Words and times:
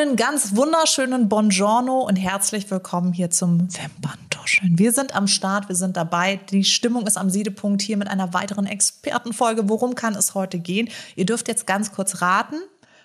Einen 0.00 0.16
ganz 0.16 0.56
wunderschönen 0.56 1.28
Buongiorno 1.28 2.00
und 2.00 2.16
herzlich 2.16 2.70
willkommen 2.70 3.12
hier 3.12 3.30
zum 3.30 3.60
Wimperntuscheln. 3.60 4.78
Wir 4.78 4.92
sind 4.92 5.14
am 5.14 5.26
Start, 5.26 5.68
wir 5.68 5.76
sind 5.76 5.94
dabei. 5.98 6.40
Die 6.50 6.64
Stimmung 6.64 7.06
ist 7.06 7.18
am 7.18 7.28
Siedepunkt 7.28 7.82
hier 7.82 7.98
mit 7.98 8.08
einer 8.08 8.32
weiteren 8.32 8.64
Expertenfolge. 8.64 9.68
Worum 9.68 9.94
kann 9.94 10.14
es 10.14 10.34
heute 10.34 10.58
gehen? 10.58 10.88
Ihr 11.16 11.26
dürft 11.26 11.48
jetzt 11.48 11.66
ganz 11.66 11.92
kurz 11.92 12.22
raten. 12.22 12.56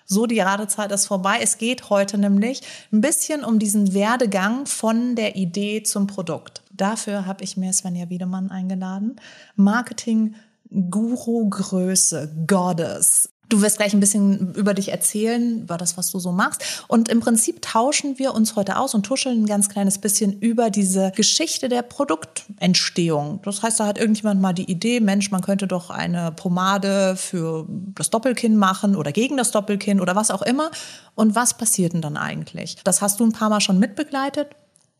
So, 0.06 0.24
die 0.24 0.40
Radezeit 0.40 0.90
ist 0.90 1.06
vorbei. 1.06 1.40
Es 1.42 1.58
geht 1.58 1.90
heute 1.90 2.16
nämlich 2.16 2.62
ein 2.90 3.02
bisschen 3.02 3.44
um 3.44 3.58
diesen 3.58 3.92
Werdegang 3.92 4.64
von 4.64 5.16
der 5.16 5.36
Idee 5.36 5.82
zum 5.82 6.06
Produkt. 6.06 6.62
Dafür 6.72 7.26
habe 7.26 7.44
ich 7.44 7.58
mir 7.58 7.74
Svenja 7.74 8.08
Wiedemann 8.08 8.50
eingeladen. 8.50 9.20
Marketing 9.54 10.34
Guru 10.70 11.50
Größe, 11.50 12.32
Goddess. 12.46 13.28
Du 13.48 13.62
wirst 13.62 13.76
gleich 13.76 13.94
ein 13.94 14.00
bisschen 14.00 14.54
über 14.54 14.74
dich 14.74 14.90
erzählen, 14.90 15.62
über 15.62 15.76
das, 15.76 15.96
was 15.96 16.10
du 16.10 16.18
so 16.18 16.32
machst. 16.32 16.84
Und 16.88 17.08
im 17.08 17.20
Prinzip 17.20 17.62
tauschen 17.62 18.18
wir 18.18 18.34
uns 18.34 18.56
heute 18.56 18.78
aus 18.78 18.94
und 18.94 19.04
tuscheln 19.04 19.42
ein 19.42 19.46
ganz 19.46 19.68
kleines 19.68 19.98
bisschen 19.98 20.38
über 20.40 20.70
diese 20.70 21.12
Geschichte 21.14 21.68
der 21.68 21.82
Produktentstehung. 21.82 23.40
Das 23.44 23.62
heißt, 23.62 23.78
da 23.78 23.86
hat 23.86 23.98
irgendjemand 23.98 24.40
mal 24.40 24.52
die 24.52 24.70
Idee, 24.70 25.00
Mensch, 25.00 25.30
man 25.30 25.42
könnte 25.42 25.66
doch 25.66 25.90
eine 25.90 26.32
Pomade 26.32 27.14
für 27.16 27.66
das 27.94 28.10
Doppelkinn 28.10 28.56
machen 28.56 28.96
oder 28.96 29.12
gegen 29.12 29.36
das 29.36 29.52
Doppelkinn 29.52 30.00
oder 30.00 30.16
was 30.16 30.30
auch 30.30 30.42
immer. 30.42 30.70
Und 31.14 31.34
was 31.34 31.54
passiert 31.54 31.92
denn 31.92 32.02
dann 32.02 32.16
eigentlich? 32.16 32.76
Das 32.82 33.00
hast 33.00 33.20
du 33.20 33.24
ein 33.24 33.32
paar 33.32 33.48
Mal 33.48 33.60
schon 33.60 33.78
mitbegleitet 33.78 34.48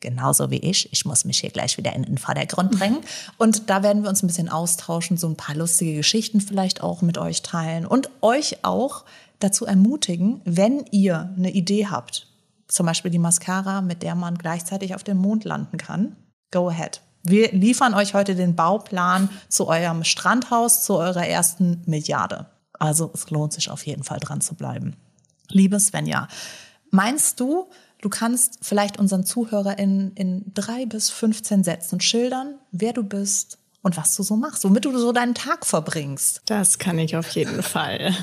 genauso 0.01 0.51
wie 0.51 0.59
ich. 0.59 0.93
Ich 0.93 1.05
muss 1.05 1.25
mich 1.25 1.41
hier 1.41 1.51
gleich 1.51 1.77
wieder 1.79 1.93
in 1.95 2.03
den 2.03 2.19
Vordergrund 2.19 2.79
drängen. 2.79 2.99
Und 3.39 3.71
da 3.71 3.83
werden 3.83 4.03
wir 4.03 4.11
uns 4.11 4.23
ein 4.23 4.27
bisschen 4.27 4.49
austauschen, 4.49 5.17
so 5.17 5.29
ein 5.29 5.37
paar 5.37 5.55
lustige 5.55 5.97
Geschichten 5.97 6.41
vielleicht 6.41 6.83
auch 6.83 7.03
mit 7.03 7.19
euch 7.19 7.43
teilen 7.43 7.87
und 7.87 8.11
euch 8.21 8.65
auch 8.65 9.05
dazu 9.39 9.67
ermutigen, 9.67 10.41
wenn 10.45 10.85
ihr 10.91 11.31
eine 11.37 11.51
Idee 11.51 11.87
habt, 11.87 12.29
zum 12.69 12.87
Beispiel 12.87 13.11
die 13.11 13.19
Mascara, 13.19 13.81
mit 13.81 14.03
der 14.03 14.15
man 14.15 14.39
gleichzeitig 14.39 14.95
auf 14.95 15.05
dem 15.05 15.19
Mond 15.19 15.45
landen 15.45 15.77
kann, 15.77 16.17
go 16.51 16.69
ahead. 16.69 17.01
Wir 17.23 17.53
liefern 17.53 17.95
euch 17.95 18.15
heute 18.15 18.35
den 18.35 18.55
Bauplan 18.55 19.29
zu 19.49 19.67
eurem 19.67 20.05
Strandhaus, 20.05 20.85
zu 20.85 20.95
eurer 20.95 21.27
ersten 21.27 21.83
Milliarde. 21.87 22.47
Also 22.79 23.11
es 23.15 23.31
lohnt 23.31 23.53
sich 23.53 23.71
auf 23.71 23.85
jeden 23.85 24.05
Fall 24.05 24.21
dran 24.21 24.41
zu 24.41 24.55
bleiben. 24.55 24.97
Liebe 25.49 25.81
Svenja, 25.81 26.29
meinst 26.91 27.41
du, 27.41 27.69
Du 28.01 28.09
kannst 28.09 28.59
vielleicht 28.63 28.99
unseren 28.99 29.25
ZuhörerInnen 29.25 30.13
in 30.15 30.45
drei 30.55 30.87
bis 30.87 31.11
15 31.11 31.65
Sätzen 31.65 32.01
schildern, 32.01 32.57
wer 32.71 32.93
du 32.93 33.03
bist 33.03 33.59
und 33.83 33.97
was 33.97 34.17
du 34.17 34.23
so 34.23 34.37
machst, 34.37 34.65
womit 34.65 34.85
du 34.85 34.99
so 34.99 35.13
deinen 35.13 35.35
Tag 35.35 35.65
verbringst. 35.65 36.43
Das 36.47 36.79
kann 36.79 36.99
ich 36.99 37.17
auf 37.17 37.29
jeden 37.31 37.63
Fall. 37.63 38.15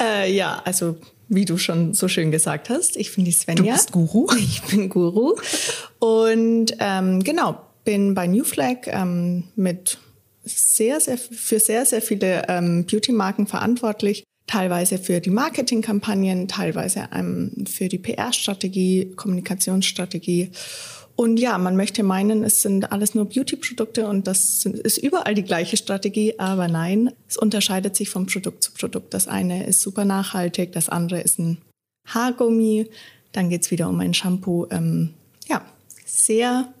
Äh, 0.00 0.32
ja, 0.32 0.62
also 0.64 0.96
wie 1.28 1.44
du 1.44 1.56
schon 1.56 1.94
so 1.94 2.08
schön 2.08 2.30
gesagt 2.30 2.68
hast, 2.68 2.96
ich 2.96 3.14
bin 3.14 3.24
die 3.24 3.32
Svenja. 3.32 3.62
Du 3.62 3.70
bist 3.70 3.92
Guru. 3.92 4.28
Ich 4.38 4.62
bin 4.62 4.88
Guru. 4.88 5.36
Und 5.98 6.76
ähm, 6.78 7.24
genau, 7.24 7.58
bin 7.84 8.14
bei 8.14 8.26
New 8.26 8.44
Flag 8.44 8.86
ähm, 8.86 9.44
mit 9.56 9.98
sehr, 10.44 11.00
sehr, 11.00 11.18
für 11.18 11.58
sehr, 11.58 11.86
sehr 11.86 12.02
viele 12.02 12.44
ähm, 12.48 12.84
Beauty-Marken 12.84 13.46
verantwortlich 13.46 14.24
teilweise 14.46 14.98
für 14.98 15.20
die 15.20 15.30
Marketingkampagnen, 15.30 16.48
teilweise 16.48 17.08
ähm, 17.14 17.64
für 17.70 17.88
die 17.88 17.98
PR-Strategie, 17.98 19.12
Kommunikationsstrategie. 19.16 20.50
Und 21.14 21.38
ja, 21.38 21.58
man 21.58 21.76
möchte 21.76 22.02
meinen, 22.02 22.42
es 22.42 22.62
sind 22.62 22.90
alles 22.90 23.14
nur 23.14 23.26
Beauty-Produkte 23.26 24.08
und 24.08 24.26
das 24.26 24.64
ist 24.64 24.98
überall 24.98 25.34
die 25.34 25.44
gleiche 25.44 25.76
Strategie, 25.76 26.38
aber 26.38 26.68
nein, 26.68 27.12
es 27.28 27.36
unterscheidet 27.36 27.94
sich 27.96 28.08
von 28.08 28.26
Produkt 28.26 28.62
zu 28.62 28.72
Produkt. 28.72 29.12
Das 29.12 29.28
eine 29.28 29.66
ist 29.66 29.80
super 29.82 30.04
nachhaltig, 30.04 30.72
das 30.72 30.88
andere 30.88 31.20
ist 31.20 31.38
ein 31.38 31.58
Haargummi, 32.06 32.88
dann 33.32 33.50
geht's 33.50 33.70
wieder 33.70 33.88
um 33.88 34.00
ein 34.00 34.14
Shampoo. 34.14 34.66
Ähm, 34.70 35.10
ja, 35.48 35.62
sehr 36.06 36.72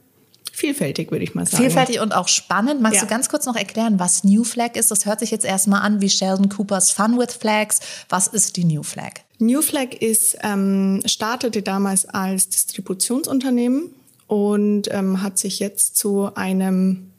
vielfältig, 0.62 1.10
würde 1.10 1.24
ich 1.24 1.34
mal 1.34 1.44
sagen. 1.44 1.64
Vielfältig 1.64 2.00
und 2.00 2.14
auch 2.14 2.28
spannend. 2.28 2.80
Magst 2.80 2.96
ja. 2.96 3.02
du 3.02 3.08
ganz 3.08 3.28
kurz 3.28 3.46
noch 3.46 3.56
erklären, 3.56 3.98
was 3.98 4.22
New 4.22 4.44
Flag 4.44 4.76
ist? 4.76 4.92
Das 4.92 5.06
hört 5.06 5.18
sich 5.18 5.32
jetzt 5.32 5.44
erstmal 5.44 5.82
an 5.82 6.00
wie 6.00 6.08
Sheldon 6.08 6.48
Coopers 6.48 6.92
Fun 6.92 7.18
with 7.18 7.34
Flags. 7.34 7.80
Was 8.08 8.28
ist 8.28 8.56
die 8.56 8.64
New 8.64 8.84
Flag? 8.84 9.14
New 9.38 9.60
Flag 9.60 9.92
ist, 9.98 10.38
ähm, 10.42 11.02
startete 11.04 11.62
damals 11.62 12.06
als 12.06 12.48
Distributionsunternehmen 12.48 13.90
und 14.28 14.88
ähm, 14.92 15.20
hat 15.20 15.36
sich 15.36 15.58
jetzt 15.58 15.96
zu 15.96 16.32
einem 16.36 17.10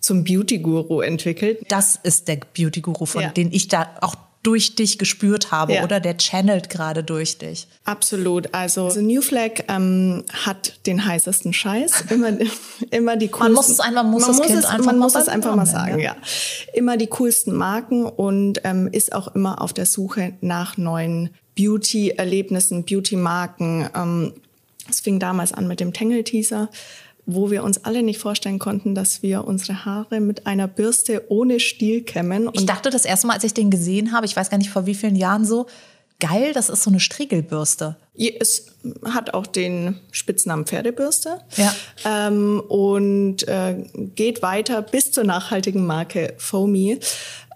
zum 0.00 0.22
Beauty 0.22 0.58
Guru 0.58 1.00
entwickelt. 1.00 1.58
Das 1.68 1.98
ist 2.00 2.28
der 2.28 2.38
Beauty 2.56 2.80
Guru, 2.80 3.06
von 3.06 3.22
ja. 3.22 3.30
dem 3.30 3.48
ich 3.50 3.66
da 3.66 3.90
auch 4.00 4.14
durch 4.42 4.76
dich 4.76 4.98
gespürt 4.98 5.50
habe 5.50 5.74
ja. 5.74 5.84
oder 5.84 6.00
der 6.00 6.16
channelt 6.16 6.70
gerade 6.70 7.02
durch 7.02 7.38
dich. 7.38 7.66
Absolut. 7.84 8.54
Also, 8.54 8.84
also 8.84 9.00
New 9.00 9.20
Flag 9.20 9.64
ähm, 9.68 10.24
hat 10.32 10.86
den 10.86 11.04
heißesten 11.04 11.52
Scheiß. 11.52 12.04
Immer, 12.10 12.32
immer 12.90 13.16
die 13.16 13.28
coolsten. 13.28 13.52
Man 13.52 13.52
muss 13.52 13.68
es 13.68 13.80
einfach, 13.80 14.04
muss 14.04 14.26
man 14.26 14.36
muss 14.36 14.50
es, 14.50 14.64
einfach 14.64 14.86
man 14.86 14.98
muss 14.98 15.14
es 15.14 15.28
einfach 15.28 15.56
mal 15.56 15.66
sagen, 15.66 15.98
ja. 15.98 16.16
Immer 16.72 16.96
die 16.96 17.08
coolsten 17.08 17.54
Marken 17.54 18.04
und 18.04 18.60
ähm, 18.64 18.88
ist 18.90 19.12
auch 19.12 19.34
immer 19.34 19.60
auf 19.60 19.72
der 19.72 19.86
Suche 19.86 20.34
nach 20.40 20.76
neuen 20.76 21.30
Beauty-Erlebnissen, 21.56 22.84
Beauty-Marken. 22.84 23.90
Ähm, 23.94 24.32
es 24.88 25.00
fing 25.00 25.18
damals 25.18 25.52
an 25.52 25.66
mit 25.66 25.80
dem 25.80 25.92
Tangle-Teaser 25.92 26.70
wo 27.30 27.50
wir 27.50 27.62
uns 27.62 27.84
alle 27.84 28.02
nicht 28.02 28.18
vorstellen 28.18 28.58
konnten, 28.58 28.94
dass 28.94 29.22
wir 29.22 29.44
unsere 29.44 29.84
Haare 29.84 30.18
mit 30.18 30.46
einer 30.46 30.66
Bürste 30.66 31.26
ohne 31.28 31.60
Stiel 31.60 32.02
kämmen. 32.02 32.48
ich 32.54 32.64
dachte 32.64 32.88
das 32.88 33.04
erste 33.04 33.26
Mal, 33.26 33.34
als 33.34 33.44
ich 33.44 33.52
den 33.52 33.70
gesehen 33.70 34.12
habe, 34.12 34.24
ich 34.24 34.34
weiß 34.34 34.48
gar 34.48 34.56
nicht 34.56 34.70
vor 34.70 34.86
wie 34.86 34.94
vielen 34.94 35.14
Jahren 35.14 35.44
so, 35.44 35.66
geil, 36.20 36.52
das 36.54 36.70
ist 36.70 36.82
so 36.82 36.90
eine 36.90 37.00
Striegelbürste. 37.00 37.96
Es 38.16 38.66
hat 39.04 39.34
auch 39.34 39.46
den 39.46 40.00
Spitznamen 40.10 40.64
Pferdebürste 40.64 41.40
ja. 41.56 41.74
ähm, 42.04 42.60
und 42.66 43.46
äh, 43.46 43.84
geht 44.14 44.40
weiter 44.40 44.80
bis 44.80 45.12
zur 45.12 45.24
nachhaltigen 45.24 45.86
Marke 45.86 46.32
Foamy. 46.38 46.98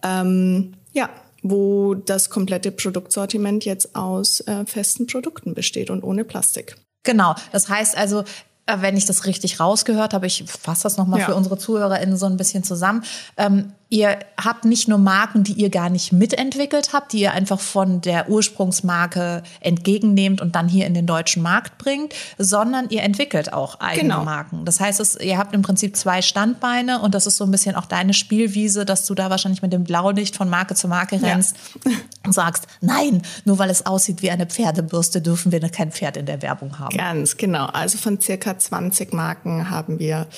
Ähm, 0.05 0.75
ja, 0.93 1.09
wo 1.43 1.95
das 1.95 2.29
komplette 2.29 2.71
Produktsortiment 2.71 3.65
jetzt 3.65 3.97
aus 3.97 4.41
äh, 4.41 4.67
festen 4.67 5.07
Produkten 5.07 5.55
besteht 5.55 5.89
und 5.91 6.05
ohne 6.05 6.25
Plastik. 6.25 6.77
Genau, 7.05 7.35
das 7.51 7.69
heißt 7.69 7.97
also, 7.97 8.23
wenn 8.67 8.97
ich 8.97 9.07
das 9.07 9.27
richtig 9.27 9.61
rausgehört 9.61 10.15
habe, 10.15 10.27
ich 10.27 10.45
fasse 10.47 10.85
das 10.85 10.97
nochmal 10.97 11.21
ja. 11.21 11.27
für 11.27 11.35
unsere 11.35 11.59
ZuhörerInnen 11.59 12.17
so 12.17 12.27
ein 12.27 12.37
bisschen 12.37 12.63
zusammen. 12.63 13.05
Ähm, 13.37 13.73
ihr 13.93 14.21
habt 14.43 14.65
nicht 14.65 14.89
nur 14.89 14.97
Marken, 14.97 15.45
die 15.45 15.53
ihr 15.53 15.69
gar 15.69 15.91
nicht 15.91 16.15
mitentwickelt 16.15 16.95
habt, 16.95 17.13
die 17.13 17.21
ihr 17.21 17.33
einfach 17.33 17.61
von 17.61 18.01
der 18.01 18.31
Ursprungsmarke 18.31 19.43
entgegennehmt 19.61 20.41
und 20.41 20.57
dann 20.57 20.67
hier 20.67 20.87
in 20.87 20.95
den 20.95 21.07
deutschen 21.07 21.43
Markt 21.43 21.77
bringt, 21.77 22.15
sondern 22.39 22.89
ihr 22.89 23.03
entwickelt 23.03 23.53
auch 23.53 23.81
eigene 23.81 24.15
genau. 24.15 24.25
Marken. 24.25 24.65
Das 24.65 24.81
heißt, 24.81 24.99
es, 24.99 25.21
ihr 25.21 25.37
habt 25.37 25.55
im 25.55 25.61
Prinzip 25.61 25.95
zwei 25.95 26.23
Standbeine 26.23 27.03
und 27.03 27.15
das 27.15 27.27
ist 27.27 27.37
so 27.37 27.45
ein 27.45 27.51
bisschen 27.51 27.77
auch 27.77 27.85
deine 27.85 28.15
Spielwiese, 28.15 28.87
dass 28.87 29.05
du 29.05 29.15
da 29.15 29.29
wahrscheinlich 29.29 29.61
mit 29.61 29.75
dem 29.75 29.85
Blaulicht 29.85 30.37
von 30.37 30.49
Marke 30.49 30.75
zu 30.75 30.89
Marke 30.89 31.21
rennst 31.23 31.57
ja. 31.85 31.93
und 32.25 32.33
sagst, 32.33 32.69
nein, 32.81 33.21
nur 33.45 33.59
weil 33.59 33.69
es 33.69 33.85
aussieht 33.85 34.23
wie 34.23 34.31
eine 34.31 34.47
Pferdebürste, 34.47 35.21
dürfen 35.21 35.53
wir 35.53 35.61
kein 35.69 35.93
Pferd 35.93 36.17
in 36.17 36.25
der 36.25 36.41
Werbung 36.41 36.79
haben. 36.79 36.97
Ganz 36.97 37.37
genau. 37.37 37.67
Also 37.67 37.99
von 37.99 38.19
circa 38.19 38.59
20 38.59 39.13
Marken 39.13 39.69
haben 39.69 39.99
wir 39.99 40.29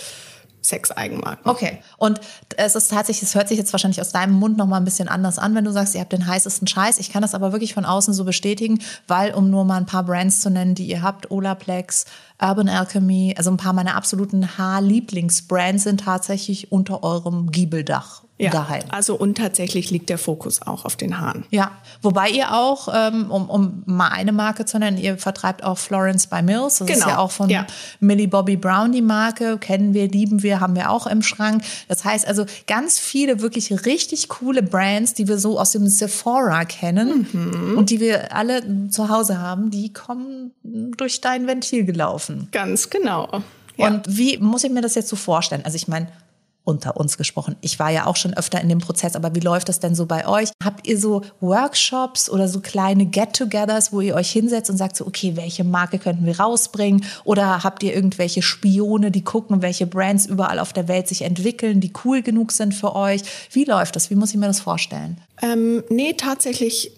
sechs 0.65 0.91
Eigenmarken. 0.91 1.49
Okay. 1.49 1.79
Und 1.97 2.21
es 2.57 2.75
ist 2.75 2.91
tatsächlich, 2.91 3.23
es 3.23 3.35
hört 3.35 3.49
sich 3.49 3.59
jetzt 3.59 3.73
wahrscheinlich 3.73 4.01
aus 4.01 4.13
deinem 4.13 4.35
Mund 4.35 4.57
noch 4.57 4.67
mal 4.67 4.79
ein 4.79 4.85
bisschen 4.85 5.09
anders 5.09 5.39
an, 5.39 5.55
wenn 5.55 5.65
du 5.65 5.73
sagst, 5.73 5.95
ihr 5.95 6.01
habt 6.01 6.13
den 6.13 6.27
heißesten 6.27 6.67
Scheiß. 6.67 6.99
Ich 6.99 7.11
kann 7.11 7.23
das 7.23 7.35
aber 7.35 7.53
wirklich 7.53 7.75
von 7.75 7.85
außen 7.85 8.15
so 8.15 8.25
bestätigen, 8.25 8.81
weil, 9.07 9.35
um 9.35 9.51
nur 9.51 9.65
mal 9.65 9.77
ein 9.77 9.87
paar 9.87 10.05
Brands 10.05 10.41
zu 10.41 10.51
nennen, 10.51 10.75
die 10.75 10.87
ihr 10.87 11.03
habt, 11.03 11.31
Olaplex, 11.31 12.06
Urban 12.41 12.69
Alchemy, 12.69 13.35
also 13.37 13.50
ein 13.50 13.56
paar 13.56 13.73
meiner 13.73 13.94
absoluten 13.94 14.59
Haarlieblingsbrands 14.59 15.85
sind 15.85 16.00
tatsächlich 16.00 16.73
unter 16.73 17.05
eurem 17.05 17.53
Giebeldach 17.53 18.24
ja, 18.37 18.51
daheim. 18.51 18.83
Also 18.89 19.15
und 19.15 19.37
tatsächlich 19.39 19.91
liegt 19.91 20.11
der 20.11 20.19
Fokus 20.19 20.61
auch 20.61 20.85
auf 20.85 20.97
den 20.97 21.21
Haaren. 21.21 21.45
Ja, 21.51 21.71
wobei 22.03 22.31
ihr 22.31 22.53
auch, 22.53 22.89
ähm, 22.93 23.31
um, 23.31 23.49
um 23.49 23.83
mal 23.87 24.09
eine 24.09 24.33
Marke 24.33 24.65
zu 24.65 24.79
nennen, 24.79 24.99
ihr 24.99 25.19
vertreibt 25.19 25.63
auch 25.63 25.79
Florence 25.79 26.27
by 26.27 26.43
Mills. 26.43 26.79
Das 26.79 26.89
genau. 26.89 26.99
ist 26.99 27.07
ja 27.07 27.19
auch 27.19 27.31
von 27.31 27.49
ja. 27.49 27.65
Millie 28.01 28.27
Bobby 28.27 28.57
Brown 28.57 28.91
die 28.91 29.03
Marke. 29.03 29.57
Kennen 29.59 29.95
wir, 29.95 30.09
lieben 30.09 30.43
wir, 30.43 30.59
haben 30.59 30.75
wir 30.75 30.91
auch 30.91 31.07
im 31.07 31.23
Schrank. 31.23 31.63
Das 31.87 32.05
heißt 32.05 32.27
also 32.27 32.45
ganz 32.67 32.99
viele 32.99 33.41
wirklich 33.41 33.87
richtig 33.87 34.29
coole 34.29 34.65
Brands, 34.65 35.15
die 35.15 35.29
wir 35.29 35.39
so 35.39 35.61
aus 35.61 35.71
dem 35.71 35.87
Sephora 35.87 36.65
kennen 36.65 37.29
mhm. 37.33 37.79
und 37.79 37.91
die 37.91 38.01
wir 38.01 38.35
alle 38.35 38.89
zu 38.91 39.09
Hause 39.11 39.41
haben, 39.41 39.71
die 39.71 39.93
kommen 39.93 40.51
durch 40.63 41.21
dein 41.21 41.47
Ventil 41.47 41.85
gelaufen. 41.85 42.49
Ganz 42.51 42.91
genau. 42.91 43.43
Ja. 43.77 43.89
Und 43.89 44.03
wie 44.07 44.39
muss 44.39 44.65
ich 44.65 44.71
mir 44.71 44.81
das 44.81 44.95
jetzt 44.95 45.09
so 45.09 45.17
vorstellen? 45.17 45.63
Also 45.65 45.77
ich 45.77 45.89
meine, 45.89 46.09
unter 46.64 46.96
uns 46.96 47.19
gesprochen. 47.19 47.56
Ich 47.61 47.78
war 47.78 47.90
ja 47.90 48.06
auch 48.06 48.16
schon 48.16 48.34
öfter 48.34 48.61
in 48.61 48.69
dem 48.69 48.78
Prozess, 48.78 49.16
aber 49.16 49.34
wie 49.34 49.40
läuft 49.40 49.69
das 49.69 49.81
denn 49.81 49.94
so 49.94 50.06
bei 50.06 50.26
euch? 50.26 50.49
Habt 50.62 50.87
ihr 50.87 50.99
so 50.99 51.22
Workshops 51.40 52.31
oder 52.31 52.49
so 52.49 52.61
kleine 52.61 53.06
Get-togethers, 53.06 53.93
wo 53.93 54.00
ihr 54.00 54.14
euch 54.14 54.31
hinsetzt 54.31 54.70
und 54.70 54.78
sagt 54.78 54.96
so, 54.96 55.06
okay, 55.06 55.37
welche 55.37 55.62
Marke 55.62 55.99
könnten 55.99 56.25
wir 56.25 56.40
rausbringen? 56.40 57.05
Oder 57.25 57.62
habt 57.62 57.82
ihr 57.82 57.94
irgendwelche 57.94 58.43
Spione, 58.43 59.11
die 59.11 59.22
gucken, 59.22 59.62
welche 59.62 59.87
Brands 59.87 60.26
überall 60.26 60.58
auf 60.58 60.72
der 60.72 60.88
Welt 60.88 61.06
sich 61.06 61.22
entwickeln, 61.22 61.81
die 61.81 61.93
cool 62.05 62.22
genug 62.22 62.52
sind 62.52 62.75
für 62.75 62.96
euch? 62.96 63.22
Wie 63.50 63.64
läuft 63.64 63.96
das? 63.96 64.11
Wie 64.11 64.14
muss 64.14 64.31
ich 64.31 64.37
mir 64.37 64.46
das 64.46 64.61
vorstellen? 64.61 65.19
Ähm, 65.43 65.84
nee, 65.90 66.14
tatsächlich 66.14 66.93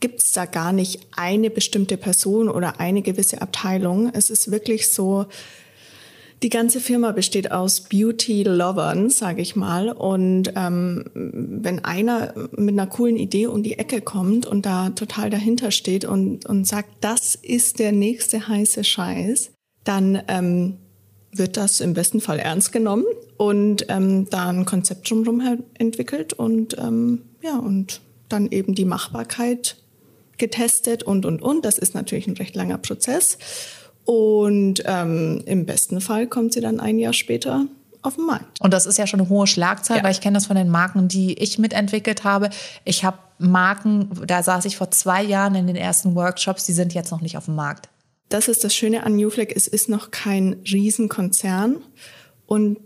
gibt 0.00 0.20
es 0.20 0.32
da 0.32 0.44
gar 0.44 0.72
nicht 0.72 1.06
eine 1.16 1.50
bestimmte 1.50 1.96
Person 1.96 2.48
oder 2.48 2.80
eine 2.80 3.02
gewisse 3.02 3.40
Abteilung. 3.40 4.10
Es 4.12 4.30
ist 4.30 4.50
wirklich 4.50 4.90
so, 4.92 5.26
die 6.42 6.50
ganze 6.50 6.80
Firma 6.80 7.12
besteht 7.12 7.50
aus 7.50 7.80
Beauty-Lovern, 7.82 9.08
sage 9.08 9.40
ich 9.40 9.56
mal. 9.56 9.90
Und 9.90 10.52
ähm, 10.54 11.04
wenn 11.14 11.84
einer 11.84 12.34
mit 12.56 12.74
einer 12.74 12.86
coolen 12.86 13.16
Idee 13.16 13.46
um 13.46 13.62
die 13.62 13.78
Ecke 13.78 14.02
kommt 14.02 14.44
und 14.44 14.66
da 14.66 14.90
total 14.90 15.30
dahinter 15.30 15.70
steht 15.70 16.04
und, 16.04 16.44
und 16.46 16.66
sagt, 16.66 16.90
das 17.00 17.34
ist 17.36 17.78
der 17.78 17.92
nächste 17.92 18.48
heiße 18.48 18.84
Scheiß, 18.84 19.52
dann 19.84 20.22
ähm, 20.28 20.76
wird 21.32 21.56
das 21.56 21.80
im 21.80 21.94
besten 21.94 22.20
Fall 22.20 22.38
ernst 22.38 22.72
genommen 22.72 23.06
und 23.38 23.86
ähm, 23.88 24.28
da 24.28 24.48
ein 24.48 24.64
Konzept 24.66 25.08
drumherum 25.10 25.42
entwickelt 25.78 26.32
und 26.34 26.76
ähm, 26.78 27.22
ja 27.42 27.58
und 27.58 28.00
dann 28.28 28.50
eben 28.50 28.74
die 28.74 28.84
Machbarkeit 28.84 29.76
getestet 30.38 31.02
und 31.02 31.24
und 31.24 31.40
und. 31.40 31.64
Das 31.64 31.78
ist 31.78 31.94
natürlich 31.94 32.26
ein 32.26 32.36
recht 32.36 32.54
langer 32.54 32.78
Prozess 32.78 33.38
und 34.06 34.84
ähm, 34.86 35.42
im 35.46 35.66
besten 35.66 36.00
Fall 36.00 36.28
kommt 36.28 36.52
sie 36.52 36.60
dann 36.60 36.80
ein 36.80 36.98
Jahr 36.98 37.12
später 37.12 37.66
auf 38.02 38.14
den 38.14 38.26
Markt. 38.26 38.60
Und 38.60 38.72
das 38.72 38.86
ist 38.86 38.98
ja 38.98 39.06
schon 39.06 39.20
eine 39.20 39.28
hohe 39.28 39.48
Schlagzahl, 39.48 39.98
ja. 39.98 40.04
weil 40.04 40.12
ich 40.12 40.20
kenne 40.20 40.36
das 40.36 40.46
von 40.46 40.54
den 40.54 40.68
Marken, 40.68 41.08
die 41.08 41.34
ich 41.34 41.58
mitentwickelt 41.58 42.22
habe. 42.22 42.50
Ich 42.84 43.04
habe 43.04 43.18
Marken, 43.38 44.08
da 44.24 44.44
saß 44.44 44.64
ich 44.64 44.76
vor 44.76 44.92
zwei 44.92 45.24
Jahren 45.24 45.56
in 45.56 45.66
den 45.66 45.76
ersten 45.76 46.14
Workshops, 46.14 46.64
die 46.64 46.72
sind 46.72 46.94
jetzt 46.94 47.10
noch 47.10 47.20
nicht 47.20 47.36
auf 47.36 47.46
dem 47.46 47.56
Markt. 47.56 47.88
Das 48.28 48.46
ist 48.46 48.62
das 48.62 48.74
Schöne 48.74 49.04
an 49.04 49.16
Newflag, 49.16 49.52
es 49.54 49.66
ist 49.66 49.88
noch 49.88 50.12
kein 50.12 50.56
Riesenkonzern 50.64 51.78
und 52.46 52.78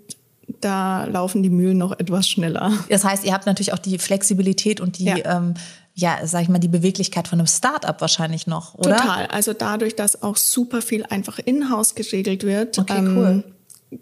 da 0.60 1.04
laufen 1.04 1.42
die 1.42 1.50
Mühlen 1.50 1.78
noch 1.78 1.92
etwas 1.98 2.28
schneller. 2.28 2.72
Das 2.88 3.04
heißt, 3.04 3.24
ihr 3.24 3.32
habt 3.32 3.46
natürlich 3.46 3.72
auch 3.72 3.78
die 3.78 3.98
Flexibilität 3.98 4.80
und 4.80 4.98
die 4.98 5.04
ja. 5.04 5.36
ähm, 5.36 5.54
ja, 6.00 6.26
sag 6.26 6.42
ich 6.42 6.48
mal, 6.48 6.58
die 6.58 6.68
Beweglichkeit 6.68 7.28
von 7.28 7.38
einem 7.38 7.46
Start-up 7.46 8.00
wahrscheinlich 8.00 8.46
noch, 8.46 8.74
oder? 8.74 8.96
Total. 8.96 9.26
Also 9.26 9.52
dadurch, 9.52 9.94
dass 9.96 10.22
auch 10.22 10.36
super 10.36 10.82
viel 10.82 11.04
einfach 11.04 11.38
in-house 11.38 11.94
geregelt 11.94 12.42
wird, 12.42 12.78
okay, 12.78 12.98
ähm, 12.98 13.16
cool 13.16 13.44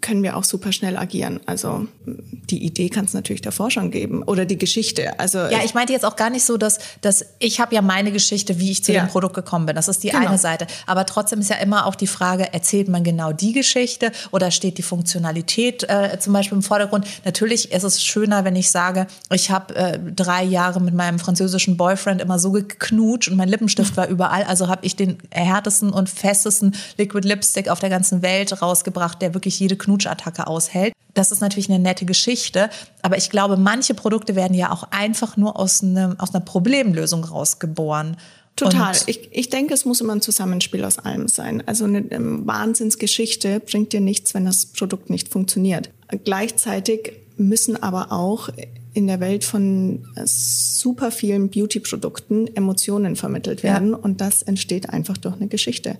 können 0.01 0.21
wir 0.21 0.37
auch 0.37 0.43
super 0.43 0.71
schnell 0.71 0.97
agieren. 0.97 1.39
Also 1.47 1.87
die 2.05 2.63
Idee 2.63 2.89
kann 2.89 3.05
es 3.05 3.13
natürlich 3.13 3.41
davor 3.41 3.71
schon 3.71 3.89
geben 3.89 4.21
oder 4.21 4.45
die 4.45 4.57
Geschichte. 4.57 5.19
Also 5.19 5.39
ja, 5.39 5.63
ich 5.65 5.73
meinte 5.73 5.93
jetzt 5.93 6.05
auch 6.05 6.15
gar 6.15 6.29
nicht 6.29 6.45
so, 6.45 6.57
dass, 6.57 6.77
dass 7.01 7.25
ich 7.39 7.59
habe 7.59 7.73
ja 7.73 7.81
meine 7.81 8.11
Geschichte, 8.11 8.59
wie 8.59 8.69
ich 8.69 8.83
zu 8.83 8.91
ja. 8.93 9.03
dem 9.03 9.09
Produkt 9.09 9.33
gekommen 9.33 9.65
bin. 9.65 9.75
Das 9.75 9.87
ist 9.87 10.03
die 10.03 10.09
genau. 10.09 10.27
eine 10.27 10.37
Seite. 10.37 10.67
Aber 10.85 11.07
trotzdem 11.07 11.39
ist 11.39 11.49
ja 11.49 11.55
immer 11.55 11.87
auch 11.87 11.95
die 11.95 12.05
Frage, 12.05 12.53
erzählt 12.53 12.87
man 12.87 13.03
genau 13.03 13.31
die 13.31 13.51
Geschichte 13.51 14.11
oder 14.29 14.51
steht 14.51 14.77
die 14.77 14.83
Funktionalität 14.83 15.83
äh, 15.89 16.19
zum 16.19 16.33
Beispiel 16.33 16.57
im 16.57 16.63
Vordergrund? 16.63 17.07
Natürlich 17.25 17.71
ist 17.71 17.83
es 17.83 18.03
schöner, 18.03 18.45
wenn 18.45 18.55
ich 18.55 18.69
sage, 18.69 19.07
ich 19.33 19.49
habe 19.49 19.75
äh, 19.75 19.99
drei 20.15 20.43
Jahre 20.43 20.81
mit 20.81 20.93
meinem 20.93 21.17
französischen 21.17 21.77
Boyfriend 21.77 22.21
immer 22.21 22.37
so 22.37 22.51
geknutscht 22.51 23.29
und 23.29 23.37
mein 23.37 23.49
Lippenstift 23.49 23.97
war 23.97 24.07
überall. 24.07 24.43
Also 24.43 24.67
habe 24.67 24.85
ich 24.85 24.95
den 24.95 25.17
härtesten 25.31 25.89
und 25.89 26.11
festesten 26.11 26.75
Liquid 26.97 27.27
Lipstick 27.27 27.69
auf 27.69 27.79
der 27.79 27.89
ganzen 27.89 28.21
Welt 28.21 28.61
rausgebracht, 28.61 29.19
der 29.23 29.33
wirklich 29.33 29.59
jede 29.59 29.78
Knutschattacke 29.79 30.47
aushält. 30.47 30.93
Das 31.15 31.31
ist 31.31 31.41
natürlich 31.41 31.69
eine 31.69 31.79
nette 31.79 32.05
Geschichte, 32.05 32.69
aber 33.01 33.17
ich 33.17 33.29
glaube, 33.29 33.57
manche 33.57 33.93
Produkte 33.93 34.35
werden 34.35 34.53
ja 34.53 34.71
auch 34.71 34.83
einfach 34.91 35.37
nur 35.37 35.59
aus, 35.59 35.81
einem, 35.81 36.19
aus 36.19 36.33
einer 36.33 36.45
Problemlösung 36.45 37.23
rausgeboren. 37.23 38.15
Total. 38.55 38.95
Ich, 39.07 39.29
ich 39.31 39.49
denke, 39.49 39.73
es 39.73 39.85
muss 39.85 40.01
immer 40.01 40.13
ein 40.13 40.21
Zusammenspiel 40.21 40.83
aus 40.83 40.99
allem 40.99 41.27
sein. 41.27 41.63
Also 41.65 41.85
eine 41.85 42.05
Wahnsinnsgeschichte 42.09 43.59
bringt 43.61 43.93
dir 43.93 44.01
nichts, 44.01 44.33
wenn 44.33 44.45
das 44.45 44.67
Produkt 44.67 45.09
nicht 45.09 45.29
funktioniert. 45.29 45.89
Gleichzeitig 46.25 47.13
müssen 47.37 47.81
aber 47.81 48.11
auch 48.11 48.49
in 48.93 49.07
der 49.07 49.19
Welt 49.19 49.45
von 49.45 50.05
super 50.25 51.11
vielen 51.11 51.49
Beauty-Produkten 51.49 52.47
Emotionen 52.55 53.15
vermittelt 53.15 53.63
werden 53.63 53.91
ja. 53.91 53.97
und 53.97 54.19
das 54.19 54.41
entsteht 54.41 54.89
einfach 54.89 55.17
durch 55.17 55.35
eine 55.35 55.47
Geschichte. 55.47 55.97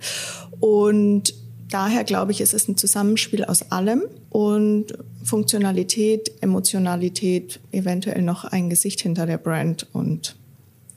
Und 0.60 1.34
daher 1.70 2.04
glaube 2.04 2.32
ich, 2.32 2.42
es 2.42 2.54
ist 2.54 2.68
ein 2.68 2.78
Zusammenspiel 2.78 3.46
aus 3.46 3.72
allem 3.72 4.04
und 4.30 4.88
Funktionalität, 5.24 6.32
Emotionalität, 6.42 7.60
eventuell 7.72 8.22
noch 8.22 8.46
ein 8.46 8.70
Gesicht 8.70 9.02
hinter 9.02 9.26
der 9.26 9.38
Brand 9.38 9.88
und 9.94 10.36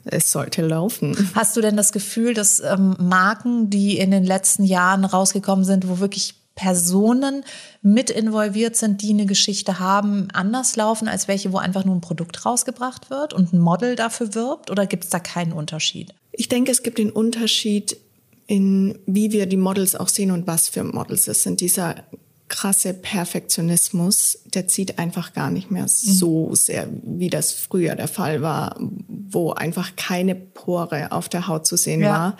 es 0.04 0.32
sollte 0.32 0.66
laufen. 0.66 1.16
Hast 1.34 1.56
du 1.56 1.60
denn 1.60 1.76
das 1.76 1.92
Gefühl, 1.92 2.34
dass 2.34 2.60
ähm, 2.60 2.96
Marken, 2.98 3.70
die 3.70 3.98
in 3.98 4.10
den 4.10 4.24
letzten 4.24 4.64
Jahren 4.64 5.04
rausgekommen 5.04 5.64
sind, 5.64 5.88
wo 5.88 6.00
wirklich 6.00 6.34
Personen 6.54 7.44
mit 7.80 8.10
involviert 8.10 8.76
sind, 8.76 9.00
die 9.00 9.10
eine 9.10 9.26
Geschichte 9.26 9.78
haben, 9.78 10.28
anders 10.32 10.76
laufen 10.76 11.08
als 11.08 11.28
welche, 11.28 11.52
wo 11.52 11.58
einfach 11.58 11.84
nur 11.84 11.94
ein 11.94 12.00
Produkt 12.00 12.44
rausgebracht 12.44 13.10
wird 13.10 13.32
und 13.32 13.52
ein 13.52 13.58
Model 13.58 13.96
dafür 13.96 14.34
wirbt? 14.34 14.70
Oder 14.70 14.86
gibt 14.86 15.04
es 15.04 15.10
da 15.10 15.18
keinen 15.18 15.52
Unterschied? 15.52 16.12
Ich 16.32 16.48
denke, 16.48 16.72
es 16.72 16.82
gibt 16.82 16.98
den 16.98 17.10
Unterschied 17.10 17.96
in 18.46 18.98
wie 19.06 19.32
wir 19.32 19.46
die 19.46 19.56
Models 19.56 19.94
auch 19.94 20.08
sehen 20.08 20.30
und 20.30 20.46
was 20.46 20.68
für 20.68 20.84
Models 20.84 21.28
es 21.28 21.42
sind. 21.42 21.60
Dieser 21.60 22.04
krasse 22.52 22.92
Perfektionismus, 22.92 24.40
der 24.44 24.68
zieht 24.68 24.98
einfach 24.98 25.32
gar 25.32 25.50
nicht 25.50 25.70
mehr 25.70 25.88
so 25.88 26.54
sehr, 26.54 26.86
wie 27.02 27.30
das 27.30 27.52
früher 27.52 27.94
der 27.94 28.08
Fall 28.08 28.42
war, 28.42 28.76
wo 28.78 29.52
einfach 29.52 29.96
keine 29.96 30.34
Pore 30.34 31.12
auf 31.12 31.30
der 31.30 31.48
Haut 31.48 31.66
zu 31.66 31.76
sehen 31.76 32.02
ja. 32.02 32.10
war. 32.10 32.36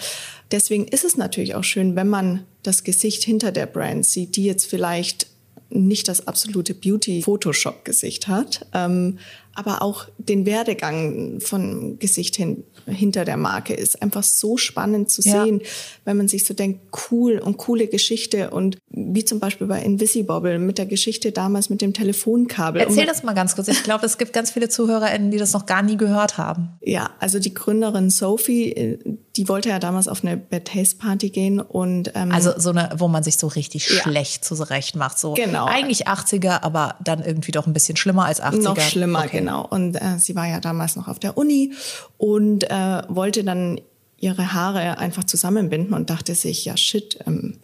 Deswegen 0.51 0.87
ist 0.87 1.05
es 1.05 1.17
natürlich 1.17 1.55
auch 1.55 1.65
schön, 1.65 1.97
wenn 1.97 2.09
man 2.09 2.45
das 2.63 2.85
Gesicht 2.85 3.25
hinter 3.25 3.53
der 3.53 3.65
Brand 3.65 4.05
sieht, 4.05 4.37
die 4.37 4.45
jetzt 4.45 4.67
vielleicht 4.67 5.29
nicht 5.71 6.09
das 6.09 6.29
absolute 6.29 6.75
Beauty-Photoshop-Gesicht 6.75 8.29
hat, 8.29 8.67
ähm, 8.75 9.19
aber 9.55 9.83
auch 9.83 10.07
den 10.19 10.47
Werdegang 10.47 11.41
von 11.41 11.99
Gesicht 11.99 12.37
hin, 12.37 12.65
hinter 12.87 13.25
der 13.25 13.37
Marke 13.37 13.75
ist 13.75 14.01
einfach 14.03 14.23
so 14.23 14.57
spannend 14.57 15.11
zu 15.11 15.23
sehen, 15.23 15.61
ja. 15.61 15.67
wenn 16.05 16.17
man 16.17 16.29
sich 16.29 16.45
so 16.45 16.55
denkt, 16.55 16.81
cool 17.11 17.39
und 17.39 17.59
coole 17.59 17.87
Geschichte 17.87 18.51
und 18.51 18.79
wie 18.89 19.25
zum 19.25 19.41
Beispiel 19.41 19.67
bei 19.67 19.83
Invisibobble 19.83 20.59
mit 20.59 20.79
der 20.79 20.87
Geschichte 20.87 21.33
damals 21.33 21.71
mit 21.71 21.81
dem 21.83 21.93
Telefonkabel. 21.93 22.81
Erzähl 22.81 23.07
das 23.07 23.23
mal 23.23 23.35
ganz 23.35 23.55
kurz. 23.55 23.69
Ich 23.69 23.83
glaube, 23.83 24.07
es 24.07 24.19
gibt 24.19 24.33
ganz 24.33 24.51
viele 24.51 24.69
ZuhörerInnen, 24.69 25.31
die 25.31 25.39
das 25.39 25.53
noch 25.53 25.67
gar 25.67 25.83
nie 25.83 25.97
gehört 25.97 26.39
haben. 26.39 26.71
Ja, 26.81 27.11
also 27.19 27.39
die 27.39 27.53
Gründerin 27.53 28.11
Sophie, 28.11 28.73
äh, 28.73 28.99
die 29.37 29.49
wollte 29.49 29.69
ja 29.69 29.79
damals 29.79 30.09
auf 30.09 30.25
eine 30.25 30.37
Bad 30.37 30.67
Taste 30.67 30.97
Party 30.97 31.31
gehen 31.31 31.61
und 31.61 32.13
ähm, 32.15 32.33
also 32.33 32.53
so 32.57 32.71
eine, 32.71 32.91
wo 32.97 33.09
man 33.09 33.23
sich 33.23 33.37
so 33.37 33.47
richtig 33.47 33.89
ja. 33.89 34.03
schlecht 34.03 34.44
zurecht 34.44 34.97
macht, 34.97 35.19
so 35.19 35.35
genau. 35.35 35.67
eigentlich 35.67 36.09
80er, 36.09 36.63
aber 36.63 36.97
dann 37.03 37.23
irgendwie 37.23 37.53
doch 37.53 37.67
ein 37.67 37.73
bisschen 37.73 37.97
schlimmer 37.97 38.25
als 38.27 38.43
80er. 38.43 38.63
Noch 38.63 38.81
schlimmer, 38.81 39.25
okay. 39.25 39.42
Genau. 39.43 39.67
Und 39.67 39.96
äh, 39.96 40.19
sie 40.19 40.37
war 40.37 40.46
ja 40.46 40.61
damals 40.61 40.94
noch 40.94 41.08
auf 41.08 41.19
der 41.19 41.37
Uni 41.37 41.72
und 42.17 42.70
äh, 42.70 43.03
wollte 43.08 43.43
dann 43.43 43.81
ihre 44.19 44.53
Haare 44.53 44.99
einfach 44.99 45.25
zusammenbinden 45.25 45.94
und 45.94 46.11
dachte 46.11 46.37
sich, 46.37 46.65
ja 46.65 46.77
shit, 46.77 47.19
ähm, 47.27 47.58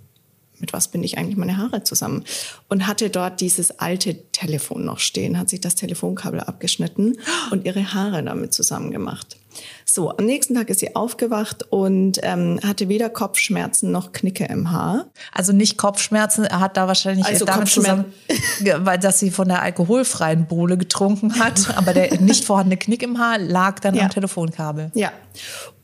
mit 0.58 0.72
was 0.72 0.88
binde 0.88 1.06
ich 1.06 1.18
eigentlich 1.18 1.36
meine 1.36 1.56
Haare 1.56 1.84
zusammen? 1.84 2.24
Und 2.68 2.88
hatte 2.88 3.10
dort 3.10 3.40
dieses 3.40 3.78
alte 3.78 4.16
Telefon 4.32 4.84
noch 4.84 4.98
stehen, 4.98 5.38
hat 5.38 5.48
sich 5.48 5.60
das 5.60 5.76
Telefonkabel 5.76 6.40
abgeschnitten 6.40 7.16
und 7.52 7.64
ihre 7.64 7.94
Haare 7.94 8.24
damit 8.24 8.52
zusammen 8.52 8.90
gemacht. 8.90 9.36
So, 9.84 10.10
am 10.10 10.26
nächsten 10.26 10.54
Tag 10.54 10.70
ist 10.70 10.80
sie 10.80 10.94
aufgewacht 10.94 11.66
und 11.70 12.18
ähm, 12.22 12.60
hatte 12.64 12.88
weder 12.88 13.08
Kopfschmerzen 13.08 13.90
noch 13.90 14.12
Knicke 14.12 14.44
im 14.44 14.70
Haar. 14.70 15.06
Also 15.32 15.52
nicht 15.52 15.78
Kopfschmerzen, 15.78 16.44
er 16.44 16.60
hat 16.60 16.76
da 16.76 16.86
wahrscheinlich 16.86 17.26
also 17.26 17.44
damit 17.44 17.68
zusammen, 17.68 18.06
weil 18.78 18.98
dass 18.98 19.18
sie 19.18 19.30
von 19.30 19.48
der 19.48 19.62
alkoholfreien 19.62 20.46
Bohle 20.46 20.76
getrunken 20.76 21.38
hat, 21.38 21.76
aber 21.76 21.94
der 21.94 22.20
nicht 22.20 22.44
vorhandene 22.44 22.76
Knick 22.78 23.02
im 23.02 23.18
Haar 23.18 23.38
lag 23.38 23.80
dann 23.80 23.94
ja. 23.94 24.04
am 24.04 24.10
Telefonkabel. 24.10 24.90
Ja. 24.94 25.12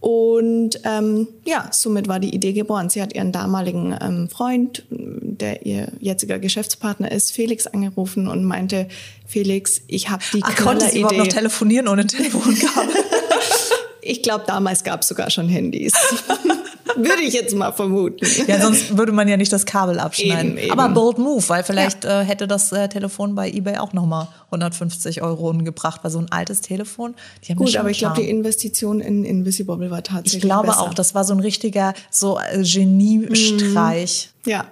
Und 0.01 0.81
ähm, 0.85 1.29
ja, 1.47 1.69
somit 1.71 2.09
war 2.09 2.21
die 2.21 2.35
Idee 2.35 2.53
geboren. 2.53 2.91
Sie 2.91 3.01
hat 3.01 3.15
ihren 3.15 3.33
damaligen 3.33 3.97
ähm, 3.99 4.29
Freund, 4.29 4.85
der 4.91 5.65
ihr 5.65 5.93
jetziger 5.99 6.39
Geschäftspartner 6.39 7.11
ist, 7.11 7.33
Felix 7.33 7.67
angerufen 7.67 8.29
und 8.29 8.45
meinte, 8.45 8.89
Felix, 9.27 9.81
ich 9.87 10.11
habe 10.11 10.23
die 10.35 10.43
Ach, 10.43 10.55
konnte 10.57 10.91
sie 10.91 10.99
überhaupt 10.99 11.17
noch 11.17 11.27
telefonieren 11.27 11.89
ohne 11.89 12.07
Telefonkabel? 12.07 12.95
Ich 14.05 14.23
glaube, 14.23 14.45
damals 14.47 14.85
gab 14.85 15.03
es 15.03 15.09
sogar 15.09 15.31
schon 15.31 15.49
Handys. 15.49 15.93
würde 16.97 17.23
ich 17.23 17.35
jetzt 17.35 17.55
mal 17.55 17.73
vermuten. 17.73 18.27
Ja, 18.47 18.61
sonst 18.61 18.97
würde 18.97 19.13
man 19.13 19.29
ja 19.29 19.37
nicht 19.37 19.53
das 19.53 19.67
Kabel 19.67 19.99
abschneiden. 19.99 20.53
Eben, 20.53 20.59
eben. 20.59 20.79
Aber 20.79 20.93
bold 20.93 21.19
move, 21.19 21.43
weil 21.49 21.65
vielleicht 21.65 22.05
ja. 22.05 22.23
äh, 22.23 22.25
hätte 22.25 22.47
das 22.47 22.73
äh, 22.73 22.89
Telefon 22.89 23.35
bei 23.35 23.51
eBay 23.51 23.79
auch 23.79 23.93
nochmal 23.93 24.29
150 24.47 25.23
Euro 25.23 25.53
gebracht, 25.53 26.01
weil 26.03 26.11
so 26.11 26.19
ein 26.19 26.31
altes 26.31 26.61
Telefon. 26.61 27.15
Die 27.45 27.53
haben 27.53 27.59
Gut, 27.59 27.77
aber 27.77 27.91
ich 27.91 27.99
glaube, 27.99 28.21
die 28.21 28.29
Investition 28.29 29.01
in 29.01 29.25
Invisibobble 29.25 29.91
war 29.91 30.03
tatsächlich 30.03 30.35
Ich 30.35 30.41
glaube 30.43 30.69
besser. 30.69 30.83
auch, 30.83 30.95
das 30.95 31.15
war 31.15 31.25
so 31.25 31.35
ein 31.35 31.41
richtiger 31.41 31.95
so 32.11 32.39
äh, 32.39 32.63
Geniestreich. 32.63 34.31
Mhm. 34.45 34.51
Ja. 34.51 34.67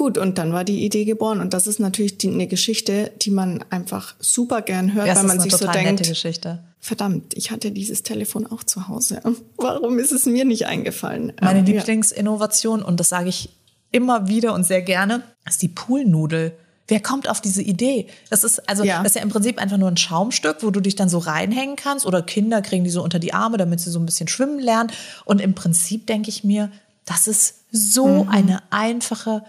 Gut, 0.00 0.16
und 0.16 0.38
dann 0.38 0.54
war 0.54 0.64
die 0.64 0.82
Idee 0.82 1.04
geboren. 1.04 1.42
Und 1.42 1.52
das 1.52 1.66
ist 1.66 1.78
natürlich 1.78 2.16
die, 2.16 2.28
eine 2.28 2.46
Geschichte, 2.46 3.12
die 3.20 3.30
man 3.30 3.62
einfach 3.68 4.14
super 4.18 4.62
gern 4.62 4.94
hört, 4.94 5.06
ja, 5.06 5.14
weil 5.14 5.24
man 5.24 5.38
sich 5.40 5.54
so 5.54 5.66
denkt, 5.66 6.08
Geschichte. 6.08 6.60
verdammt, 6.78 7.34
ich 7.36 7.50
hatte 7.50 7.70
dieses 7.70 8.02
Telefon 8.02 8.46
auch 8.46 8.64
zu 8.64 8.88
Hause. 8.88 9.20
Warum 9.58 9.98
ist 9.98 10.10
es 10.10 10.24
mir 10.24 10.46
nicht 10.46 10.66
eingefallen? 10.66 11.34
Meine 11.42 11.58
ähm, 11.58 11.66
Lieblingsinnovation, 11.66 12.82
und 12.82 12.98
das 12.98 13.10
sage 13.10 13.28
ich 13.28 13.50
immer 13.92 14.26
wieder 14.26 14.54
und 14.54 14.64
sehr 14.64 14.80
gerne, 14.80 15.22
ist 15.46 15.60
die 15.60 15.68
Poolnudel. 15.68 16.52
Wer 16.88 17.00
kommt 17.00 17.28
auf 17.28 17.42
diese 17.42 17.60
Idee? 17.60 18.06
Das 18.30 18.42
ist 18.42 18.70
also 18.70 18.84
Ja. 18.84 19.02
das 19.02 19.12
ist 19.12 19.16
ja 19.16 19.22
im 19.22 19.28
Prinzip 19.28 19.58
einfach 19.58 19.76
nur 19.76 19.88
ein 19.88 19.98
Schaumstück, 19.98 20.62
wo 20.62 20.70
du 20.70 20.80
dich 20.80 20.96
dann 20.96 21.10
so 21.10 21.18
reinhängen 21.18 21.76
kannst 21.76 22.06
oder 22.06 22.22
Kinder 22.22 22.62
kriegen 22.62 22.84
die 22.84 22.90
so 22.90 23.04
unter 23.04 23.18
die 23.18 23.34
Arme, 23.34 23.58
damit 23.58 23.80
sie 23.80 23.90
so 23.90 23.98
ein 23.98 24.06
bisschen 24.06 24.28
schwimmen 24.28 24.60
lernen. 24.60 24.90
Und 25.26 25.42
im 25.42 25.54
Prinzip 25.54 26.06
denke 26.06 26.30
ich 26.30 26.42
mir, 26.42 26.72
das 27.04 27.26
ist 27.28 27.56
so 27.70 28.26
eine 28.30 28.62
einfache 28.70 29.42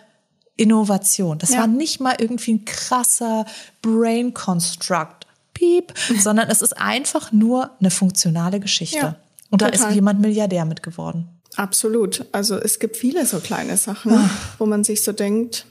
Innovation. 0.58 1.38
Das 1.40 1.52
Ja. 1.52 1.60
war 1.60 1.68
nicht 1.68 2.00
mal 2.00 2.16
irgendwie 2.20 2.54
ein 2.54 2.66
krasser 2.66 3.46
Brain 3.82 4.34
Construct, 4.34 5.26
piep, 5.54 5.94
sondern 6.20 6.50
es 6.50 6.62
ist 6.62 6.78
einfach 6.78 7.32
nur 7.32 7.72
eine 7.80 7.92
funktionale 7.92 8.60
Geschichte. 8.60 8.98
Ja, 8.98 9.16
Und 9.50 9.62
da 9.62 9.70
total. 9.72 9.90
ist 9.90 9.96
jemand 9.96 10.20
Milliardär 10.22 10.66
mit 10.66 10.84
geworden. 10.84 11.28
Absolut. 11.56 12.26
Also 12.32 12.56
es 12.58 12.80
gibt 12.80 12.96
viele 12.96 13.26
so 13.26 13.40
kleine 13.40 13.76
Sachen, 13.78 14.30
wo 14.58 14.66
man 14.66 14.84
sich 14.86 15.04
so 15.04 15.12
denkt, 15.12 15.66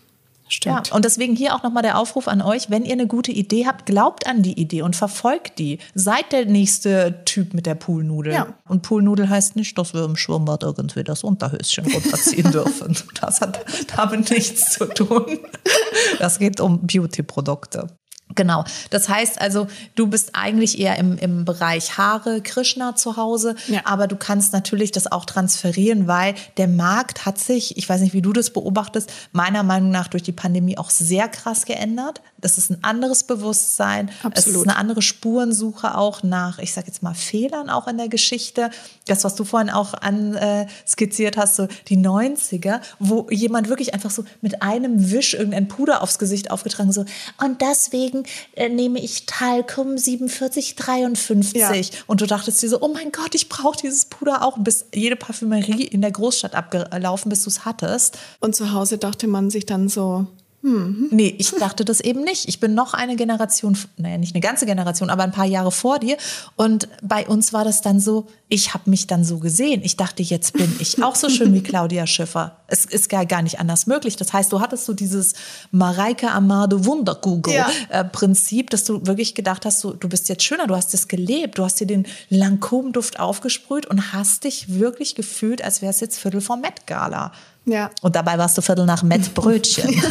stimmt. 0.52 0.88
Ja, 0.88 0.94
und 0.94 1.04
deswegen 1.04 1.36
hier 1.36 1.54
auch 1.54 1.62
nochmal 1.62 1.82
der 1.82 1.98
Aufruf 1.98 2.28
an 2.28 2.42
euch, 2.42 2.70
wenn 2.70 2.84
ihr 2.84 2.92
eine 2.92 3.06
gute 3.06 3.32
Idee 3.32 3.66
habt, 3.66 3.86
glaubt 3.86 4.26
an 4.26 4.42
die 4.42 4.58
Idee 4.60 4.82
und 4.82 4.96
verfolgt 4.96 5.58
die. 5.58 5.78
Seid 5.94 6.32
der 6.32 6.46
nächste 6.46 7.22
Typ 7.24 7.54
mit 7.54 7.66
der 7.66 7.74
Poolnudel. 7.74 8.32
Ja. 8.32 8.54
Und 8.68 8.82
Poolnudel 8.82 9.28
heißt 9.28 9.56
nicht, 9.56 9.76
dass 9.78 9.94
wir 9.94 10.04
im 10.04 10.16
Schwimmbad 10.16 10.62
irgendwie 10.62 11.04
das 11.04 11.24
Unterhöschen 11.24 11.90
runterziehen 11.92 12.50
dürfen. 12.52 12.96
Das 13.20 13.40
hat 13.40 13.64
damit 13.96 14.30
nichts 14.30 14.74
zu 14.74 14.86
tun. 14.86 15.38
Das 16.18 16.38
geht 16.38 16.60
um 16.60 16.86
Beauty-Produkte. 16.86 17.86
Genau. 18.34 18.64
Das 18.90 19.08
heißt 19.08 19.40
also, 19.40 19.66
du 19.94 20.06
bist 20.06 20.30
eigentlich 20.34 20.78
eher 20.78 20.96
im, 20.98 21.18
im 21.18 21.44
Bereich 21.44 21.98
Haare, 21.98 22.40
Krishna 22.40 22.94
zu 22.94 23.16
Hause, 23.16 23.56
Ja. 23.66 23.80
aber 23.84 24.06
du 24.06 24.16
kannst 24.16 24.52
natürlich 24.52 24.92
das 24.92 25.10
auch 25.10 25.24
transferieren, 25.24 26.06
weil 26.06 26.34
der 26.56 26.68
Markt 26.68 27.26
hat 27.26 27.38
sich, 27.38 27.76
ich 27.76 27.88
weiß 27.88 28.00
nicht, 28.00 28.14
wie 28.14 28.22
du 28.22 28.32
das 28.32 28.50
beobachtest, 28.50 29.10
meiner 29.32 29.62
Meinung 29.62 29.90
nach 29.90 30.08
durch 30.08 30.22
die 30.22 30.32
Pandemie 30.32 30.78
auch 30.78 30.90
sehr 30.90 31.28
krass 31.28 31.64
geändert. 31.64 32.20
Das 32.38 32.56
ist 32.56 32.70
ein 32.70 32.82
anderes 32.84 33.24
Bewusstsein. 33.24 34.08
Es 34.08 34.14
ist 34.14 34.24
Absolut. 34.46 34.68
eine 34.68 34.76
andere 34.76 35.02
Spurensuche 35.02 35.96
auch 35.96 36.22
nach, 36.22 36.58
ich 36.58 36.72
sage 36.72 36.86
jetzt 36.86 37.02
mal, 37.02 37.14
Fehlern 37.14 37.68
auch 37.68 37.86
in 37.86 37.98
der 37.98 38.08
Geschichte. 38.08 38.70
Das, 39.06 39.24
was 39.24 39.34
du 39.34 39.44
vorhin 39.44 39.70
auch 39.70 39.94
äh, 40.02 40.66
skizziert 40.86 41.36
hast, 41.36 41.56
so 41.56 41.66
die 41.88 41.98
90er, 41.98 42.80
wo 42.98 43.26
jemand 43.30 43.68
wirklich 43.68 43.92
einfach 43.92 44.10
so 44.10 44.24
mit 44.40 44.62
einem 44.62 45.10
Wisch 45.10 45.34
irgendein 45.34 45.68
Puder 45.68 46.02
aufs 46.02 46.18
Gesicht 46.18 46.50
aufgetragen, 46.50 46.92
so, 46.92 47.04
und 47.42 47.60
deswegen 47.60 48.19
äh, 48.54 48.68
nehme 48.68 49.00
ich 49.00 49.26
Talcum 49.26 49.98
4753. 49.98 51.54
Ja. 51.54 51.98
Und 52.06 52.20
du 52.20 52.26
dachtest 52.26 52.62
dir 52.62 52.68
so, 52.68 52.80
oh 52.80 52.88
mein 52.88 53.12
Gott, 53.12 53.34
ich 53.34 53.48
brauche 53.48 53.78
dieses 53.80 54.06
Puder 54.06 54.42
auch. 54.42 54.58
Bis 54.58 54.86
jede 54.94 55.16
Parfümerie 55.16 55.84
in 55.84 56.00
der 56.00 56.10
Großstadt 56.10 56.54
abgelaufen, 56.54 57.28
bis 57.28 57.44
du 57.44 57.50
es 57.50 57.64
hattest. 57.64 58.18
Und 58.40 58.54
zu 58.54 58.72
Hause 58.72 58.98
dachte 58.98 59.26
man 59.26 59.50
sich 59.50 59.66
dann 59.66 59.88
so, 59.88 60.26
Nee, 60.62 61.34
ich 61.38 61.52
dachte 61.52 61.86
das 61.86 62.00
eben 62.00 62.22
nicht. 62.22 62.46
Ich 62.48 62.60
bin 62.60 62.74
noch 62.74 62.92
eine 62.92 63.16
Generation, 63.16 63.78
naja, 63.96 64.18
nicht 64.18 64.34
eine 64.34 64.42
ganze 64.42 64.66
Generation, 64.66 65.08
aber 65.08 65.22
ein 65.22 65.32
paar 65.32 65.46
Jahre 65.46 65.72
vor 65.72 65.98
dir. 65.98 66.18
Und 66.56 66.88
bei 67.02 67.26
uns 67.26 67.54
war 67.54 67.64
das 67.64 67.80
dann 67.80 67.98
so, 67.98 68.26
ich 68.48 68.74
habe 68.74 68.90
mich 68.90 69.06
dann 69.06 69.24
so 69.24 69.38
gesehen. 69.38 69.80
Ich 69.82 69.96
dachte, 69.96 70.22
jetzt 70.22 70.52
bin 70.52 70.70
ich 70.78 71.02
auch 71.02 71.14
so 71.14 71.30
schön 71.30 71.54
wie 71.54 71.62
Claudia 71.70 72.06
Schiffer. 72.06 72.58
Es 72.66 72.84
ist 72.84 73.08
gar, 73.08 73.24
gar 73.24 73.40
nicht 73.40 73.58
anders 73.58 73.86
möglich. 73.86 74.16
Das 74.16 74.32
heißt, 74.32 74.52
du 74.52 74.60
hattest 74.60 74.84
so 74.84 74.92
dieses 74.92 75.32
Mareike 75.70 76.30
Amado 76.30 76.76
Ja. 76.76 76.84
Wunderkugel-Prinzip, 76.84 78.68
dass 78.70 78.84
du 78.84 79.06
wirklich 79.06 79.34
gedacht 79.34 79.64
hast, 79.64 79.80
so, 79.80 79.92
du 79.92 80.08
bist 80.08 80.28
jetzt 80.28 80.42
schöner, 80.42 80.66
du 80.66 80.76
hast 80.76 80.92
es 80.92 81.08
gelebt, 81.08 81.58
du 81.58 81.64
hast 81.64 81.80
dir 81.80 81.86
den 81.86 82.06
Lancôme-Duft 82.30 83.18
aufgesprüht 83.18 83.86
und 83.86 84.12
hast 84.12 84.44
dich 84.44 84.78
wirklich 84.78 85.14
gefühlt, 85.14 85.62
als 85.62 85.80
wäre 85.80 85.90
es 85.90 86.00
jetzt 86.00 86.18
Viertel 86.18 86.40
vor 86.40 86.56
Met 86.56 86.86
Gala. 86.86 87.32
Ja. 87.70 87.90
Und 88.02 88.16
dabei 88.16 88.38
warst 88.38 88.56
du 88.58 88.62
Viertel 88.62 88.86
nach 88.86 89.02
Met 89.02 89.34
Brötchen. 89.34 89.94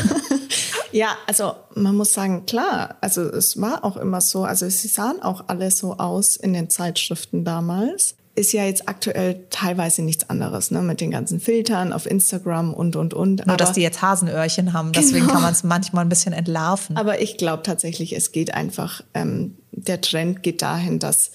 Ja, 0.91 1.09
also 1.27 1.53
man 1.75 1.95
muss 1.95 2.13
sagen, 2.13 2.45
klar, 2.47 2.95
also 3.01 3.21
es 3.21 3.61
war 3.61 3.85
auch 3.85 3.95
immer 3.95 4.21
so, 4.21 4.43
also 4.43 4.67
sie 4.69 4.87
sahen 4.87 5.21
auch 5.21 5.43
alle 5.47 5.69
so 5.69 5.97
aus 5.97 6.35
in 6.35 6.53
den 6.53 6.69
Zeitschriften 6.69 7.45
damals. 7.45 8.15
Ist 8.33 8.53
ja 8.53 8.63
jetzt 8.63 8.87
aktuell 8.87 9.45
teilweise 9.49 10.01
nichts 10.01 10.29
anderes, 10.29 10.71
ne, 10.71 10.81
mit 10.81 11.01
den 11.01 11.11
ganzen 11.11 11.39
Filtern 11.39 11.93
auf 11.93 12.05
Instagram 12.05 12.73
und, 12.73 12.95
und, 12.95 13.13
und. 13.13 13.45
Nur, 13.45 13.57
dass 13.57 13.73
die 13.73 13.81
jetzt 13.81 14.01
Hasenöhrchen 14.01 14.73
haben. 14.73 14.91
Deswegen 14.93 15.21
Genau. 15.25 15.33
kann 15.33 15.41
man 15.43 15.51
es 15.51 15.63
manchmal 15.63 16.05
ein 16.05 16.09
bisschen 16.09 16.33
entlarven. 16.33 16.95
Aber 16.97 17.21
ich 17.21 17.37
glaube 17.37 17.63
tatsächlich, 17.63 18.15
es 18.15 18.31
geht 18.31 18.53
einfach, 18.53 19.01
ähm, 19.13 19.57
der 19.71 20.01
Trend 20.01 20.41
geht 20.41 20.61
dahin, 20.61 20.99
dass 20.99 21.31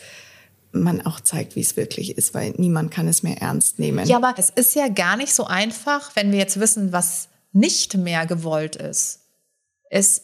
man 0.82 1.04
auch 1.04 1.20
zeigt, 1.20 1.56
wie 1.56 1.60
es 1.60 1.76
wirklich 1.76 2.16
ist, 2.16 2.34
weil 2.34 2.54
niemand 2.56 2.90
kann 2.90 3.08
es 3.08 3.22
mehr 3.22 3.40
ernst 3.40 3.78
nehmen. 3.78 4.06
ja, 4.06 4.16
aber 4.16 4.34
es 4.36 4.50
ist 4.50 4.74
ja 4.74 4.88
gar 4.88 5.16
nicht 5.16 5.34
so 5.34 5.46
einfach, 5.46 6.14
wenn 6.16 6.32
wir 6.32 6.38
jetzt 6.38 6.58
wissen, 6.60 6.92
was 6.92 7.28
nicht 7.52 7.96
mehr 7.96 8.26
gewollt 8.26 8.76
ist. 8.76 9.20
Ist 9.90 10.22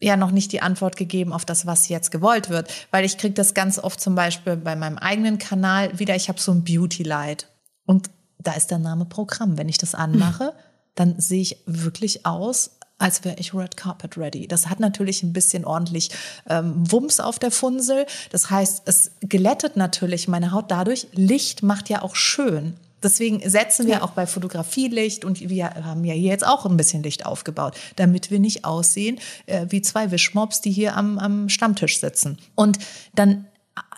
ja 0.00 0.16
noch 0.16 0.30
nicht 0.30 0.52
die 0.52 0.60
Antwort 0.60 0.96
gegeben 0.96 1.32
auf 1.32 1.44
das, 1.44 1.66
was 1.66 1.88
jetzt 1.88 2.10
gewollt 2.10 2.50
wird. 2.50 2.70
Weil 2.90 3.04
ich 3.04 3.18
kriege 3.18 3.34
das 3.34 3.54
ganz 3.54 3.78
oft 3.78 4.00
zum 4.00 4.14
Beispiel 4.14 4.56
bei 4.56 4.76
meinem 4.76 4.98
eigenen 4.98 5.38
Kanal 5.38 5.98
wieder, 5.98 6.14
ich 6.14 6.28
habe 6.28 6.40
so 6.40 6.52
ein 6.52 6.64
Beauty 6.64 7.02
Light. 7.02 7.48
Und 7.84 8.10
da 8.38 8.52
ist 8.52 8.70
der 8.70 8.78
Name 8.78 9.04
Programm. 9.04 9.58
Wenn 9.58 9.68
ich 9.68 9.78
das 9.78 9.94
anmache, 9.94 10.52
dann 10.94 11.18
sehe 11.20 11.42
ich 11.42 11.62
wirklich 11.66 12.26
aus, 12.26 12.77
als 12.98 13.24
wäre 13.24 13.36
ich 13.38 13.54
Red 13.54 13.76
Carpet 13.76 14.16
ready. 14.16 14.46
Das 14.48 14.68
hat 14.68 14.80
natürlich 14.80 15.22
ein 15.22 15.32
bisschen 15.32 15.64
ordentlich 15.64 16.10
ähm, 16.48 16.74
Wumms 16.90 17.20
auf 17.20 17.38
der 17.38 17.50
Funsel. 17.50 18.06
Das 18.30 18.50
heißt, 18.50 18.82
es 18.86 19.12
glättet 19.20 19.76
natürlich 19.76 20.28
meine 20.28 20.52
Haut 20.52 20.70
dadurch. 20.70 21.06
Licht 21.12 21.62
macht 21.62 21.88
ja 21.88 22.02
auch 22.02 22.16
schön. 22.16 22.74
Deswegen 23.02 23.48
setzen 23.48 23.86
wir 23.86 24.02
auch 24.02 24.10
bei 24.10 24.26
Fotografielicht 24.26 25.24
und 25.24 25.48
wir 25.48 25.70
haben 25.70 26.04
ja 26.04 26.14
hier 26.14 26.30
jetzt 26.30 26.44
auch 26.44 26.66
ein 26.66 26.76
bisschen 26.76 27.04
Licht 27.04 27.26
aufgebaut, 27.26 27.76
damit 27.94 28.32
wir 28.32 28.40
nicht 28.40 28.64
aussehen 28.64 29.20
äh, 29.46 29.66
wie 29.68 29.82
zwei 29.82 30.10
Wischmops, 30.10 30.60
die 30.60 30.72
hier 30.72 30.96
am, 30.96 31.18
am 31.18 31.48
Stammtisch 31.48 32.00
sitzen. 32.00 32.38
Und 32.56 32.78
dann 33.14 33.46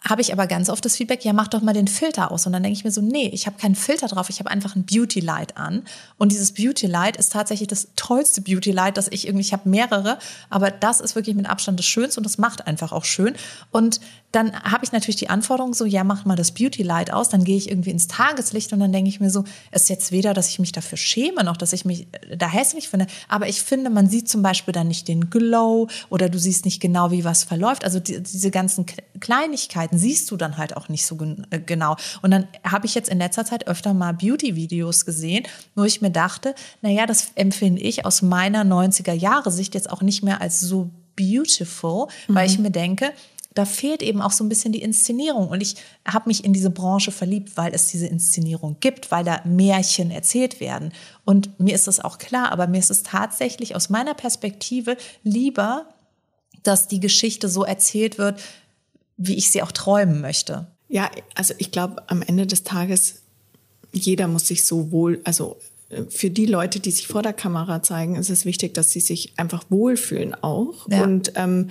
habe 0.08 0.22
ich 0.22 0.32
aber 0.32 0.46
ganz 0.46 0.70
oft 0.70 0.84
das 0.84 0.96
Feedback, 0.96 1.24
ja, 1.24 1.32
mach 1.34 1.48
doch 1.48 1.60
mal 1.60 1.74
den 1.74 1.86
Filter 1.86 2.30
aus. 2.32 2.46
Und 2.46 2.52
dann 2.52 2.62
denke 2.62 2.76
ich 2.76 2.84
mir 2.84 2.90
so, 2.90 3.02
nee, 3.02 3.28
ich 3.28 3.46
habe 3.46 3.58
keinen 3.58 3.74
Filter 3.74 4.08
drauf, 4.08 4.30
ich 4.30 4.38
habe 4.38 4.50
einfach 4.50 4.74
ein 4.74 4.84
Beauty 4.84 5.20
Light 5.20 5.58
an. 5.58 5.82
Und 6.16 6.32
dieses 6.32 6.52
Beauty 6.52 6.86
Light 6.86 7.18
ist 7.18 7.32
tatsächlich 7.32 7.68
das 7.68 7.88
tollste 7.96 8.40
Beauty 8.40 8.72
Light, 8.72 8.96
das 8.96 9.08
ich 9.10 9.26
irgendwie, 9.26 9.44
ich 9.44 9.52
habe 9.52 9.68
mehrere, 9.68 10.18
aber 10.48 10.70
das 10.70 11.00
ist 11.00 11.16
wirklich 11.16 11.36
mit 11.36 11.48
Abstand 11.48 11.78
das 11.78 11.86
Schönste 11.86 12.18
und 12.18 12.24
das 12.24 12.38
macht 12.38 12.66
einfach 12.66 12.92
auch 12.92 13.04
schön. 13.04 13.34
Und 13.70 14.00
dann 14.32 14.54
habe 14.62 14.84
ich 14.84 14.92
natürlich 14.92 15.16
die 15.16 15.28
Anforderung 15.28 15.74
so, 15.74 15.84
ja, 15.84 16.04
mach 16.04 16.24
mal 16.24 16.36
das 16.36 16.52
Beauty 16.52 16.82
Light 16.82 17.12
aus, 17.12 17.28
dann 17.28 17.44
gehe 17.44 17.56
ich 17.56 17.68
irgendwie 17.68 17.90
ins 17.90 18.06
Tageslicht 18.06 18.72
und 18.72 18.80
dann 18.80 18.92
denke 18.92 19.08
ich 19.10 19.20
mir 19.20 19.30
so, 19.30 19.44
es 19.70 19.82
ist 19.82 19.88
jetzt 19.90 20.12
weder, 20.12 20.34
dass 20.34 20.48
ich 20.48 20.60
mich 20.60 20.72
dafür 20.72 20.96
schäme, 20.96 21.44
noch 21.44 21.56
dass 21.56 21.72
ich 21.72 21.84
mich 21.84 22.06
äh, 22.12 22.36
da 22.36 22.48
hässlich 22.48 22.88
finde, 22.88 23.06
aber 23.28 23.48
ich 23.48 23.62
finde, 23.62 23.90
man 23.90 24.08
sieht 24.08 24.28
zum 24.28 24.42
Beispiel 24.42 24.72
dann 24.72 24.88
nicht 24.88 25.08
den 25.08 25.30
Glow 25.30 25.88
oder 26.08 26.28
du 26.28 26.38
siehst 26.38 26.64
nicht 26.64 26.80
genau, 26.80 27.10
wie 27.10 27.24
was 27.24 27.44
verläuft. 27.44 27.84
Also 27.84 28.00
die, 28.00 28.22
diese 28.22 28.50
ganzen 28.50 28.86
K- 28.86 29.02
Kleinigkeiten 29.90 29.98
siehst 29.98 30.30
du 30.30 30.36
dann 30.36 30.56
halt 30.56 30.76
auch 30.76 30.88
nicht 30.88 31.06
so 31.06 31.16
gen 31.16 31.46
äh, 31.50 31.60
genau. 31.60 31.96
Und 32.22 32.30
dann 32.30 32.48
habe 32.64 32.86
ich 32.86 32.94
jetzt 32.94 33.08
in 33.08 33.18
letzter 33.18 33.44
Zeit 33.44 33.66
öfter 33.66 33.94
mal 33.94 34.12
Beauty-Videos 34.12 35.04
gesehen, 35.04 35.44
wo 35.74 35.84
ich 35.84 36.00
mir 36.00 36.10
dachte, 36.10 36.54
naja, 36.82 37.06
das 37.06 37.32
empfinde 37.34 37.82
ich 37.82 38.04
aus 38.04 38.22
meiner 38.22 38.64
90er-Jahre-Sicht 38.64 39.74
jetzt 39.74 39.90
auch 39.90 40.02
nicht 40.02 40.22
mehr 40.22 40.40
als 40.40 40.60
so 40.60 40.90
beautiful, 41.16 42.08
weil 42.28 42.48
ich 42.48 42.58
mir 42.58 42.70
denke, 42.70 43.12
da 43.52 43.64
fehlt 43.64 44.00
eben 44.02 44.22
auch 44.22 44.30
so 44.30 44.44
ein 44.44 44.48
bisschen 44.48 44.72
die 44.72 44.80
Inszenierung. 44.80 45.48
Und 45.48 45.60
ich 45.60 45.74
habe 46.06 46.28
mich 46.28 46.44
in 46.44 46.52
diese 46.52 46.70
Branche 46.70 47.10
verliebt, 47.10 47.56
weil 47.56 47.74
es 47.74 47.88
diese 47.88 48.06
Inszenierung 48.06 48.76
gibt, 48.78 49.10
weil 49.10 49.24
da 49.24 49.40
Märchen 49.44 50.12
erzählt 50.12 50.60
werden. 50.60 50.92
Und 51.24 51.58
mir 51.58 51.74
ist 51.74 51.88
das 51.88 51.98
auch 51.98 52.18
klar, 52.18 52.52
aber 52.52 52.68
mir 52.68 52.78
ist 52.78 52.92
es 52.92 53.02
tatsächlich 53.02 53.74
aus 53.74 53.90
meiner 53.90 54.14
Perspektive 54.14 54.96
lieber, 55.24 55.86
dass 56.62 56.88
die 56.88 57.00
Geschichte 57.00 57.48
so 57.48 57.64
erzählt 57.64 58.18
wird, 58.18 58.40
wie 59.20 59.34
ich 59.34 59.50
sie 59.50 59.62
auch 59.62 59.72
träumen 59.72 60.20
möchte. 60.20 60.66
Ja, 60.88 61.10
also 61.34 61.54
ich 61.58 61.70
glaube, 61.70 62.08
am 62.08 62.22
Ende 62.22 62.46
des 62.46 62.64
Tages, 62.64 63.22
jeder 63.92 64.26
muss 64.26 64.48
sich 64.48 64.64
so 64.64 64.90
wohl, 64.90 65.20
also 65.24 65.58
äh, 65.90 66.04
für 66.08 66.30
die 66.30 66.46
Leute, 66.46 66.80
die 66.80 66.90
sich 66.90 67.06
vor 67.06 67.22
der 67.22 67.34
Kamera 67.34 67.82
zeigen, 67.82 68.16
ist 68.16 68.30
es 68.30 68.44
wichtig, 68.44 68.72
dass 68.74 68.90
sie 68.90 69.00
sich 69.00 69.34
einfach 69.36 69.64
wohlfühlen 69.68 70.34
auch. 70.34 70.88
Ja. 70.88 71.04
Und, 71.04 71.32
ähm, 71.36 71.68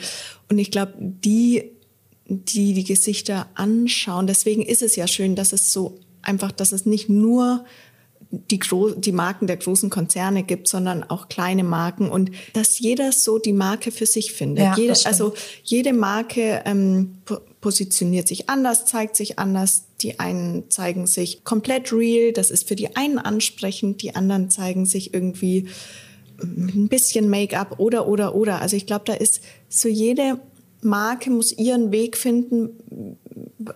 und 0.49 0.59
ich 0.59 0.69
glaube, 0.69 0.93
die, 0.99 1.71
die 2.27 2.73
die 2.73 2.83
Gesichter 2.83 3.47
anschauen, 3.55 4.27
deswegen 4.27 4.61
ist 4.61 4.83
es 4.83 4.95
ja 4.95 5.07
schön, 5.07 5.35
dass 5.35 5.51
es 5.51 5.73
so 5.73 5.99
einfach, 6.21 6.51
dass 6.51 6.71
es 6.71 6.85
nicht 6.85 7.09
nur 7.09 7.65
die, 8.31 8.59
Gro 8.59 8.91
die 8.91 9.11
Marken 9.11 9.47
der 9.47 9.57
großen 9.57 9.89
Konzerne 9.89 10.43
gibt, 10.43 10.67
sondern 10.67 11.03
auch 11.03 11.29
kleine 11.29 11.63
Marken 11.63 12.09
und 12.09 12.31
dass 12.53 12.79
jeder 12.79 13.11
so 13.11 13.39
die 13.39 13.53
Marke 13.53 13.91
für 13.91 14.05
sich 14.05 14.33
findet. 14.33 14.65
Ja, 14.65 14.75
jede, 14.77 14.93
also 15.05 15.33
jede 15.63 15.93
Marke 15.93 16.61
ähm, 16.65 17.17
po 17.25 17.37
positioniert 17.61 18.25
sich 18.25 18.47
anders, 18.49 18.85
zeigt 18.85 19.17
sich 19.17 19.37
anders. 19.37 19.83
Die 19.99 20.17
einen 20.17 20.69
zeigen 20.69 21.07
sich 21.07 21.43
komplett 21.43 21.91
real, 21.91 22.31
das 22.31 22.51
ist 22.51 22.69
für 22.69 22.75
die 22.75 22.95
einen 22.95 23.19
ansprechend, 23.19 24.01
die 24.01 24.15
anderen 24.15 24.49
zeigen 24.49 24.85
sich 24.85 25.13
irgendwie 25.13 25.67
mit 26.41 26.75
ein 26.75 26.87
bisschen 26.87 27.29
Make-up 27.29 27.79
oder, 27.79 28.07
oder, 28.07 28.33
oder. 28.33 28.61
Also 28.61 28.77
ich 28.77 28.85
glaube, 28.85 29.03
da 29.05 29.13
ist 29.13 29.41
so 29.67 29.89
jede 29.89 30.39
Marke 30.81 31.29
muss 31.29 31.51
ihren 31.51 31.91
Weg 31.91 32.15
finden, 32.15 33.17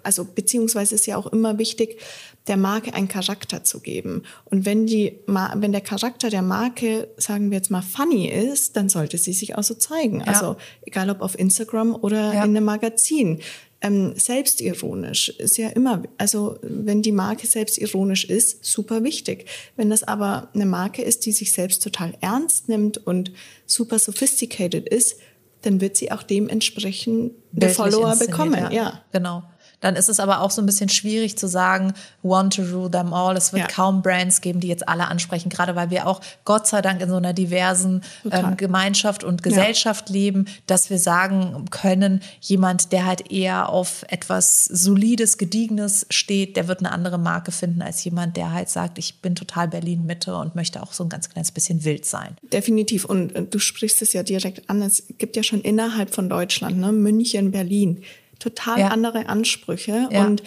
also 0.03 0.25
beziehungsweise 0.25 0.95
ist 0.95 1.05
ja 1.05 1.17
auch 1.17 1.27
immer 1.27 1.57
wichtig, 1.57 1.99
der 2.47 2.57
Marke 2.57 2.93
einen 2.93 3.07
Charakter 3.07 3.63
zu 3.63 3.79
geben. 3.79 4.23
Und 4.45 4.65
wenn 4.65 4.85
die, 4.85 5.19
wenn 5.27 5.71
der 5.71 5.81
Charakter 5.81 6.29
der 6.29 6.41
Marke, 6.41 7.07
sagen 7.17 7.51
wir 7.51 7.57
jetzt 7.57 7.71
mal, 7.71 7.81
funny 7.81 8.27
ist, 8.27 8.75
dann 8.75 8.89
sollte 8.89 9.17
sie 9.17 9.33
sich 9.33 9.55
auch 9.55 9.63
so 9.63 9.75
zeigen. 9.75 10.19
Ja. 10.19 10.25
Also 10.25 10.57
egal 10.85 11.09
ob 11.09 11.21
auf 11.21 11.39
Instagram 11.39 11.95
oder 11.95 12.33
ja. 12.33 12.43
in 12.43 12.55
einem 12.55 12.65
Magazin. 12.65 13.39
Ähm, 13.79 14.13
selbstironisch 14.15 15.29
ist 15.29 15.57
ja 15.57 15.67
immer, 15.69 16.03
also 16.17 16.57
wenn 16.61 17.01
die 17.01 17.11
Marke 17.11 17.47
selbstironisch 17.47 18.23
ist, 18.25 18.63
super 18.63 19.03
wichtig. 19.03 19.45
Wenn 19.75 19.89
das 19.89 20.03
aber 20.03 20.49
eine 20.53 20.65
Marke 20.65 21.01
ist, 21.01 21.25
die 21.25 21.33
sich 21.33 21.51
selbst 21.51 21.83
total 21.83 22.13
ernst 22.21 22.69
nimmt 22.69 22.97
und 23.05 23.33
super 23.65 23.99
sophisticated 23.99 24.87
ist, 24.87 25.17
dann 25.63 25.81
wird 25.81 25.97
sie 25.97 26.11
auch 26.11 26.23
dementsprechend 26.23 27.33
Follower 27.73 28.15
bekommen. 28.15 28.53
Ja. 28.53 28.71
ja, 28.71 29.01
genau. 29.11 29.43
Dann 29.83 29.97
ist 29.97 30.07
es 30.07 30.21
aber 30.21 30.39
auch 30.39 30.49
so 30.49 30.61
ein 30.61 30.65
bisschen 30.65 30.87
schwierig 30.87 31.37
zu 31.37 31.45
sagen, 31.45 31.93
one 32.21 32.47
to 32.47 32.61
rule 32.61 32.89
them 32.89 33.13
all. 33.13 33.35
Es 33.35 33.51
wird 33.51 33.63
ja. 33.63 33.67
kaum 33.67 34.01
Brands 34.01 34.39
geben, 34.39 34.61
die 34.61 34.69
jetzt 34.69 34.87
alle 34.87 35.09
ansprechen, 35.09 35.49
gerade 35.49 35.75
weil 35.75 35.89
wir 35.89 36.07
auch 36.07 36.21
Gott 36.45 36.67
sei 36.67 36.81
Dank 36.81 37.01
in 37.01 37.09
so 37.09 37.17
einer 37.17 37.33
diversen 37.33 38.01
ähm, 38.31 38.55
Gemeinschaft 38.55 39.25
und 39.25 39.43
Gesellschaft 39.43 40.09
ja. 40.09 40.13
leben, 40.13 40.45
dass 40.67 40.89
wir 40.89 40.99
sagen 40.99 41.65
können, 41.69 42.21
jemand, 42.39 42.93
der 42.93 43.05
halt 43.05 43.29
eher 43.29 43.67
auf 43.67 44.05
etwas 44.07 44.63
solides, 44.63 45.37
gediegenes 45.37 46.05
steht, 46.09 46.55
der 46.55 46.69
wird 46.69 46.79
eine 46.79 46.93
andere 46.93 47.17
Marke 47.17 47.51
finden 47.51 47.81
als 47.81 48.01
jemand, 48.05 48.37
der 48.37 48.53
halt 48.53 48.69
sagt, 48.69 48.97
ich 48.97 49.19
bin 49.19 49.35
total 49.35 49.67
Berlin 49.67 50.05
Mitte 50.05 50.37
und 50.37 50.55
möchte 50.55 50.81
auch 50.81 50.93
so 50.93 51.03
ein 51.03 51.09
ganz 51.09 51.29
kleines 51.29 51.51
bisschen 51.51 51.83
wild 51.83 52.05
sein. 52.05 52.37
Definitiv. 52.53 53.03
Und 53.03 53.35
äh, 53.35 53.43
du 53.43 53.59
sprichst 53.59 54.01
es 54.01 54.13
ja 54.13 54.23
direkt 54.23 54.69
an. 54.69 54.81
Es 54.81 55.03
gibt 55.17 55.35
ja 55.35 55.43
schon 55.43 55.59
innerhalb 55.59 56.15
von 56.15 56.29
Deutschland, 56.29 56.77
ne, 56.77 56.93
München, 56.93 57.51
Berlin, 57.51 58.01
total 58.43 58.79
ja. 58.79 58.87
andere 58.89 59.27
Ansprüche. 59.27 60.09
Ja. 60.11 60.25
Und 60.25 60.43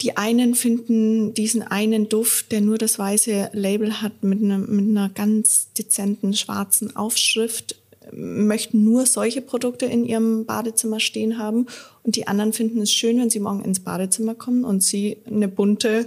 die 0.00 0.16
einen 0.16 0.54
finden 0.54 1.34
diesen 1.34 1.62
einen 1.62 2.08
Duft, 2.08 2.50
der 2.52 2.60
nur 2.60 2.78
das 2.78 2.98
weiße 2.98 3.50
Label 3.52 4.02
hat 4.02 4.22
mit 4.22 4.42
einer, 4.42 4.58
mit 4.58 4.88
einer 4.88 5.08
ganz 5.08 5.72
dezenten 5.74 6.34
schwarzen 6.34 6.96
Aufschrift, 6.96 7.76
möchten 8.12 8.84
nur 8.84 9.06
solche 9.06 9.40
Produkte 9.40 9.86
in 9.86 10.04
ihrem 10.04 10.44
Badezimmer 10.44 10.98
stehen 10.98 11.38
haben. 11.38 11.66
Und 12.02 12.16
die 12.16 12.26
anderen 12.26 12.52
finden 12.52 12.80
es 12.80 12.92
schön, 12.92 13.20
wenn 13.20 13.30
sie 13.30 13.38
morgen 13.38 13.64
ins 13.64 13.80
Badezimmer 13.80 14.34
kommen 14.34 14.64
und 14.64 14.82
sie 14.82 15.18
eine 15.26 15.46
bunte 15.46 16.06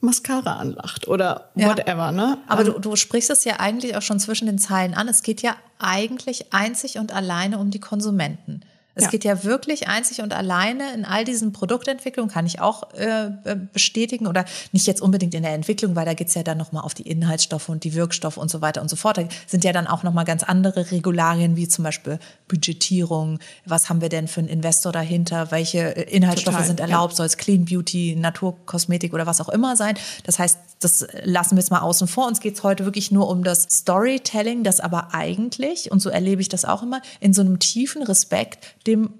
Mascara 0.00 0.56
anlacht 0.56 1.08
oder 1.08 1.50
whatever. 1.54 1.96
Ja. 1.96 2.12
Ne? 2.12 2.38
Aber 2.46 2.64
du, 2.64 2.78
du 2.78 2.96
sprichst 2.96 3.30
es 3.30 3.44
ja 3.44 3.60
eigentlich 3.60 3.96
auch 3.96 4.02
schon 4.02 4.20
zwischen 4.20 4.46
den 4.46 4.58
Zeilen 4.58 4.94
an. 4.94 5.08
Es 5.08 5.22
geht 5.22 5.42
ja 5.42 5.56
eigentlich 5.78 6.52
einzig 6.52 6.98
und 6.98 7.12
alleine 7.12 7.58
um 7.58 7.70
die 7.70 7.80
Konsumenten. 7.80 8.62
Es 8.94 9.04
ja. 9.04 9.10
geht 9.10 9.24
ja 9.24 9.44
wirklich 9.44 9.88
einzig 9.88 10.20
und 10.20 10.32
alleine 10.34 10.92
in 10.92 11.04
all 11.04 11.24
diesen 11.24 11.52
Produktentwicklungen, 11.52 12.30
kann 12.30 12.44
ich 12.44 12.60
auch 12.60 12.92
äh, 12.92 13.30
bestätigen, 13.72 14.26
oder 14.26 14.44
nicht 14.72 14.86
jetzt 14.86 15.00
unbedingt 15.00 15.34
in 15.34 15.42
der 15.42 15.54
Entwicklung, 15.54 15.96
weil 15.96 16.04
da 16.04 16.14
geht's 16.14 16.34
ja 16.34 16.42
dann 16.42 16.58
nochmal 16.58 16.84
auf 16.84 16.92
die 16.92 17.08
Inhaltsstoffe 17.08 17.68
und 17.68 17.84
die 17.84 17.94
Wirkstoffe 17.94 18.36
und 18.36 18.50
so 18.50 18.60
weiter 18.60 18.82
und 18.82 18.88
so 18.88 18.96
fort. 18.96 19.16
Da 19.16 19.24
sind 19.46 19.64
ja 19.64 19.72
dann 19.72 19.86
auch 19.86 20.02
nochmal 20.02 20.24
ganz 20.24 20.42
andere 20.42 20.90
Regularien, 20.90 21.56
wie 21.56 21.68
zum 21.68 21.84
Beispiel 21.84 22.18
Budgetierung. 22.48 23.38
Was 23.64 23.88
haben 23.88 24.02
wir 24.02 24.10
denn 24.10 24.28
für 24.28 24.40
einen 24.40 24.48
Investor 24.48 24.92
dahinter? 24.92 25.50
Welche 25.50 25.96
äh, 25.96 26.14
Inhaltsstoffe 26.14 26.54
Total, 26.54 26.66
sind 26.66 26.80
erlaubt? 26.80 27.12
Ja. 27.12 27.16
Soll 27.18 27.26
es 27.26 27.38
Clean 27.38 27.64
Beauty, 27.64 28.16
Naturkosmetik 28.16 29.14
oder 29.14 29.26
was 29.26 29.40
auch 29.40 29.48
immer 29.48 29.76
sein? 29.76 29.96
Das 30.24 30.38
heißt, 30.38 30.58
das 30.80 31.06
lassen 31.22 31.56
wir 31.56 31.60
jetzt 31.60 31.70
mal 31.70 31.80
außen 31.80 32.08
vor. 32.08 32.26
Uns 32.26 32.40
geht's 32.40 32.62
heute 32.62 32.84
wirklich 32.84 33.10
nur 33.10 33.28
um 33.28 33.44
das 33.44 33.62
Storytelling, 33.70 34.64
das 34.64 34.80
aber 34.80 35.14
eigentlich, 35.14 35.90
und 35.90 36.00
so 36.00 36.10
erlebe 36.10 36.42
ich 36.42 36.48
das 36.48 36.64
auch 36.64 36.82
immer, 36.82 37.00
in 37.20 37.32
so 37.32 37.40
einem 37.40 37.58
tiefen 37.58 38.02
Respekt 38.02 38.58
dem 38.86 39.10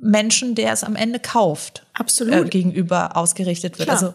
Menschen, 0.00 0.54
der 0.54 0.72
es 0.72 0.84
am 0.84 0.96
Ende 0.96 1.18
kauft, 1.18 1.86
absolut 1.94 2.46
äh, 2.46 2.48
gegenüber 2.48 3.16
ausgerichtet 3.16 3.78
wird. 3.78 3.88
Klar. 3.88 4.02
Also 4.02 4.14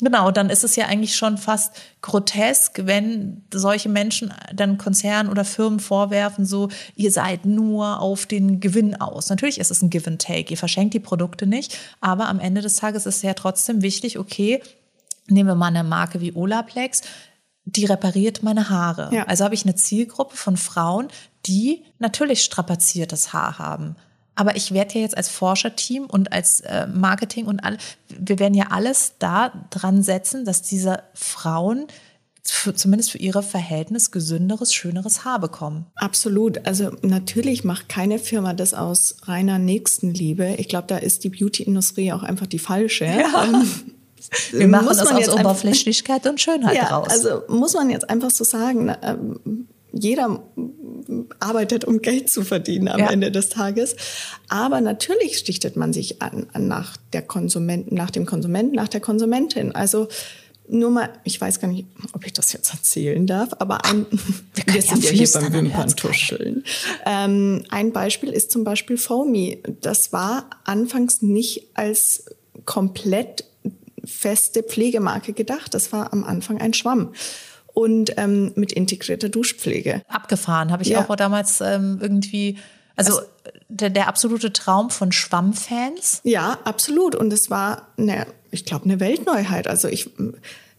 Genau, 0.00 0.30
dann 0.30 0.48
ist 0.48 0.62
es 0.62 0.76
ja 0.76 0.86
eigentlich 0.86 1.16
schon 1.16 1.38
fast 1.38 1.72
grotesk, 2.02 2.82
wenn 2.84 3.42
solche 3.52 3.88
Menschen 3.88 4.32
dann 4.54 4.78
Konzernen 4.78 5.28
oder 5.28 5.44
Firmen 5.44 5.80
vorwerfen, 5.80 6.46
so, 6.46 6.68
ihr 6.94 7.10
seid 7.10 7.46
nur 7.46 8.00
auf 8.00 8.26
den 8.26 8.60
Gewinn 8.60 9.00
aus. 9.00 9.28
Natürlich 9.28 9.58
ist 9.58 9.72
es 9.72 9.82
ein 9.82 9.90
Give 9.90 10.08
and 10.08 10.22
Take, 10.22 10.52
ihr 10.52 10.56
verschenkt 10.56 10.94
die 10.94 11.00
Produkte 11.00 11.46
nicht, 11.46 11.76
aber 12.00 12.28
am 12.28 12.38
Ende 12.38 12.60
des 12.60 12.76
Tages 12.76 13.06
ist 13.06 13.16
es 13.16 13.22
ja 13.22 13.34
trotzdem 13.34 13.82
wichtig, 13.82 14.18
okay, 14.18 14.62
nehmen 15.26 15.48
wir 15.48 15.56
mal 15.56 15.66
eine 15.66 15.82
Marke 15.82 16.20
wie 16.20 16.34
Olaplex, 16.34 17.02
die 17.64 17.84
repariert 17.84 18.42
meine 18.44 18.70
Haare. 18.70 19.10
Ja. 19.12 19.24
Also 19.24 19.44
habe 19.44 19.54
ich 19.54 19.64
eine 19.64 19.74
Zielgruppe 19.74 20.36
von 20.36 20.56
Frauen, 20.56 21.08
die 21.44 21.84
natürlich 21.98 22.44
strapaziertes 22.44 23.32
Haar 23.32 23.58
haben. 23.58 23.96
Aber 24.38 24.54
ich 24.54 24.72
werde 24.72 24.94
ja 24.94 25.00
jetzt 25.00 25.16
als 25.16 25.28
Forscherteam 25.28 26.04
und 26.04 26.32
als 26.32 26.60
äh, 26.60 26.86
Marketing 26.86 27.46
und 27.46 27.58
all, 27.58 27.76
wir 28.08 28.38
werden 28.38 28.54
ja 28.54 28.66
alles 28.70 29.14
da 29.18 29.50
dran 29.70 30.04
setzen, 30.04 30.44
dass 30.44 30.62
diese 30.62 31.02
Frauen 31.12 31.88
für, 32.44 32.72
zumindest 32.72 33.10
für 33.10 33.18
ihre 33.18 33.42
Verhältnis 33.42 34.12
gesünderes, 34.12 34.72
schöneres 34.72 35.24
Haar 35.24 35.40
bekommen. 35.40 35.86
Absolut. 35.96 36.64
Also 36.68 36.92
natürlich 37.02 37.64
macht 37.64 37.88
keine 37.88 38.20
Firma 38.20 38.54
das 38.54 38.74
aus 38.74 39.16
reiner 39.24 39.58
Nächstenliebe. 39.58 40.54
Ich 40.58 40.68
glaube, 40.68 40.86
da 40.86 40.98
ist 40.98 41.24
die 41.24 41.30
Beauty-Industrie 41.30 42.12
auch 42.12 42.22
einfach 42.22 42.46
die 42.46 42.60
falsche. 42.60 43.06
Ja. 43.06 43.48
Ähm, 44.52 44.60
wir 44.60 44.68
machen 44.68 44.88
das 44.88 45.06
aus 45.06 45.28
Oberflächlichkeit 45.30 46.26
und 46.26 46.38
Schönheit 46.38 46.76
ja, 46.76 46.88
raus. 46.88 47.06
Also 47.08 47.44
muss 47.48 47.72
man 47.72 47.88
jetzt 47.88 48.10
einfach 48.10 48.30
so 48.30 48.44
sagen, 48.44 48.94
ähm, 49.00 49.68
jeder 49.92 50.42
arbeitet, 51.40 51.84
um 51.84 52.02
Geld 52.02 52.30
zu 52.30 52.42
verdienen 52.42 52.88
am 52.88 53.00
ja. 53.00 53.10
Ende 53.10 53.30
des 53.30 53.48
Tages. 53.48 53.96
Aber 54.48 54.80
natürlich 54.80 55.38
stichtet 55.38 55.76
man 55.76 55.92
sich 55.92 56.20
an, 56.20 56.46
an 56.52 56.68
nach 56.68 56.96
der 57.12 57.22
Konsumenten, 57.22 57.94
nach 57.94 58.10
dem 58.10 58.26
Konsumenten, 58.26 58.74
nach 58.74 58.88
der 58.88 59.00
Konsumentin. 59.00 59.74
Also 59.74 60.08
nur 60.68 60.90
mal, 60.90 61.08
ich 61.24 61.40
weiß 61.40 61.60
gar 61.60 61.68
nicht, 61.68 61.86
ob 62.12 62.26
ich 62.26 62.34
das 62.34 62.52
jetzt 62.52 62.72
erzählen 62.72 63.26
darf, 63.26 63.50
aber 63.58 63.86
ein, 63.86 64.06
wir, 64.54 64.74
wir 64.74 64.82
sind 64.82 65.02
ja 65.02 65.10
hier 65.10 65.28
beim 65.32 65.52
Wimperntuscheln. 65.52 66.64
Ähm, 67.06 67.64
ein 67.70 67.92
Beispiel 67.92 68.30
ist 68.30 68.50
zum 68.50 68.64
Beispiel 68.64 68.98
Foamy. 68.98 69.62
Das 69.80 70.12
war 70.12 70.50
anfangs 70.64 71.22
nicht 71.22 71.68
als 71.74 72.26
komplett 72.66 73.44
feste 74.04 74.62
Pflegemarke 74.62 75.32
gedacht. 75.32 75.72
Das 75.72 75.92
war 75.92 76.12
am 76.12 76.24
Anfang 76.24 76.60
ein 76.60 76.74
Schwamm 76.74 77.12
und 77.78 78.14
ähm, 78.16 78.50
mit 78.56 78.72
integrierter 78.72 79.28
Duschpflege. 79.28 80.02
Abgefahren, 80.08 80.72
habe 80.72 80.82
ich 80.82 80.88
ja. 80.88 81.08
auch 81.08 81.14
damals 81.14 81.60
ähm, 81.60 81.98
irgendwie. 82.02 82.58
Also, 82.96 83.18
also 83.18 83.28
der, 83.68 83.90
der, 83.90 84.08
absolute 84.08 84.52
Traum 84.52 84.90
von 84.90 85.12
Schwammfans. 85.12 86.20
Ja, 86.24 86.58
absolut. 86.64 87.14
Und 87.14 87.32
es 87.32 87.50
war, 87.50 87.86
eine, 87.96 88.26
ich 88.50 88.64
glaube, 88.64 88.86
eine 88.86 88.98
Weltneuheit. 88.98 89.68
Also 89.68 89.86
ich, 89.86 90.10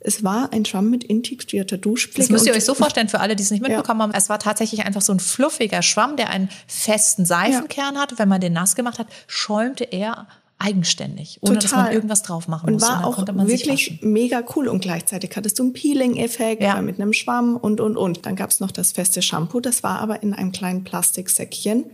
es 0.01 0.25
war 0.25 0.51
ein 0.51 0.65
Schwamm 0.65 0.89
mit 0.89 1.05
integrierter 1.05 1.77
Duschpflege. 1.77 2.19
Das 2.19 2.29
müsst 2.29 2.45
ihr 2.45 2.53
euch 2.53 2.65
so 2.65 2.73
vorstellen, 2.73 3.07
für 3.07 3.21
alle, 3.21 3.37
die 3.37 3.43
es 3.43 3.51
nicht 3.51 3.61
mitbekommen 3.61 4.01
ja. 4.01 4.03
haben. 4.07 4.13
Es 4.13 4.27
war 4.27 4.39
tatsächlich 4.39 4.85
einfach 4.85 5.01
so 5.01 5.13
ein 5.13 5.21
fluffiger 5.21 5.81
Schwamm, 5.81 6.17
der 6.17 6.29
einen 6.29 6.49
festen 6.67 7.25
Seifenkern 7.25 7.95
ja. 7.95 8.01
hatte. 8.01 8.19
Wenn 8.19 8.27
man 8.27 8.41
den 8.41 8.51
nass 8.51 8.75
gemacht 8.75 8.99
hat, 8.99 9.07
schäumte 9.27 9.85
er 9.85 10.27
eigenständig, 10.59 11.39
ohne 11.41 11.59
Total. 11.59 11.61
dass 11.61 11.71
man 11.71 11.93
irgendwas 11.93 12.21
drauf 12.21 12.47
machen 12.47 12.73
muss. 12.73 12.83
Und 12.83 12.89
war 12.89 13.17
und 13.17 13.29
auch 13.29 13.47
wirklich 13.47 13.99
mega 14.01 14.43
cool. 14.55 14.67
Und 14.67 14.81
gleichzeitig 14.81 15.31
hattest 15.35 15.57
du 15.57 15.63
einen 15.63 15.73
Peeling-Effekt 15.73 16.61
ja. 16.61 16.81
mit 16.81 16.99
einem 16.99 17.13
Schwamm 17.13 17.55
und, 17.55 17.79
und, 17.79 17.97
und. 17.97 18.25
Dann 18.25 18.35
gab's 18.35 18.59
noch 18.59 18.71
das 18.71 18.91
feste 18.91 19.21
Shampoo. 19.21 19.61
Das 19.61 19.83
war 19.83 19.99
aber 19.99 20.21
in 20.21 20.33
einem 20.33 20.51
kleinen 20.51 20.83
Plastiksäckchen 20.83 21.85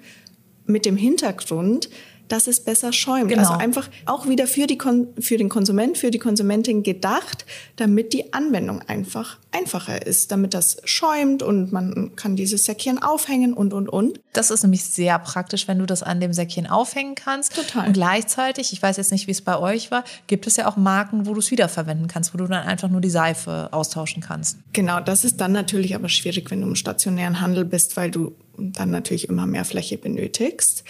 mit 0.65 0.85
dem 0.85 0.97
Hintergrund, 0.97 1.89
dass 2.27 2.47
es 2.47 2.59
besser 2.59 2.93
schäumt. 2.93 3.29
Genau. 3.29 3.41
Also 3.41 3.53
einfach 3.53 3.89
auch 4.05 4.27
wieder 4.27 4.47
für, 4.47 4.67
die 4.67 4.77
Kon 4.77 5.07
für 5.19 5.37
den 5.37 5.49
Konsument, 5.49 5.97
für 5.97 6.11
die 6.11 6.19
Konsumentin 6.19 6.83
gedacht, 6.83 7.45
damit 7.75 8.13
die 8.13 8.33
Anwendung 8.33 8.81
einfach 8.81 9.37
einfacher 9.51 10.05
ist, 10.05 10.31
damit 10.31 10.53
das 10.53 10.77
schäumt 10.83 11.41
und 11.41 11.71
man 11.71 12.15
kann 12.15 12.35
dieses 12.35 12.65
Säckchen 12.65 13.01
aufhängen 13.01 13.53
und, 13.53 13.73
und, 13.73 13.87
und. 13.87 14.19
Das 14.33 14.51
ist 14.51 14.63
nämlich 14.63 14.83
sehr 14.83 15.17
praktisch, 15.19 15.67
wenn 15.67 15.79
du 15.79 15.85
das 15.85 16.03
an 16.03 16.19
dem 16.19 16.33
Säckchen 16.33 16.67
aufhängen 16.67 17.15
kannst. 17.15 17.55
Total. 17.55 17.87
Und 17.87 17.93
gleichzeitig, 17.93 18.73
ich 18.73 18.81
weiß 18.81 18.97
jetzt 18.97 19.11
nicht, 19.11 19.27
wie 19.27 19.31
es 19.31 19.41
bei 19.41 19.57
euch 19.57 19.91
war, 19.91 20.03
gibt 20.27 20.47
es 20.47 20.57
ja 20.57 20.67
auch 20.67 20.75
Marken, 20.75 21.25
wo 21.25 21.33
du 21.33 21.39
es 21.39 21.51
wiederverwenden 21.51 22.07
kannst, 22.07 22.33
wo 22.33 22.37
du 22.37 22.45
dann 22.47 22.65
einfach 22.65 22.89
nur 22.89 23.01
die 23.01 23.09
Seife 23.09 23.69
austauschen 23.71 24.21
kannst. 24.21 24.57
Genau, 24.73 24.99
das 24.99 25.23
ist 25.23 25.39
dann 25.39 25.53
natürlich 25.53 25.95
aber 25.95 26.09
schwierig, 26.09 26.51
wenn 26.51 26.61
du 26.61 26.67
im 26.67 26.75
stationären 26.75 27.39
Handel 27.39 27.65
bist, 27.65 27.95
weil 27.95 28.11
du 28.11 28.35
dann 28.57 28.91
natürlich 28.91 29.29
immer 29.29 29.45
mehr 29.45 29.65
Fläche 29.65 29.97
benötigst. 29.97 30.83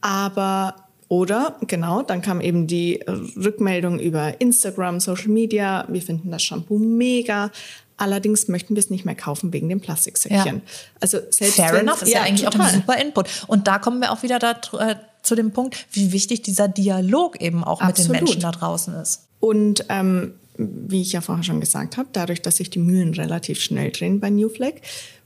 Aber 0.00 0.74
oder 1.08 1.56
genau, 1.66 2.02
dann 2.02 2.20
kam 2.20 2.40
eben 2.40 2.66
die 2.66 3.02
Rückmeldung 3.06 3.98
über 3.98 4.40
Instagram, 4.40 5.00
Social 5.00 5.28
Media. 5.28 5.86
Wir 5.88 6.02
finden 6.02 6.30
das 6.30 6.42
Shampoo 6.42 6.78
mega. 6.78 7.50
Allerdings 7.96 8.46
möchten 8.46 8.76
wir 8.76 8.80
es 8.80 8.90
nicht 8.90 9.04
mehr 9.04 9.14
kaufen 9.14 9.52
wegen 9.52 9.68
dem 9.68 9.80
Plastiksäckchen. 9.80 10.56
Ja. 10.56 10.62
Also 11.00 11.18
selbst 11.30 11.56
Fair 11.56 11.80
enough, 11.80 12.02
ist 12.02 12.12
ja, 12.12 12.20
ja 12.20 12.24
eigentlich 12.26 12.44
total. 12.44 12.60
auch 12.60 12.66
ein 12.66 12.74
super 12.74 12.98
Input. 12.98 13.28
Und 13.48 13.66
da 13.66 13.78
kommen 13.78 14.00
wir 14.00 14.12
auch 14.12 14.22
wieder 14.22 14.38
da, 14.38 14.52
äh, 14.78 14.96
zu 15.22 15.34
dem 15.34 15.50
Punkt, 15.52 15.86
wie 15.92 16.12
wichtig 16.12 16.42
dieser 16.42 16.68
Dialog 16.68 17.40
eben 17.40 17.64
auch 17.64 17.80
Absolut. 17.80 18.12
mit 18.12 18.20
den 18.20 18.24
Menschen 18.24 18.40
da 18.42 18.52
draußen 18.52 18.94
ist. 18.94 19.26
Und 19.40 19.84
ähm, 19.88 20.34
wie 20.58 21.02
ich 21.02 21.12
ja 21.12 21.20
vorher 21.20 21.42
schon 21.44 21.60
gesagt 21.60 21.96
habe, 21.96 22.08
dadurch, 22.12 22.42
dass 22.42 22.56
sich 22.56 22.70
die 22.70 22.78
Mühlen 22.78 23.14
relativ 23.14 23.60
schnell 23.60 23.90
drehen 23.90 24.20
bei 24.20 24.30
New 24.30 24.48
Flag, 24.48 24.74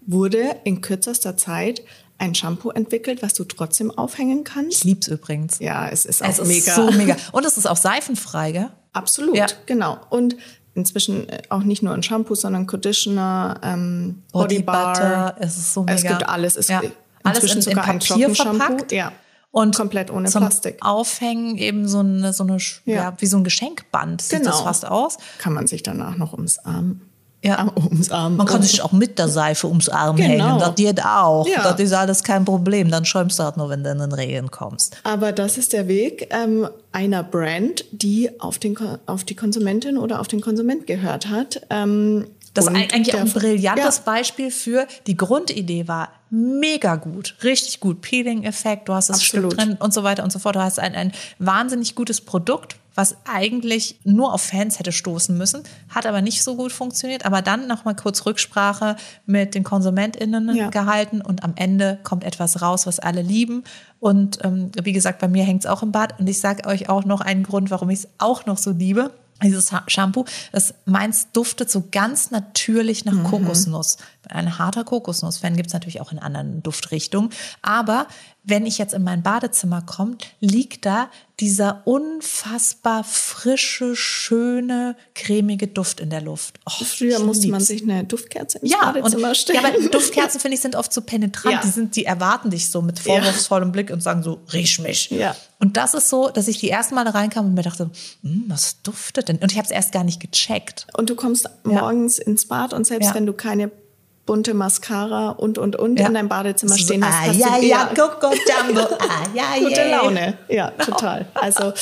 wurde 0.06 0.56
in 0.64 0.80
kürzester 0.80 1.36
Zeit 1.36 1.82
ein 2.22 2.34
Shampoo 2.34 2.70
entwickelt, 2.70 3.22
was 3.22 3.34
du 3.34 3.44
trotzdem 3.44 3.90
aufhängen 3.90 4.44
kannst. 4.44 4.78
Ich 4.78 4.84
lieb's 4.84 5.08
übrigens. 5.08 5.58
Ja, 5.58 5.88
es 5.88 6.04
ist 6.06 6.22
auch 6.22 6.28
Es 6.28 6.38
ist 6.38 6.48
mega. 6.48 6.74
so 6.74 6.90
mega. 6.92 7.16
Und 7.32 7.44
es 7.44 7.56
ist 7.56 7.66
auch 7.66 7.76
seifenfrei, 7.76 8.52
gell? 8.52 8.68
Absolut, 8.92 9.36
Ja. 9.36 9.46
genau. 9.66 9.98
Und 10.10 10.36
inzwischen 10.74 11.28
äh, 11.28 11.42
auch 11.50 11.62
nicht 11.64 11.82
nur 11.82 11.92
ein 11.94 12.02
Shampoo, 12.02 12.34
sondern 12.34 12.66
Conditioner, 12.66 13.60
ähm, 13.62 14.22
Body, 14.32 14.60
Body. 14.60 14.62
Butter, 14.62 15.36
es 15.40 15.56
ist 15.56 15.74
so 15.74 15.84
Es 15.88 16.02
mega. 16.02 16.16
gibt 16.16 16.28
alles. 16.28 16.56
Es 16.56 16.68
Ja. 16.68 16.80
Alles 17.24 17.44
in, 17.44 17.50
in 17.56 17.62
sogar 17.62 17.84
ein 17.84 17.98
Papier 17.98 18.26
Trockenshampoo. 18.26 18.58
verpackt. 18.58 18.92
Ja. 18.92 19.12
Und 19.50 19.76
komplett 19.76 20.10
ohne 20.10 20.28
zum 20.30 20.40
Plastik. 20.42 20.78
Aufhängen 20.80 21.58
eben 21.58 21.86
so 21.86 21.98
eine, 21.98 22.32
so 22.32 22.42
eine 22.44 22.56
ja. 22.86 22.94
Ja. 22.94 23.14
wie 23.18 23.26
so 23.26 23.36
ein 23.36 23.44
Geschenkband 23.44 24.22
sieht 24.22 24.46
das 24.46 24.52
Genau. 24.56 24.64
fast 24.64 24.86
aus. 24.86 25.18
Kann 25.38 25.52
man 25.52 25.66
sich 25.66 25.82
danach 25.82 26.16
noch 26.16 26.32
ums 26.32 26.58
Arm. 26.60 27.02
Ja. 27.44 27.66
Ums 27.74 28.10
Arm. 28.10 28.36
Man 28.36 28.46
kann 28.46 28.62
sich 28.62 28.82
auch 28.82 28.92
mit 28.92 29.18
der 29.18 29.28
Seife 29.28 29.66
ums 29.66 29.88
Arm 29.88 30.16
Genau. 30.16 30.28
hängen. 30.28 30.58
Das 30.60 30.74
geht 30.76 31.04
auch. 31.04 31.46
Ja. 31.48 31.62
Das 31.62 31.80
ist 31.80 31.92
alles 31.92 32.22
kein 32.22 32.44
Problem. 32.44 32.90
Dann 32.90 33.04
schäumst 33.04 33.38
du 33.38 33.42
halt 33.42 33.56
nur, 33.56 33.68
wenn 33.68 33.82
du 33.82 33.90
in 33.90 33.98
den 33.98 34.12
Regen 34.12 34.50
kommst. 34.50 34.96
Aber 35.02 35.32
das 35.32 35.58
ist 35.58 35.72
der 35.72 35.88
Weg 35.88 36.28
ähm, 36.30 36.68
einer 36.92 37.24
Brand, 37.24 37.84
die 37.90 38.30
auf, 38.40 38.58
den, 38.58 38.76
auf 39.06 39.24
die 39.24 39.34
Konsumentin 39.34 39.98
oder 39.98 40.20
auf 40.20 40.28
den 40.28 40.40
Konsument 40.40 40.86
gehört 40.86 41.28
hat. 41.30 41.62
Ähm, 41.68 42.26
Das 42.54 42.66
ist 42.66 42.70
und 42.70 42.76
eigentlich 42.76 43.14
auch 43.14 43.20
ein 43.20 43.30
brillantes 43.32 43.96
Ja, 43.98 44.02
Beispiel 44.04 44.50
für 44.50 44.86
die 45.06 45.16
Grundidee 45.16 45.88
war 45.88 46.10
mega 46.28 46.96
gut, 46.96 47.34
richtig 47.42 47.80
gut. 47.80 48.00
Peeling-Effekt, 48.00 48.88
du 48.88 48.94
hast 48.94 49.08
das 49.10 49.22
Stück 49.22 49.44
Absolut. 49.44 49.58
drin 49.66 49.76
und 49.80 49.92
so 49.94 50.02
weiter 50.02 50.22
und 50.22 50.32
so 50.32 50.38
fort. 50.38 50.56
Du 50.56 50.60
hast 50.62 50.78
ein, 50.78 50.94
ein 50.94 51.12
wahnsinnig 51.38 51.94
gutes 51.94 52.20
Produkt, 52.20 52.76
was 52.94 53.16
eigentlich 53.24 53.96
nur 54.04 54.34
auf 54.34 54.42
Fans 54.42 54.78
hätte 54.78 54.92
stoßen 54.92 55.36
müssen, 55.36 55.62
hat 55.88 56.04
aber 56.06 56.20
nicht 56.20 56.42
so 56.42 56.56
gut 56.56 56.72
funktioniert. 56.72 57.24
Aber 57.24 57.40
dann 57.40 57.66
nochmal 57.66 57.96
kurz 57.96 58.26
Rücksprache 58.26 58.96
mit 59.24 59.54
den 59.54 59.64
KonsumentInnen 59.64 60.54
Ja. 60.54 60.68
gehalten 60.68 61.22
und 61.22 61.42
am 61.44 61.54
Ende 61.56 61.98
kommt 62.02 62.22
etwas 62.24 62.60
raus, 62.60 62.86
was 62.86 62.98
alle 62.98 63.22
lieben. 63.22 63.64
Und 63.98 64.44
ähm, 64.44 64.70
wie 64.82 64.92
gesagt, 64.92 65.20
bei 65.20 65.28
mir 65.28 65.44
hängt 65.44 65.64
es 65.64 65.70
auch 65.70 65.82
im 65.82 65.92
Bad. 65.92 66.18
Und 66.20 66.28
ich 66.28 66.38
sage 66.40 66.66
euch 66.68 66.88
auch 66.90 67.04
noch 67.06 67.22
einen 67.22 67.44
Grund, 67.44 67.70
warum 67.70 67.88
ich 67.88 68.00
es 68.00 68.08
auch 68.18 68.44
noch 68.44 68.58
so 68.58 68.72
liebe. 68.72 69.10
Dieses 69.42 69.72
Ha- 69.72 69.84
Shampoo, 69.88 70.24
das 70.52 70.74
meins 70.84 71.28
duftet 71.32 71.70
so 71.70 71.84
ganz 71.90 72.30
natürlich 72.30 73.04
nach 73.04 73.22
Kokosnuss. 73.24 73.96
Ein 74.32 74.58
harter 74.58 74.84
Kokosnuss-Fan 74.84 75.56
gibt 75.56 75.68
es 75.68 75.72
natürlich 75.74 76.00
auch 76.00 76.12
in 76.12 76.18
anderen 76.18 76.62
Duftrichtungen. 76.62 77.30
Aber 77.62 78.06
wenn 78.44 78.66
ich 78.66 78.78
jetzt 78.78 78.92
in 78.94 79.04
mein 79.04 79.22
Badezimmer 79.22 79.82
komme, 79.82 80.16
liegt 80.40 80.84
da 80.84 81.08
dieser 81.38 81.82
unfassbar 81.86 83.04
frische, 83.04 83.94
schöne, 83.96 84.96
cremige 85.14 85.68
Duft 85.68 86.00
in 86.00 86.10
der 86.10 86.20
Luft. 86.20 86.58
Oh, 86.66 86.84
Früher 86.84 87.18
musste 87.20 87.48
man 87.48 87.60
sich 87.60 87.82
eine 87.82 88.04
Duftkerze 88.04 88.58
ins 88.58 88.70
Ja, 88.72 88.88
und, 88.88 88.94
Badezimmer 89.02 89.34
stellen. 89.34 89.60
ja, 89.62 89.68
aber 89.68 89.88
Duftkerzen, 89.88 90.40
finde 90.40 90.56
ich, 90.56 90.60
sind 90.60 90.76
oft 90.76 90.92
so 90.92 91.00
penetrant. 91.02 91.54
Ja. 91.56 91.60
Die, 91.62 91.68
sind, 91.68 91.96
die 91.96 92.04
erwarten 92.04 92.50
dich 92.50 92.70
so 92.70 92.82
mit 92.82 92.98
vorwurfsvollem 92.98 93.70
Blick 93.72 93.90
und 93.90 94.02
sagen 94.02 94.22
so, 94.22 94.40
riech 94.52 94.78
mich. 94.78 95.10
Ja. 95.10 95.36
Und 95.58 95.76
das 95.76 95.94
ist 95.94 96.08
so, 96.08 96.28
dass 96.28 96.48
ich 96.48 96.58
die 96.58 96.70
ersten 96.70 96.94
Male 96.96 97.14
reinkam 97.14 97.46
und 97.46 97.54
mir 97.54 97.62
dachte, 97.62 97.90
hm, 98.22 98.44
was 98.48 98.82
duftet 98.82 99.28
denn? 99.28 99.36
Und 99.38 99.52
ich 99.52 99.58
habe 99.58 99.66
es 99.66 99.70
erst 99.70 99.92
gar 99.92 100.04
nicht 100.04 100.20
gecheckt. 100.20 100.86
Und 100.96 101.10
du 101.10 101.14
kommst 101.14 101.48
morgens 101.64 102.18
ins 102.18 102.46
Bad 102.46 102.72
und 102.72 102.86
selbst 102.86 103.08
Ja. 103.10 103.14
wenn 103.14 103.26
du 103.26 103.32
keine 103.32 103.70
bunte 104.26 104.54
Mascara 104.54 105.30
und, 105.30 105.58
und, 105.58 105.76
und 105.76 105.98
Ja. 105.98 106.06
in 106.08 106.14
deinem 106.14 106.28
Badezimmer 106.28 106.74
So, 106.74 106.78
stehen 106.84 107.04
hast, 107.04 107.14
ah, 107.14 107.28
hast 107.28 107.36
ja, 107.38 107.58
du 107.58 107.66
ja, 107.66 107.88
eher 107.88 107.94
Coco 107.94 108.32
Jumbo, 108.32 108.80
ah, 108.98 109.26
ja, 109.34 109.58
gute 109.58 109.80
yeah. 109.80 109.96
Laune. 110.02 110.38
Ja, 110.48 110.70
total. 110.70 111.26
Also 111.34 111.72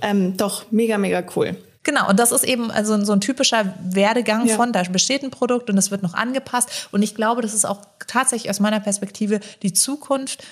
ähm, 0.00 0.36
doch, 0.36 0.64
mega, 0.70 0.96
mega 0.98 1.22
cool. 1.36 1.56
Genau, 1.82 2.08
und 2.10 2.18
das 2.18 2.32
ist 2.32 2.44
eben 2.44 2.70
also 2.70 3.02
so 3.04 3.12
ein 3.12 3.20
typischer 3.20 3.74
Werdegang 3.82 4.46
Ja. 4.46 4.56
von, 4.56 4.72
da 4.72 4.82
besteht 4.82 5.22
ein 5.22 5.30
Produkt 5.30 5.70
und 5.70 5.78
es 5.78 5.90
wird 5.90 6.02
noch 6.02 6.14
angepasst. 6.14 6.88
Und 6.92 7.02
ich 7.02 7.14
glaube, 7.14 7.40
das 7.40 7.54
ist 7.54 7.64
auch 7.64 7.80
tatsächlich 8.06 8.50
aus 8.50 8.60
meiner 8.60 8.80
Perspektive 8.80 9.40
die 9.62 9.72
Zukunft 9.72 10.44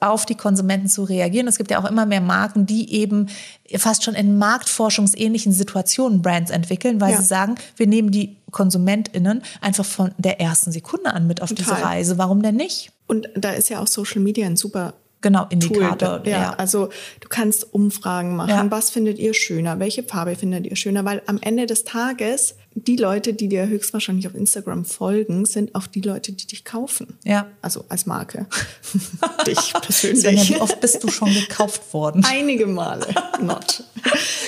auf 0.00 0.26
die 0.26 0.34
Konsumenten 0.34 0.88
zu 0.88 1.04
reagieren. 1.04 1.46
Es 1.46 1.58
gibt 1.58 1.70
ja 1.70 1.80
auch 1.82 1.88
immer 1.88 2.06
mehr 2.06 2.20
Marken, 2.20 2.66
die 2.66 2.92
eben 2.92 3.28
fast 3.76 4.02
schon 4.04 4.14
in 4.14 4.36
marktforschungsähnlichen 4.38 5.52
Situationen 5.52 6.22
Brands 6.22 6.50
entwickeln, 6.50 7.00
weil 7.00 7.12
Ja. 7.12 7.18
sie 7.20 7.26
sagen, 7.26 7.54
wir 7.76 7.86
nehmen 7.86 8.10
die 8.10 8.36
KonsumentInnen 8.50 9.42
einfach 9.60 9.84
von 9.84 10.12
der 10.18 10.40
ersten 10.40 10.72
Sekunde 10.72 11.12
an 11.12 11.26
mit 11.26 11.40
auf 11.42 11.50
diese 11.52 11.70
Total. 11.70 11.82
Reise. 11.84 12.18
Warum 12.18 12.42
denn 12.42 12.56
nicht? 12.56 12.92
Und 13.06 13.28
da 13.36 13.50
ist 13.50 13.70
ja 13.70 13.80
auch 13.80 13.86
Social 13.86 14.20
Media 14.22 14.46
ein 14.46 14.56
super 14.56 14.94
Genau, 15.20 15.44
Tool. 15.44 15.52
Indikator. 15.52 16.26
Ja, 16.26 16.54
also 16.54 16.88
du 17.20 17.28
kannst 17.28 17.72
Umfragen 17.72 18.34
machen. 18.34 18.48
Ja. 18.50 18.70
Was 18.72 18.90
findet 18.90 19.20
ihr 19.20 19.34
schöner? 19.34 19.78
Welche 19.78 20.02
Farbe 20.02 20.34
findet 20.34 20.66
ihr 20.66 20.74
schöner? 20.74 21.04
Weil 21.04 21.22
am 21.26 21.38
Ende 21.40 21.66
des 21.66 21.84
Tages 21.84 22.56
die 22.74 22.96
Leute, 22.96 23.34
die 23.34 23.48
dir 23.48 23.66
höchstwahrscheinlich 23.66 24.26
auf 24.26 24.34
Instagram 24.34 24.84
folgen, 24.84 25.44
sind 25.44 25.74
auch 25.74 25.86
die 25.86 26.00
Leute, 26.00 26.32
die 26.32 26.46
dich 26.46 26.64
kaufen. 26.64 27.18
Ja. 27.24 27.46
Also 27.60 27.84
als 27.88 28.06
Marke. 28.06 28.46
dich 29.46 29.58
Svenja, 29.58 29.80
persönlich. 29.80 30.50
wie 30.50 30.56
oft 30.60 30.80
bist 30.80 31.02
du 31.04 31.08
schon 31.08 31.32
gekauft 31.32 31.92
worden? 31.92 32.24
Einige 32.24 32.66
Male. 32.66 33.06
Not. 33.40 33.84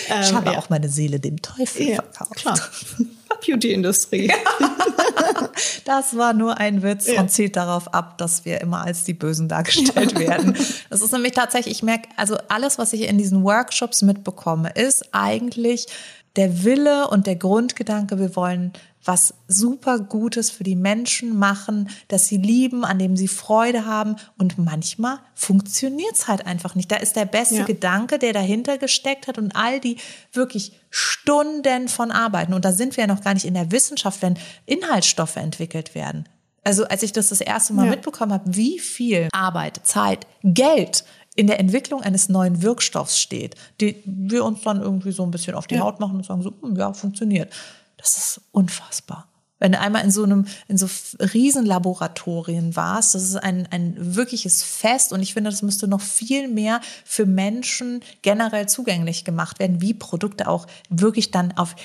Ich 0.08 0.32
habe 0.32 0.52
ja. 0.52 0.58
auch 0.58 0.70
meine 0.70 0.88
Seele 0.88 1.20
dem 1.20 1.40
Teufel 1.42 1.88
Ja, 1.88 2.02
verkauft. 2.02 2.36
klar. 2.36 2.58
Beauty-Industrie. 3.46 4.32
Das 5.84 6.16
war 6.16 6.32
nur 6.32 6.58
ein 6.58 6.82
Witz 6.82 7.06
Ja. 7.08 7.20
und 7.20 7.30
zielt 7.30 7.56
darauf 7.56 7.92
ab, 7.92 8.16
dass 8.18 8.44
wir 8.44 8.60
immer 8.60 8.82
als 8.84 9.04
die 9.04 9.12
Bösen 9.12 9.48
dargestellt 9.48 10.18
werden. 10.18 10.56
Das 10.90 11.02
ist 11.02 11.12
nämlich 11.12 11.32
tatsächlich, 11.32 11.76
ich 11.76 11.82
merke, 11.82 12.08
also 12.16 12.36
alles, 12.48 12.78
was 12.78 12.92
ich 12.92 13.02
in 13.02 13.18
diesen 13.18 13.44
Workshops 13.44 14.02
mitbekomme, 14.02 14.70
ist 14.70 15.04
eigentlich 15.12 15.86
der 16.36 16.64
Wille 16.64 17.08
und 17.08 17.26
der 17.26 17.36
Grundgedanke, 17.36 18.18
wir 18.18 18.34
wollen 18.36 18.72
was 19.06 19.34
super 19.48 19.98
Gutes 19.98 20.50
für 20.50 20.64
die 20.64 20.76
Menschen 20.76 21.38
machen, 21.38 21.90
dass 22.08 22.26
sie 22.26 22.38
lieben, 22.38 22.84
an 22.86 22.98
dem 22.98 23.16
sie 23.18 23.28
Freude 23.28 23.84
haben. 23.84 24.16
Und 24.38 24.56
manchmal 24.56 25.18
funktioniert 25.34 26.14
es 26.14 26.26
halt 26.26 26.46
einfach 26.46 26.74
nicht. 26.74 26.90
Da 26.90 26.96
ist 26.96 27.14
der 27.14 27.26
beste 27.26 27.56
Ja. 27.56 27.64
Gedanke, 27.64 28.18
der 28.18 28.32
dahinter 28.32 28.78
gesteckt 28.78 29.26
hat 29.28 29.36
und 29.36 29.54
all 29.54 29.78
die 29.78 29.98
wirklich 30.32 30.72
Stunden 30.88 31.88
von 31.88 32.10
Arbeiten. 32.10 32.54
Und 32.54 32.64
da 32.64 32.72
sind 32.72 32.96
wir 32.96 33.04
ja 33.06 33.14
noch 33.14 33.22
gar 33.22 33.34
nicht 33.34 33.44
in 33.44 33.54
der 33.54 33.70
Wissenschaft, 33.72 34.22
wenn 34.22 34.38
Inhaltsstoffe 34.64 35.36
entwickelt 35.36 35.94
werden. 35.94 36.26
Also 36.66 36.84
als 36.86 37.02
ich 37.02 37.12
das 37.12 37.28
das 37.28 37.42
erste 37.42 37.74
Mal 37.74 37.84
Ja. 37.84 37.90
mitbekommen 37.90 38.32
habe, 38.32 38.56
wie 38.56 38.78
viel 38.78 39.28
Arbeit, 39.32 39.80
Zeit, 39.84 40.26
Geld 40.42 41.04
in 41.34 41.46
der 41.46 41.58
Entwicklung 41.58 42.02
eines 42.02 42.28
neuen 42.28 42.62
Wirkstoffs 42.62 43.20
steht, 43.20 43.56
die 43.80 44.02
wir 44.04 44.44
uns 44.44 44.62
dann 44.62 44.80
irgendwie 44.80 45.12
so 45.12 45.24
ein 45.24 45.30
bisschen 45.30 45.54
auf 45.54 45.66
die 45.66 45.76
Ja. 45.76 45.82
Haut 45.82 46.00
machen 46.00 46.16
und 46.16 46.24
sagen 46.24 46.42
so, 46.42 46.52
hm, 46.60 46.76
ja, 46.76 46.92
funktioniert. 46.92 47.52
Das 47.96 48.16
ist 48.16 48.40
unfassbar. 48.52 49.28
Wenn 49.60 49.72
du 49.72 49.80
einmal 49.80 50.04
in 50.04 50.10
so 50.10 50.24
einem, 50.24 50.46
in 50.68 50.76
so 50.76 50.86
Riesenlaboratorien 51.18 52.76
warst, 52.76 53.14
das 53.14 53.22
ist 53.22 53.36
ein, 53.36 53.66
ein 53.70 53.94
wirkliches 53.98 54.62
Fest 54.62 55.12
und 55.12 55.22
ich 55.22 55.32
finde, 55.32 55.50
das 55.50 55.62
müsste 55.62 55.88
noch 55.88 56.00
viel 56.00 56.48
mehr 56.48 56.80
für 57.04 57.24
Menschen 57.24 58.00
generell 58.22 58.68
zugänglich 58.68 59.24
gemacht 59.24 59.60
werden, 59.60 59.80
wie 59.80 59.94
Produkte 59.94 60.48
auch 60.48 60.66
wirklich 60.90 61.30
dann 61.30 61.52
auf 61.56 61.76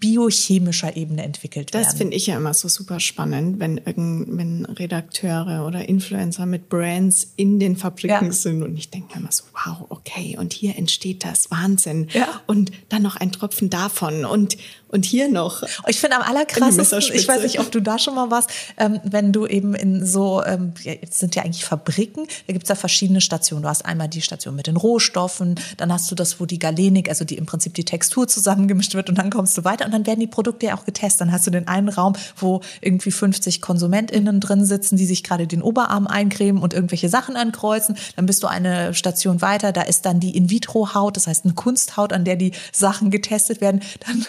biochemischer 0.00 0.96
Ebene 0.96 1.22
entwickelt 1.22 1.74
Das 1.74 1.86
werden. 1.88 1.98
finde 1.98 2.16
ich 2.16 2.26
ja 2.26 2.36
immer 2.36 2.54
so 2.54 2.68
super 2.68 2.98
spannend, 3.00 3.60
wenn, 3.60 3.76
irgend, 3.78 4.26
wenn 4.36 4.64
Redakteure 4.64 5.66
oder 5.66 5.88
Influencer 5.88 6.46
mit 6.46 6.68
Brands 6.68 7.32
in 7.36 7.60
den 7.60 7.76
Fabriken 7.76 8.26
Ja. 8.26 8.32
sind 8.32 8.62
und 8.62 8.76
ich 8.76 8.90
denke 8.90 9.18
immer 9.18 9.30
so, 9.30 9.44
wow, 9.52 9.84
okay, 9.90 10.36
und 10.38 10.52
hier 10.52 10.76
entsteht 10.76 11.24
das, 11.24 11.50
Wahnsinn. 11.50 12.08
Ja. 12.12 12.40
Und 12.46 12.72
dann 12.88 13.02
noch 13.02 13.16
ein 13.16 13.30
Tropfen 13.30 13.70
davon 13.70 14.24
und, 14.24 14.56
und 14.90 15.04
hier 15.04 15.28
noch. 15.28 15.62
Ich 15.86 16.00
finde 16.00 16.16
am 16.16 16.22
allerkrassesten, 16.22 17.14
ich 17.14 17.26
weiß 17.26 17.42
nicht, 17.42 17.60
ob 17.60 17.70
du 17.70 17.80
da 17.80 17.98
schon 17.98 18.14
mal 18.14 18.30
warst, 18.30 18.50
ähm, 18.76 19.00
wenn 19.04 19.32
du 19.32 19.46
eben 19.46 19.74
in 19.74 20.04
so, 20.04 20.42
ähm, 20.44 20.72
jetzt 20.82 21.18
sind 21.18 21.34
ja 21.36 21.44
eigentlich 21.44 21.64
Fabriken, 21.64 22.26
da 22.46 22.52
gibt's 22.52 22.68
ja 22.68 22.74
verschiedene 22.74 23.20
Stationen. 23.20 23.62
Du 23.62 23.68
hast 23.68 23.84
einmal 23.84 24.08
die 24.08 24.20
Station 24.20 24.56
mit 24.56 24.66
den 24.66 24.76
Rohstoffen, 24.76 25.54
dann 25.76 25.92
hast 25.92 26.10
du 26.10 26.14
das, 26.14 26.40
wo 26.40 26.46
die 26.46 26.58
Galenik, 26.58 27.08
also 27.08 27.24
die 27.24 27.36
im 27.36 27.46
Prinzip 27.46 27.74
die 27.74 27.84
Textur 27.84 28.26
zusammengemischt 28.26 28.94
wird 28.94 29.08
und 29.08 29.18
dann 29.18 29.30
kommst 29.30 29.56
du 29.56 29.64
weiter 29.64 29.84
und 29.84 29.92
dann 29.92 30.06
werden 30.06 30.20
die 30.20 30.26
Produkte 30.26 30.66
ja 30.66 30.76
auch 30.76 30.84
getestet. 30.84 31.20
Dann 31.20 31.32
hast 31.32 31.46
du 31.46 31.50
den 31.50 31.68
einen 31.68 31.88
Raum, 31.88 32.14
wo 32.36 32.60
irgendwie 32.80 33.12
50 33.12 33.60
KonsumentInnen 33.60 34.40
drin 34.40 34.64
sitzen, 34.64 34.96
die 34.96 35.06
sich 35.06 35.22
gerade 35.22 35.46
den 35.46 35.62
Oberarm 35.62 36.06
eincremen 36.06 36.62
und 36.62 36.74
irgendwelche 36.74 37.08
Sachen 37.08 37.36
ankreuzen. 37.36 37.96
Dann 38.16 38.26
bist 38.26 38.42
du 38.42 38.48
eine 38.48 38.92
Station 38.94 39.40
weiter, 39.40 39.72
da 39.72 39.82
ist 39.82 40.04
dann 40.04 40.18
die 40.18 40.36
In-vitro-Haut, 40.36 41.16
das 41.16 41.28
heißt 41.28 41.44
eine 41.44 41.54
Kunsthaut, 41.54 42.12
an 42.12 42.24
der 42.24 42.36
die 42.36 42.52
Sachen 42.72 43.10
getestet 43.10 43.60
werden. 43.60 43.82
Dann 44.06 44.26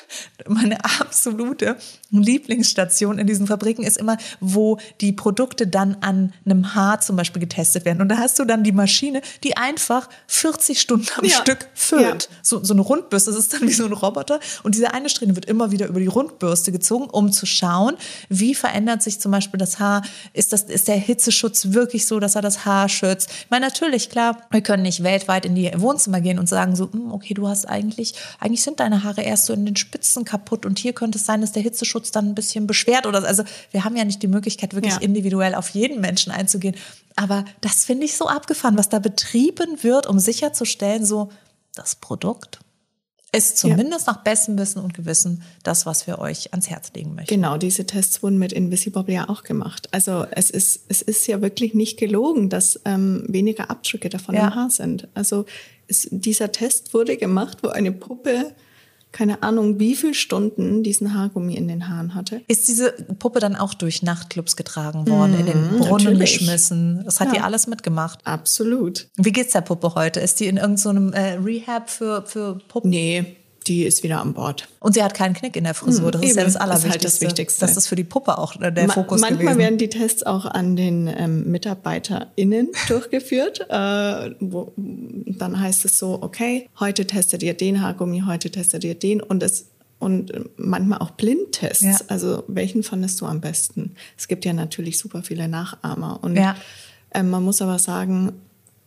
meine 0.52 0.84
absolute 0.84 1.78
Lieblingsstation 2.12 3.18
in 3.20 3.28
diesen 3.28 3.48
Fabriken 3.48 3.84
ist 3.84 3.98
immer, 3.98 4.18
wo 4.40 4.78
die 5.00 5.14
Produkte 5.14 5.68
dann 5.68 5.98
an 6.02 6.34
einem 6.46 6.76
Haar 6.76 7.02
zum 7.02 7.16
Beispiel 7.16 7.40
getestet 7.40 7.86
werden. 7.86 8.02
Und 8.02 8.10
da 8.10 8.18
hast 8.18 8.38
du 8.40 8.46
dann 8.46 8.64
die 8.64 8.72
Maschine, 8.72 9.22
die 9.44 9.58
einfach 9.58 10.10
40 10.28 10.80
Stunden 10.80 11.08
am 11.18 11.26
Ja. 11.26 11.36
Stück 11.38 11.70
füllt. 11.74 12.30
Ja. 12.30 12.36
So, 12.44 12.64
so 12.64 12.74
eine 12.74 12.82
Rundbürste, 12.82 13.32
das 13.32 13.40
ist 13.40 13.54
dann 13.54 13.62
wie 13.62 13.74
so 13.74 13.86
ein 13.86 13.94
Roboter. 13.94 14.40
Und 14.64 14.76
diese 14.76 14.94
eine 14.94 15.10
Strähne 15.10 15.36
wird 15.36 15.46
immer 15.46 15.72
wieder 15.72 15.88
über 15.88 16.00
die 16.00 16.08
Rundbürste 16.08 16.72
gezogen, 16.72 17.06
um 17.06 17.32
zu 17.32 17.46
schauen, 17.46 17.96
wie 18.30 18.54
verändert 18.56 19.02
sich 19.04 19.20
zum 19.20 19.32
Beispiel 19.32 19.58
das 19.58 19.80
Haar. 19.80 20.04
Ist, 20.34 20.54
das, 20.54 20.64
ist 20.64 20.88
der 20.88 20.98
Hitzeschutz 20.98 21.72
wirklich 21.72 22.06
so, 22.06 22.20
dass 22.20 22.36
er 22.36 22.42
das 22.42 22.66
Haar 22.66 22.90
schützt? 22.90 23.30
Ich 23.30 23.50
meine, 23.50 23.66
natürlich, 23.66 24.10
klar, 24.10 24.38
wir 24.52 24.62
können 24.62 24.84
nicht 24.84 25.04
weltweit 25.04 25.46
in 25.46 25.56
die 25.56 25.72
Wohnzimmer 25.76 26.20
gehen 26.22 26.40
und 26.40 26.50
sagen 26.50 26.76
so, 26.76 26.92
"Hm, 26.92 27.12
okay, 27.14 27.34
du 27.34 27.48
hast 27.48 27.66
eigentlich, 27.66 28.14
eigentlich 28.40 28.64
sind 28.64 28.80
deine 28.80 29.04
Haare 29.04 29.22
erst 29.22 29.46
so 29.46 29.54
in 29.54 29.66
den 29.66 29.76
Spitzen 29.76 30.26
kaputt 30.26 30.41
kaputt 30.42 30.66
und 30.66 30.80
hier 30.80 30.94
könnte 30.94 31.18
es 31.18 31.26
sein, 31.26 31.42
dass 31.42 31.52
der 31.52 31.62
Hitzeschutz 31.62 32.12
dann 32.12 32.30
ein 32.30 32.36
bisschen 32.36 32.68
beschwert 32.68 33.06
oder 33.06 33.24
also 33.24 33.44
wir 33.72 33.84
haben 33.84 33.96
ja 33.96 34.06
nicht 34.06 34.22
die 34.24 34.28
Möglichkeit, 34.28 34.74
wirklich 34.74 34.96
ja. 34.96 35.02
individuell 35.02 35.56
auf 35.56 35.70
jeden 35.70 36.02
Menschen 36.02 36.32
einzugehen. 36.32 36.76
Aber 37.16 37.46
das 37.62 37.86
finde 37.86 38.06
ich 38.06 38.18
so 38.18 38.28
abgefahren, 38.28 38.78
was 38.78 38.90
da 38.90 39.00
betrieben 39.00 39.84
wird, 39.84 40.08
um 40.08 40.20
sicherzustellen, 40.20 41.06
so 41.06 41.30
das 41.76 41.96
Produkt 41.96 42.60
ist 43.34 43.58
zumindest 43.58 44.08
ja. 44.08 44.14
nach 44.14 44.24
bestem 44.24 44.58
Wissen 44.58 44.80
und 44.80 44.94
Gewissen 44.94 45.42
das, 45.64 45.86
was 45.86 46.06
wir 46.06 46.20
euch 46.20 46.52
ans 46.52 46.70
Herz 46.70 46.92
legen 46.94 47.16
möchten. 47.16 47.34
Genau, 47.34 47.58
diese 47.58 47.86
Tests 47.86 48.22
wurden 48.22 48.38
mit 48.38 48.52
Invisibobble 48.52 49.14
ja 49.14 49.30
auch 49.30 49.44
gemacht. 49.44 49.88
Also 49.92 50.26
es 50.32 50.50
ist, 50.50 50.82
es 50.90 51.02
ist 51.02 51.28
ja 51.28 51.42
wirklich 51.42 51.74
nicht 51.74 51.98
gelogen, 51.98 52.50
dass 52.50 52.82
ähm, 52.84 53.24
weniger 53.30 53.70
Abdrücke 53.70 54.10
davon 54.10 54.36
ja. 54.36 54.48
im 54.48 54.56
Haar 54.56 54.70
sind. 54.70 55.08
Also 55.14 55.46
es, 55.88 56.10
dieser 56.12 56.52
Test 56.52 56.94
wurde 56.94 57.16
gemacht, 57.16 57.60
wo 57.62 57.70
eine 57.70 57.94
Puppe 57.94 58.54
keine 59.12 59.44
Ahnung, 59.44 59.80
wie 59.80 59.96
viele 59.96 60.14
Stunden 60.14 60.84
diesen 60.84 61.14
Haargummi 61.14 61.56
in 61.56 61.68
den 61.68 61.90
Haaren 61.90 62.16
hatte. 62.16 62.42
Ist 62.48 62.68
diese 62.68 62.92
Puppe 63.20 63.40
dann 63.40 63.56
auch 63.56 63.74
durch 63.74 64.04
Nachtclubs 64.04 64.56
getragen 64.56 65.08
worden, 65.08 65.34
mmh, 65.34 65.40
in 65.40 65.46
den 65.46 65.62
mhm, 65.62 65.78
Brunnen 65.80 66.06
natürlich. 66.06 66.38
geschmissen? 66.38 67.02
Das 67.04 67.20
hat 67.20 67.30
ja. 67.30 67.34
die 67.34 67.40
alles 67.42 67.68
mitgemacht. 67.68 68.20
Absolut. 68.26 69.10
Wie 69.18 69.32
geht's 69.32 69.54
der 69.54 69.62
Puppe 69.62 69.96
heute? 69.96 70.20
Ist 70.20 70.40
die 70.40 70.48
in 70.48 70.58
irgendeinem 70.58 71.10
so 71.10 71.14
äh, 71.14 71.34
Rehab 71.34 71.90
für, 71.90 72.24
für 72.26 72.60
Puppen? 72.68 72.90
Nee, 72.90 73.36
die 73.68 73.84
ist 73.84 74.04
wieder 74.04 74.22
an 74.22 74.34
Bord. 74.34 74.68
Und 74.80 74.94
sie 74.94 75.04
hat 75.04 75.14
keinen 75.14 75.34
Knick 75.34 75.56
in 75.56 75.66
der 75.66 75.74
Frisur. 75.74 76.06
Hm, 76.06 76.12
das 76.14 76.22
ist 76.24 76.36
ja 76.36 76.44
das 76.44 76.56
Allerwichtigste. 76.56 77.00
Das, 77.00 77.14
halt 77.14 77.22
das 77.22 77.22
Wichtigste. 77.22 77.66
Das 77.66 77.78
ist 77.78 77.88
für 77.88 77.96
die 77.96 78.04
Puppe 78.04 78.38
auch 78.38 78.56
der 78.56 78.88
Ma 78.88 78.94
Fokus 78.94 79.22
Manchmal 79.22 79.44
gewesen. 79.44 79.60
werden 79.60 79.78
die 79.78 79.90
Tests 79.90 80.24
auch 80.24 80.46
an 80.46 80.76
den 80.76 81.08
ähm, 81.08 81.52
MitarbeiterInnen 81.52 82.70
durchgeführt. 82.88 83.62
Äh, 83.70 84.36
wo, 84.40 84.72
dann 84.76 85.60
heißt 85.60 85.86
es 85.86 85.98
so, 85.98 86.20
okay, 86.22 86.70
heute 86.80 87.06
testet 87.06 87.44
ihr 87.44 87.54
den 87.54 87.82
Haargummi, 87.82 88.24
heute 88.26 88.50
testet 88.50 88.84
ihr 88.84 88.96
den 88.96 89.22
und 89.22 89.44
es 89.44 89.68
und 90.00 90.34
manchmal 90.58 90.98
auch 90.98 91.12
Blindtests. 91.12 91.84
Ja. 91.84 91.98
Also 92.08 92.44
welchen 92.48 92.82
fandest 92.82 93.22
du 93.22 93.28
am 93.28 93.40
besten? 93.40 93.96
Es 94.18 94.28
gibt 94.28 94.46
ja 94.46 94.54
natürlich 94.54 94.98
super 94.98 95.22
viele 95.22 95.48
Nachahmer 95.48 96.20
und 96.24 96.36
ja. 96.36 96.56
ähm, 97.14 97.30
man 97.30 97.44
muss 97.44 97.62
aber 97.62 97.78
sagen, 97.78 98.34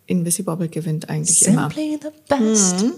Invisibobble 0.07 0.69
gewinnt 0.69 1.09
eigentlich 1.09 1.39
Simply 1.39 1.95
immer. 1.95 2.01
the 2.03 2.09
best. 2.29 2.83
Mhm. 2.83 2.93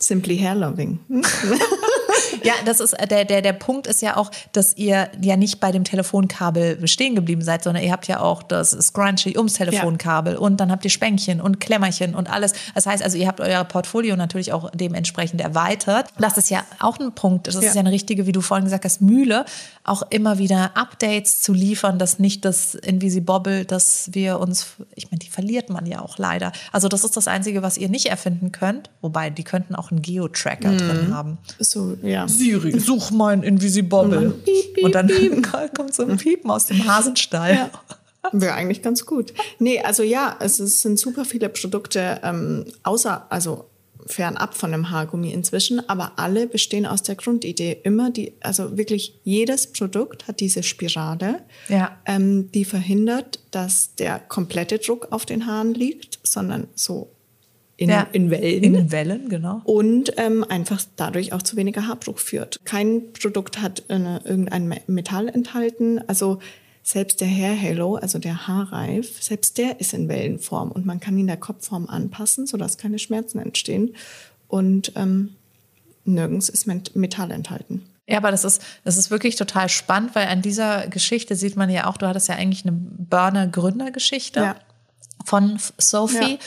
Simply 0.00 0.36
Hair 0.36 0.54
Loving. 0.56 0.98
Mm. 1.10 1.74
ja, 2.48 2.54
das 2.64 2.80
ist 2.80 2.96
der, 3.10 3.24
der, 3.24 3.42
der 3.42 3.52
Punkt 3.52 3.86
ist 3.86 4.02
ja 4.02 4.16
auch, 4.16 4.30
dass 4.52 4.76
ihr 4.76 5.10
ja 5.20 5.36
nicht 5.36 5.60
bei 5.60 5.72
dem 5.72 5.84
Telefonkabel 5.84 6.86
stehen 6.86 7.14
geblieben 7.14 7.42
seid, 7.42 7.62
sondern 7.62 7.82
ihr 7.82 7.92
habt 7.92 8.06
ja 8.06 8.20
auch 8.20 8.42
das 8.42 8.70
Scrunchy 8.70 9.36
ums 9.36 9.54
Telefonkabel 9.54 10.34
ja. 10.34 10.38
und 10.38 10.58
dann 10.58 10.70
habt 10.70 10.84
ihr 10.84 10.90
Spänkchen 10.90 11.40
und 11.40 11.60
Klemmerchen 11.60 12.14
und 12.14 12.30
alles. 12.30 12.52
Das 12.74 12.86
heißt 12.86 13.02
also, 13.02 13.16
ihr 13.16 13.26
habt 13.26 13.40
euer 13.40 13.64
Portfolio 13.64 14.16
natürlich 14.16 14.52
auch 14.52 14.70
dementsprechend 14.72 15.40
erweitert. 15.40 16.08
Das 16.18 16.36
ist 16.36 16.50
ja 16.50 16.64
auch 16.80 16.98
ein 16.98 17.14
Punkt, 17.14 17.46
das 17.46 17.54
ist 17.54 17.64
ja, 17.64 17.74
ja 17.74 17.80
eine 17.80 17.92
richtige, 17.92 18.26
wie 18.26 18.32
du 18.32 18.40
vorhin 18.40 18.64
gesagt 18.64 18.84
hast, 18.84 19.00
Mühle, 19.00 19.44
auch 19.84 20.02
immer 20.10 20.38
wieder 20.38 20.76
Updates 20.76 21.40
zu 21.40 21.52
liefern, 21.52 21.98
dass 21.98 22.18
nicht 22.18 22.44
das 22.44 22.74
Invisibobble, 22.74 23.64
dass 23.64 24.10
wir 24.12 24.38
uns, 24.38 24.76
ich 24.94 25.10
meine, 25.10 25.18
die 25.18 25.28
verliert 25.28 25.70
man 25.70 25.86
ja 25.86 26.00
auch 26.00 26.18
leider. 26.18 26.52
Also 26.72 26.88
das 26.88 27.04
ist 27.04 27.16
das 27.16 27.28
Einzige, 27.28 27.62
was 27.62 27.78
ihr 27.78 27.88
nicht 27.88 28.06
erfinden 28.06 28.52
könnt, 28.52 28.90
wobei 29.00 29.30
die 29.30 29.44
könnten 29.44 29.74
auch 29.74 29.90
einen 29.90 30.02
Geo-Tracker 30.02 30.70
mhm. 30.70 30.78
drin 30.78 31.14
haben. 31.14 31.38
So, 31.58 31.96
ja. 32.02 32.26
Siri, 32.38 32.78
such 32.78 33.10
mein 33.10 33.42
Invisibobble. 33.42 34.18
Und, 34.18 34.44
piep, 34.44 34.84
und 34.84 34.94
dann 34.94 35.06
piep. 35.06 35.48
kommt 35.76 35.94
so 35.94 36.04
ein 36.04 36.16
Piepen 36.16 36.50
aus 36.50 36.66
dem 36.66 36.86
Hasenstall. 36.86 37.54
Ja. 37.54 37.70
Wäre 38.32 38.54
eigentlich 38.54 38.82
ganz 38.82 39.06
gut. 39.06 39.32
Nee, 39.58 39.80
also 39.80 40.02
ja, 40.02 40.36
es 40.40 40.56
sind 40.56 40.98
super 40.98 41.24
viele 41.24 41.48
Produkte, 41.48 42.20
ähm, 42.22 42.64
außer, 42.82 43.26
also 43.30 43.66
fernab 44.06 44.54
von 44.54 44.72
dem 44.72 44.90
Haargummi 44.90 45.32
inzwischen, 45.32 45.86
aber 45.88 46.12
alle 46.16 46.46
bestehen 46.46 46.86
aus 46.86 47.02
der 47.02 47.14
Grundidee. 47.14 47.78
Immer 47.82 48.10
die, 48.10 48.32
also 48.40 48.76
wirklich 48.76 49.18
jedes 49.24 49.66
Produkt 49.68 50.26
hat 50.26 50.40
diese 50.40 50.62
Spirale, 50.62 51.42
ja. 51.68 51.96
ähm, 52.06 52.50
die 52.52 52.64
verhindert, 52.64 53.40
dass 53.50 53.94
der 53.96 54.18
komplette 54.18 54.78
Druck 54.78 55.08
auf 55.10 55.26
den 55.26 55.46
Haaren 55.46 55.74
liegt, 55.74 56.18
sondern 56.22 56.68
so 56.74 57.10
in, 57.78 57.90
ja. 57.90 58.08
in 58.10 58.30
Wellen. 58.30 58.64
In 58.64 58.90
Wellen, 58.90 59.28
genau. 59.28 59.62
Und 59.62 60.12
ähm, 60.16 60.44
einfach 60.48 60.82
dadurch 60.96 61.32
auch 61.32 61.42
zu 61.42 61.56
weniger 61.56 61.86
Haardruck 61.86 62.18
führt. 62.18 62.60
Kein 62.64 63.12
Produkt 63.12 63.62
hat 63.62 63.84
eine, 63.88 64.20
irgendein 64.24 64.80
Metall 64.88 65.28
enthalten. 65.28 66.00
Also 66.08 66.40
selbst 66.82 67.20
der 67.20 67.28
Hair 67.28 67.60
Halo, 67.60 67.94
also 67.94 68.18
der 68.18 68.48
Haarreif, 68.48 69.22
selbst 69.22 69.58
der 69.58 69.78
ist 69.78 69.94
in 69.94 70.08
Wellenform 70.08 70.72
und 70.72 70.86
man 70.86 70.98
kann 70.98 71.16
ihn 71.16 71.28
der 71.28 71.36
Kopfform 71.36 71.86
anpassen, 71.86 72.48
sodass 72.48 72.78
keine 72.78 72.98
Schmerzen 72.98 73.38
entstehen. 73.38 73.94
Und 74.48 74.92
ähm, 74.96 75.36
nirgends 76.04 76.48
ist 76.48 76.66
Metall 76.66 77.30
enthalten. 77.30 77.86
Ja, 78.08 78.16
aber 78.16 78.32
das 78.32 78.42
ist, 78.42 78.60
das 78.82 78.96
ist 78.96 79.12
wirklich 79.12 79.36
total 79.36 79.68
spannend, 79.68 80.16
weil 80.16 80.26
an 80.26 80.42
dieser 80.42 80.88
Geschichte 80.88 81.36
sieht 81.36 81.54
man 81.54 81.70
ja 81.70 81.86
auch, 81.86 81.96
du 81.96 82.08
hattest 82.08 82.26
ja 82.28 82.34
eigentlich 82.34 82.64
eine 82.64 82.72
Burner-Gründergeschichte. 82.72 84.40
Ja 84.40 84.56
von 85.24 85.58
Sophie. 85.78 86.32
Ja. 86.32 86.38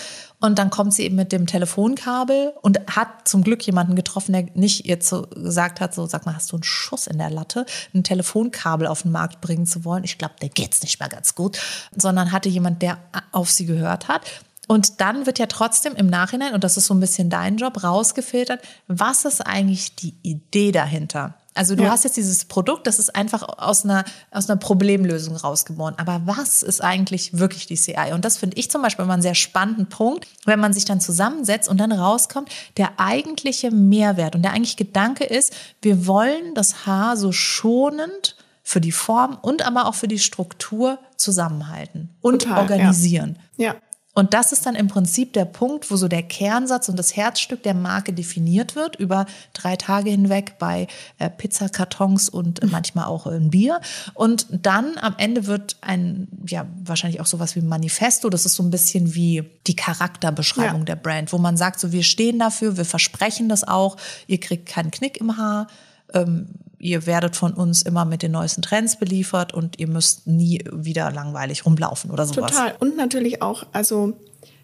Und 0.42 0.58
dann 0.58 0.72
kommt 0.72 0.94
sie 0.94 1.04
eben 1.04 1.16
mit 1.16 1.32
dem 1.32 1.46
Telefonkabel 1.46 2.54
und 2.62 2.80
hat 2.96 3.28
zum 3.28 3.44
Glück 3.44 3.66
jemanden 3.66 3.96
getroffen, 3.96 4.34
der 4.34 4.48
nicht 4.56 4.86
ihr 4.86 4.98
so 5.00 5.28
gesagt 5.28 5.80
hat, 5.80 5.94
so 5.94 6.08
sag 6.08 6.26
mal, 6.26 6.36
hast 6.36 6.52
du 6.52 6.58
einen 6.58 6.64
Schuss 6.64 7.08
in 7.08 7.20
der 7.20 7.30
Latte, 7.30 7.66
ein 7.94 8.04
Telefonkabel 8.04 8.88
auf 8.88 9.04
den 9.04 9.12
Markt 9.12 9.40
bringen 9.40 9.68
zu 9.68 9.86
wollen? 9.86 10.04
Ich 10.04 10.18
glaube, 10.18 10.34
der 10.42 10.50
geht's 10.50 10.82
nicht 10.82 11.00
mehr 11.00 11.10
ganz 11.10 11.36
gut, 11.36 11.60
sondern 11.96 12.32
hatte 12.32 12.50
jemand, 12.50 12.82
der 12.82 12.98
auf 13.32 13.52
sie 13.52 13.68
gehört 13.68 14.08
hat. 14.08 14.24
Und 14.68 15.00
dann 15.00 15.26
wird 15.26 15.38
ja 15.38 15.46
trotzdem 15.46 15.96
im 15.96 16.08
Nachhinein, 16.08 16.54
und 16.54 16.64
das 16.64 16.78
ist 16.78 16.88
so 16.88 16.94
ein 16.94 17.00
bisschen 17.00 17.30
dein 17.30 17.58
Job, 17.58 17.84
rausgefiltert, 17.84 18.62
was 18.88 19.26
ist 19.26 19.42
eigentlich 19.42 19.96
die 19.96 20.16
Idee 20.24 20.72
dahinter? 20.72 21.36
Also 21.54 21.76
du 21.76 21.84
ja. 21.84 21.90
hast 21.90 22.06
jetzt 22.06 22.16
dieses 22.16 22.46
Produkt, 22.46 22.88
das 22.88 22.98
ist 22.98 23.14
einfach 23.14 23.44
aus 23.58 23.84
einer, 23.84 24.06
aus 24.32 24.50
einer 24.50 24.58
Problemlösung 24.58 25.36
rausgeboren. 25.36 25.96
Aber 25.98 26.22
was 26.26 26.64
ist 26.64 26.82
eigentlich 26.82 27.38
wirklich 27.38 27.68
die 27.68 27.76
CI? 27.76 28.14
Und 28.14 28.24
das 28.24 28.38
finde 28.38 28.58
ich 28.58 28.72
zum 28.72 28.82
Beispiel 28.82 29.04
immer 29.04 29.14
einen 29.14 29.22
sehr 29.22 29.36
spannenden 29.36 29.88
Punkt, 29.88 30.28
wenn 30.46 30.60
man 30.60 30.72
sich 30.72 30.86
dann 30.86 31.02
zusammensetzt 31.02 31.68
und 31.68 31.78
dann 31.78 31.92
rauskommt, 31.92 32.50
der 32.78 32.92
eigentliche 32.98 33.70
Mehrwert 33.70 34.36
und 34.36 34.44
der 34.44 34.52
eigentliche 34.52 34.78
Gedanke 34.78 35.26
ist, 35.26 35.54
wir 35.82 36.08
wollen 36.08 36.56
das 36.56 36.86
Haar 36.86 37.18
so 37.18 37.34
schonend 37.34 38.38
für 38.64 38.80
die 38.80 38.94
Form 38.94 39.38
und 39.42 39.66
aber 39.66 39.88
auch 39.88 39.96
für 39.96 40.08
die 40.08 40.20
Struktur 40.20 41.00
zusammenhalten 41.18 42.10
und 42.22 42.44
Total, 42.44 42.60
organisieren. 42.60 43.38
Ja. 43.58 43.74
ja. 43.74 43.76
Und 44.14 44.34
das 44.34 44.52
ist 44.52 44.66
dann 44.66 44.76
im 44.76 44.88
Prinzip 44.88 45.32
der 45.34 45.46
Punkt, 45.46 45.90
wo 45.90 45.96
so 45.96 46.10
der 46.10 46.24
Kernsatz 46.24 46.90
und 46.90 47.00
das 47.00 47.16
Herzstück 47.16 47.64
der 47.64 47.74
Marke 47.74 48.12
definiert 48.12 48.76
wird 48.76 48.98
über 48.98 49.26
drei 49.54 49.78
Tage 49.78 50.10
hinweg 50.10 50.56
bei 50.60 50.88
äh, 51.18 51.30
Pizzakartons 51.30 52.28
und 52.28 52.60
manchmal 52.72 53.06
auch 53.06 53.26
ein 53.26 53.52
Bier. 53.52 53.80
Und 54.14 54.48
dann 54.52 54.98
am 54.98 55.16
Ende 55.18 55.48
wird 55.48 55.78
ein, 55.80 56.28
ja, 56.46 56.68
wahrscheinlich 56.84 57.22
auch 57.22 57.26
sowas 57.26 57.56
wie 57.56 57.62
ein 57.62 57.70
Manifesto. 57.70 58.30
Das 58.30 58.46
ist 58.46 58.56
so 58.56 58.64
ein 58.64 58.70
bisschen 58.70 59.16
wie 59.16 59.50
die 59.68 59.78
Charakterbeschreibung 59.78 60.80
ja. 60.80 60.86
der 60.86 60.96
Brand, 60.98 61.32
wo 61.32 61.38
man 61.38 61.56
sagt, 61.56 61.80
so 61.80 61.94
wir 61.94 62.04
stehen 62.04 62.38
dafür, 62.38 62.76
wir 62.76 62.86
versprechen 62.86 63.48
das 63.48 63.66
auch, 63.66 63.96
ihr 64.28 64.40
kriegt 64.42 64.68
keinen 64.68 64.92
Knick 64.92 65.22
im 65.22 65.38
Haar. 65.38 65.68
Ähm, 66.14 66.48
ihr 66.82 67.06
werdet 67.06 67.36
von 67.36 67.54
uns 67.54 67.84
immer 67.84 68.06
mit 68.06 68.24
den 68.24 68.32
neuesten 68.32 68.62
Trends 68.62 68.98
beliefert 68.98 69.54
und 69.54 69.80
ihr 69.80 69.88
müsst 69.88 70.28
nie 70.28 70.64
wieder 70.72 71.12
langweilig 71.12 71.66
rumlaufen 71.66 72.12
oder 72.12 72.26
sowas. 72.26 72.52
Total. 72.52 72.76
Und 72.80 72.98
natürlich 72.98 73.42
auch, 73.42 73.66
also 73.72 74.14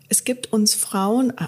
es 0.09 0.23
gibt 0.23 0.51
uns 0.51 0.73
Frauen 0.73 1.31
äh, 1.31 1.45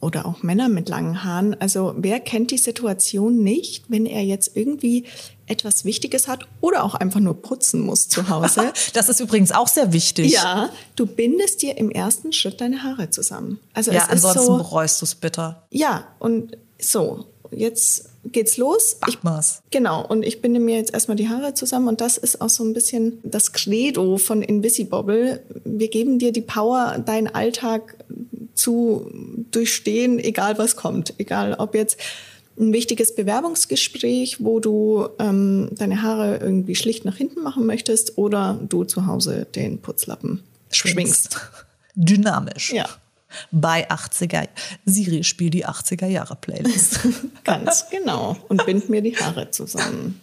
oder 0.00 0.26
auch 0.26 0.42
Männer 0.42 0.68
mit 0.68 0.88
langen 0.88 1.24
Haaren. 1.24 1.60
Also 1.60 1.94
wer 1.96 2.20
kennt 2.20 2.50
die 2.50 2.58
Situation 2.58 3.42
nicht, 3.42 3.84
wenn 3.88 4.06
er 4.06 4.22
jetzt 4.22 4.56
irgendwie 4.56 5.04
etwas 5.46 5.84
Wichtiges 5.84 6.28
hat 6.28 6.46
oder 6.60 6.84
auch 6.84 6.94
einfach 6.94 7.20
nur 7.20 7.42
putzen 7.42 7.80
muss 7.80 8.08
zu 8.08 8.28
Hause. 8.28 8.72
das 8.94 9.08
ist 9.08 9.20
übrigens 9.20 9.52
auch 9.52 9.68
sehr 9.68 9.92
wichtig. 9.92 10.32
Ja, 10.32 10.70
du 10.96 11.06
bindest 11.06 11.62
dir 11.62 11.76
im 11.76 11.90
ersten 11.90 12.32
Schritt 12.32 12.60
deine 12.60 12.82
Haare 12.82 13.10
zusammen. 13.10 13.58
Also 13.74 13.90
ja, 13.90 14.04
es 14.04 14.24
ansonsten 14.24 14.46
so, 14.46 14.56
bereust 14.58 15.00
du 15.00 15.04
es 15.04 15.14
bitter. 15.14 15.66
Ja, 15.70 16.06
und 16.18 16.56
so, 16.80 17.26
jetzt 17.50 18.08
geht's 18.32 18.56
los. 18.56 18.98
Ich, 19.08 19.18
genau, 19.70 20.04
und 20.06 20.24
ich 20.24 20.40
binde 20.40 20.60
mir 20.60 20.76
jetzt 20.76 20.92
erstmal 20.92 21.16
die 21.16 21.28
Haare 21.28 21.54
zusammen 21.54 21.88
und 21.88 22.00
das 22.00 22.18
ist 22.18 22.40
auch 22.40 22.48
so 22.48 22.64
ein 22.64 22.72
bisschen 22.72 23.18
das 23.22 23.52
Credo 23.52 24.18
von 24.18 24.42
Invisibobble. 24.42 25.42
Wir 25.64 25.88
geben 25.88 26.18
dir 26.18 26.32
die 26.32 26.40
Power, 26.40 26.98
deinen 27.04 27.28
Alltag 27.28 27.96
zu 28.54 29.10
durchstehen, 29.50 30.18
egal 30.18 30.58
was 30.58 30.76
kommt. 30.76 31.14
Egal, 31.18 31.54
ob 31.58 31.74
jetzt 31.74 31.98
ein 32.58 32.72
wichtiges 32.72 33.14
Bewerbungsgespräch, 33.14 34.44
wo 34.44 34.58
du 34.58 35.08
ähm, 35.18 35.70
deine 35.72 36.02
Haare 36.02 36.38
irgendwie 36.38 36.74
schlicht 36.74 37.04
nach 37.04 37.16
hinten 37.16 37.42
machen 37.42 37.66
möchtest 37.66 38.18
oder 38.18 38.58
du 38.68 38.84
zu 38.84 39.06
Hause 39.06 39.46
den 39.54 39.78
Putzlappen 39.78 40.42
schwingst. 40.70 41.34
schwingst. 41.34 41.40
Dynamisch. 41.94 42.72
Ja 42.72 42.88
bei 43.50 43.88
80er. 43.90 44.48
Siri 44.84 45.24
spielt 45.24 45.54
die 45.54 45.66
80er 45.66 46.06
Jahre 46.06 46.36
Playlist. 46.36 47.00
Ganz 47.44 47.86
genau. 47.90 48.36
Und 48.48 48.64
bind 48.66 48.88
mir 48.88 49.02
die 49.02 49.16
Haare 49.16 49.50
zusammen. 49.50 50.20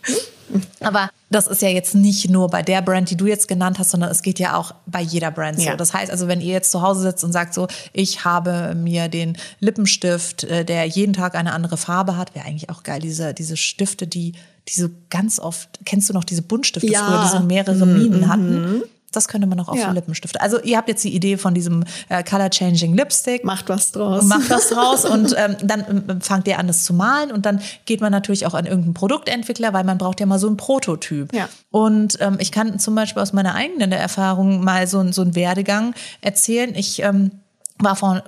Aber 0.79 1.09
das 1.31 1.47
ist 1.47 1.61
ja 1.61 1.69
jetzt 1.69 1.95
nicht 1.95 2.29
nur 2.29 2.49
bei 2.49 2.61
der 2.61 2.81
Brand, 2.81 3.09
die 3.09 3.17
du 3.17 3.25
jetzt 3.25 3.47
genannt 3.47 3.79
hast, 3.79 3.91
sondern 3.91 4.11
es 4.11 4.21
geht 4.21 4.39
ja 4.39 4.55
auch 4.55 4.73
bei 4.85 5.01
jeder 5.01 5.31
Brand 5.31 5.59
so. 5.59 5.65
Ja. 5.65 5.75
Das 5.75 5.93
heißt 5.93 6.11
also, 6.11 6.27
wenn 6.27 6.39
ihr 6.39 6.53
jetzt 6.53 6.71
zu 6.71 6.81
Hause 6.81 7.01
sitzt 7.01 7.23
und 7.23 7.31
sagt 7.31 7.53
so, 7.53 7.67
ich 7.93 8.25
habe 8.25 8.75
mir 8.75 9.07
den 9.07 9.37
Lippenstift, 9.59 10.43
äh, 10.43 10.63
der 10.63 10.85
jeden 10.85 11.13
Tag 11.13 11.35
eine 11.35 11.53
andere 11.53 11.77
Farbe 11.77 12.15
hat, 12.17 12.35
wäre 12.35 12.45
eigentlich 12.45 12.69
auch 12.69 12.83
geil, 12.83 12.99
diese, 13.01 13.33
diese 13.33 13.57
Stifte, 13.57 14.07
die, 14.07 14.33
die 14.67 14.79
so 14.79 14.89
ganz 15.09 15.39
oft, 15.39 15.79
kennst 15.85 16.09
du 16.09 16.13
noch 16.13 16.23
diese 16.23 16.43
Buntstifte 16.43 16.91
Ja. 16.91 17.05
früher, 17.05 17.23
die 17.23 17.37
so 17.37 17.43
mehrere 17.43 17.85
Minen 17.85 18.27
hatten? 18.27 18.83
Das 19.15 19.27
könnte 19.27 19.47
man 19.47 19.59
auch 19.59 19.69
auf 19.69 19.77
Ja. 19.77 19.85
den 19.87 19.95
Lippenstifte. 19.95 20.41
Also 20.41 20.59
ihr 20.61 20.77
habt 20.77 20.89
jetzt 20.89 21.03
die 21.03 21.15
Idee 21.15 21.37
von 21.37 21.53
diesem 21.53 21.83
äh, 22.09 22.23
Color 22.23 22.49
Changing 22.49 22.95
Lipstick 22.95 23.43
Macht 23.43 23.69
was 23.69 23.91
draus. 23.91 24.23
macht 24.25 24.49
das 24.51 24.69
draus 24.69 25.05
und 25.09 25.33
ähm, 25.37 25.55
dann 25.63 26.05
ähm, 26.09 26.21
fangt 26.21 26.47
ihr 26.47 26.59
an, 26.59 26.67
das 26.67 26.83
zu 26.83 26.93
malen 26.93 27.31
und 27.31 27.45
dann 27.45 27.61
geht 27.85 28.01
man 28.01 28.11
natürlich 28.11 28.45
auch 28.45 28.53
an 28.53 28.65
irgendeinen 28.65 28.93
Produktentwickler, 28.93 29.73
weil 29.73 29.83
man 29.83 29.97
braucht 29.97 30.19
ja 30.19 30.25
mal 30.25 30.39
so 30.39 30.47
einen 30.47 30.57
Prototyp. 30.57 31.33
Ja. 31.33 31.49
Und 31.71 32.17
ähm, 32.21 32.37
ich 32.39 32.51
kann 32.51 32.79
zum 32.79 32.95
Beispiel 32.95 33.21
aus 33.21 33.33
meiner 33.33 33.55
eigenen 33.55 33.91
Erfahrung 33.91 34.63
mal 34.63 34.87
so, 34.87 35.11
so 35.11 35.21
einen 35.21 35.35
Werdegang 35.35 35.93
erzählen. 36.21 36.73
Ich 36.75 37.01
ähm, 37.01 37.31
war 37.79 37.95
vor, 37.95 38.23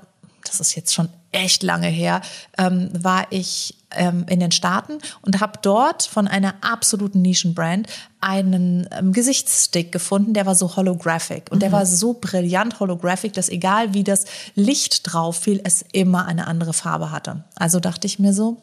das 0.45 0.59
ist 0.59 0.75
jetzt 0.75 0.93
schon 0.93 1.09
echt 1.31 1.63
lange 1.63 1.87
her, 1.87 2.21
ähm, 2.57 2.89
war 2.97 3.27
ich 3.29 3.76
ähm, 3.91 4.25
in 4.29 4.39
den 4.39 4.51
Staaten 4.51 4.99
und 5.21 5.39
habe 5.39 5.59
dort 5.61 6.03
von 6.03 6.27
einer 6.27 6.55
absoluten 6.61 7.21
Nischenbrand 7.21 7.87
einen 8.19 8.87
ähm, 8.91 9.13
Gesichtsstick 9.13 9.91
gefunden, 9.91 10.33
der 10.33 10.45
war 10.45 10.55
so 10.55 10.75
holographic 10.75 11.51
und 11.51 11.61
der 11.61 11.71
war 11.71 11.85
so 11.85 12.13
brillant 12.13 12.79
holographic, 12.79 13.33
dass 13.33 13.49
egal 13.49 13.93
wie 13.93 14.03
das 14.03 14.25
Licht 14.55 15.01
drauf 15.03 15.37
fiel, 15.37 15.61
es 15.63 15.85
immer 15.93 16.25
eine 16.25 16.47
andere 16.47 16.73
Farbe 16.73 17.11
hatte. 17.11 17.43
Also 17.55 17.79
dachte 17.79 18.07
ich 18.07 18.19
mir 18.19 18.33
so, 18.33 18.61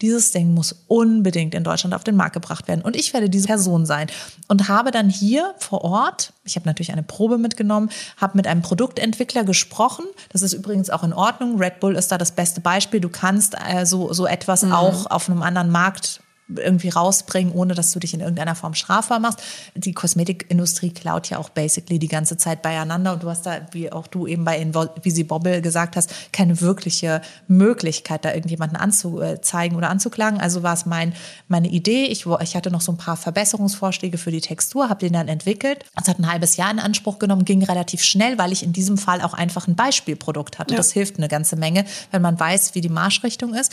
dieses 0.00 0.32
Ding 0.32 0.54
muss 0.54 0.84
unbedingt 0.86 1.54
in 1.54 1.64
Deutschland 1.64 1.94
auf 1.94 2.04
den 2.04 2.16
Markt 2.16 2.34
gebracht 2.34 2.68
werden. 2.68 2.82
Und 2.82 2.96
ich 2.96 3.12
werde 3.12 3.28
diese 3.28 3.46
Person 3.46 3.86
sein. 3.86 4.08
Und 4.48 4.68
habe 4.68 4.90
dann 4.90 5.10
hier 5.10 5.54
vor 5.58 5.84
Ort, 5.84 6.32
ich 6.44 6.56
habe 6.56 6.66
natürlich 6.66 6.92
eine 6.92 7.02
Probe 7.02 7.38
mitgenommen, 7.38 7.90
habe 8.16 8.36
mit 8.36 8.46
einem 8.46 8.62
Produktentwickler 8.62 9.44
gesprochen. 9.44 10.04
Das 10.30 10.42
ist 10.42 10.52
übrigens 10.52 10.90
auch 10.90 11.02
in 11.02 11.12
Ordnung. 11.12 11.58
Red 11.58 11.80
Bull 11.80 11.96
ist 11.96 12.10
da 12.12 12.18
das 12.18 12.32
beste 12.32 12.60
Beispiel. 12.60 13.00
Du 13.00 13.08
kannst 13.08 13.54
äh, 13.54 13.84
so, 13.86 14.12
so 14.12 14.26
etwas 14.26 14.64
auch 14.64 15.06
auf 15.10 15.28
einem 15.28 15.42
anderen 15.42 15.70
Markt 15.70 16.20
irgendwie 16.56 16.88
rausbringen, 16.88 17.52
ohne 17.52 17.74
dass 17.74 17.92
du 17.92 17.98
dich 17.98 18.14
in 18.14 18.20
irgendeiner 18.20 18.54
Form 18.54 18.74
strafbar 18.74 19.18
machst. 19.20 19.42
Die 19.74 19.92
Kosmetikindustrie 19.92 20.90
klaut 20.90 21.30
ja 21.30 21.38
auch 21.38 21.48
basically 21.48 21.98
die 21.98 22.08
ganze 22.08 22.36
Zeit 22.36 22.62
beieinander 22.62 23.12
und 23.12 23.22
du 23.22 23.28
hast 23.28 23.46
da, 23.46 23.60
wie 23.72 23.92
auch 23.92 24.06
du 24.06 24.26
eben 24.26 24.44
bei 24.44 24.58
Invisi 24.58 25.24
Bobble 25.24 25.62
gesagt 25.62 25.96
hast, 25.96 26.32
keine 26.32 26.60
wirkliche 26.60 27.22
Möglichkeit, 27.48 28.24
da 28.24 28.34
irgendjemanden 28.34 28.76
anzuzeigen 28.76 29.76
oder 29.76 29.90
anzuklagen. 29.90 30.40
Also 30.40 30.62
war 30.62 30.74
es 30.74 30.86
mein, 30.86 31.12
meine 31.48 31.68
Idee. 31.68 32.04
Ich, 32.04 32.26
ich 32.26 32.56
hatte 32.56 32.70
noch 32.70 32.80
so 32.80 32.92
ein 32.92 32.98
paar 32.98 33.16
Verbesserungsvorschläge 33.16 34.18
für 34.18 34.30
die 34.30 34.40
Textur, 34.40 34.88
habe 34.88 35.00
den 35.00 35.12
dann 35.12 35.28
entwickelt. 35.28 35.84
Es 36.00 36.08
hat 36.08 36.18
ein 36.18 36.30
halbes 36.30 36.56
Jahr 36.56 36.70
in 36.70 36.78
Anspruch 36.78 37.18
genommen, 37.18 37.44
ging 37.44 37.62
relativ 37.62 38.02
schnell, 38.02 38.38
weil 38.38 38.52
ich 38.52 38.62
in 38.62 38.72
diesem 38.72 38.98
Fall 38.98 39.20
auch 39.22 39.34
einfach 39.34 39.68
ein 39.68 39.76
Beispielprodukt 39.76 40.58
hatte. 40.58 40.74
Ja. 40.74 40.78
Das 40.78 40.92
hilft 40.92 41.18
eine 41.18 41.28
ganze 41.28 41.56
Menge, 41.56 41.84
wenn 42.10 42.22
man 42.22 42.38
weiß, 42.38 42.74
wie 42.74 42.80
die 42.80 42.88
Marschrichtung 42.88 43.54
ist. 43.54 43.72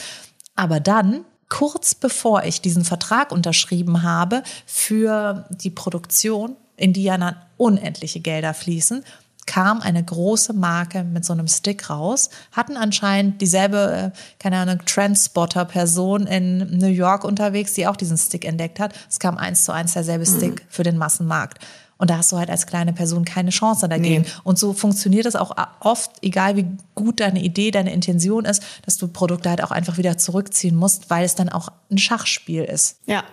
Aber 0.55 0.79
dann 0.79 1.23
kurz 1.49 1.95
bevor 1.95 2.43
ich 2.43 2.61
diesen 2.61 2.83
Vertrag 2.83 3.31
unterschrieben 3.31 4.03
habe 4.03 4.43
für 4.65 5.45
die 5.49 5.69
Produktion, 5.69 6.55
in 6.75 6.93
die 6.93 7.03
ja 7.03 7.17
dann 7.17 7.35
unendliche 7.57 8.19
Gelder 8.19 8.53
fließen, 8.53 9.03
kam 9.47 9.81
eine 9.81 10.03
große 10.03 10.53
Marke 10.53 11.03
mit 11.03 11.25
so 11.25 11.33
einem 11.33 11.47
Stick 11.47 11.89
raus, 11.89 12.29
hatten 12.51 12.77
anscheinend 12.77 13.41
dieselbe, 13.41 14.11
äh, 14.13 14.17
keine 14.39 14.57
Ahnung, 14.57 14.79
Transporter-Person 14.85 16.27
in 16.27 16.77
New 16.77 16.87
York 16.87 17.23
unterwegs, 17.23 17.73
die 17.73 17.87
auch 17.87 17.95
diesen 17.95 18.17
Stick 18.17 18.45
entdeckt 18.45 18.79
hat. 18.79 18.93
Es 19.09 19.19
kam 19.19 19.37
eins 19.37 19.63
zu 19.63 19.71
eins 19.71 19.93
derselbe 19.93 20.25
Stick 20.25 20.65
für 20.69 20.83
den 20.83 20.97
Massenmarkt. 20.97 21.59
Und 21.97 22.09
da 22.09 22.17
hast 22.17 22.31
du 22.31 22.37
halt 22.37 22.49
als 22.49 22.67
kleine 22.67 22.93
Person 22.93 23.25
keine 23.25 23.49
Chance 23.49 23.89
dagegen. 23.89 24.21
Nee. 24.23 24.31
Und 24.43 24.59
so 24.59 24.73
funktioniert 24.73 25.25
es 25.25 25.35
auch 25.35 25.55
oft, 25.79 26.11
egal 26.21 26.55
wie 26.55 26.65
gut 26.95 27.19
deine 27.19 27.41
Idee, 27.41 27.71
deine 27.71 27.91
Intention 27.93 28.45
ist, 28.45 28.61
dass 28.85 28.97
du 28.97 29.07
Produkte 29.07 29.49
halt 29.49 29.63
auch 29.63 29.71
einfach 29.71 29.97
wieder 29.97 30.17
zurückziehen 30.17 30.75
musst, 30.75 31.09
weil 31.09 31.25
es 31.25 31.35
dann 31.35 31.49
auch 31.49 31.69
ein 31.91 31.97
Schachspiel 31.97 32.63
ist. 32.63 32.97
Ja, 33.05 33.23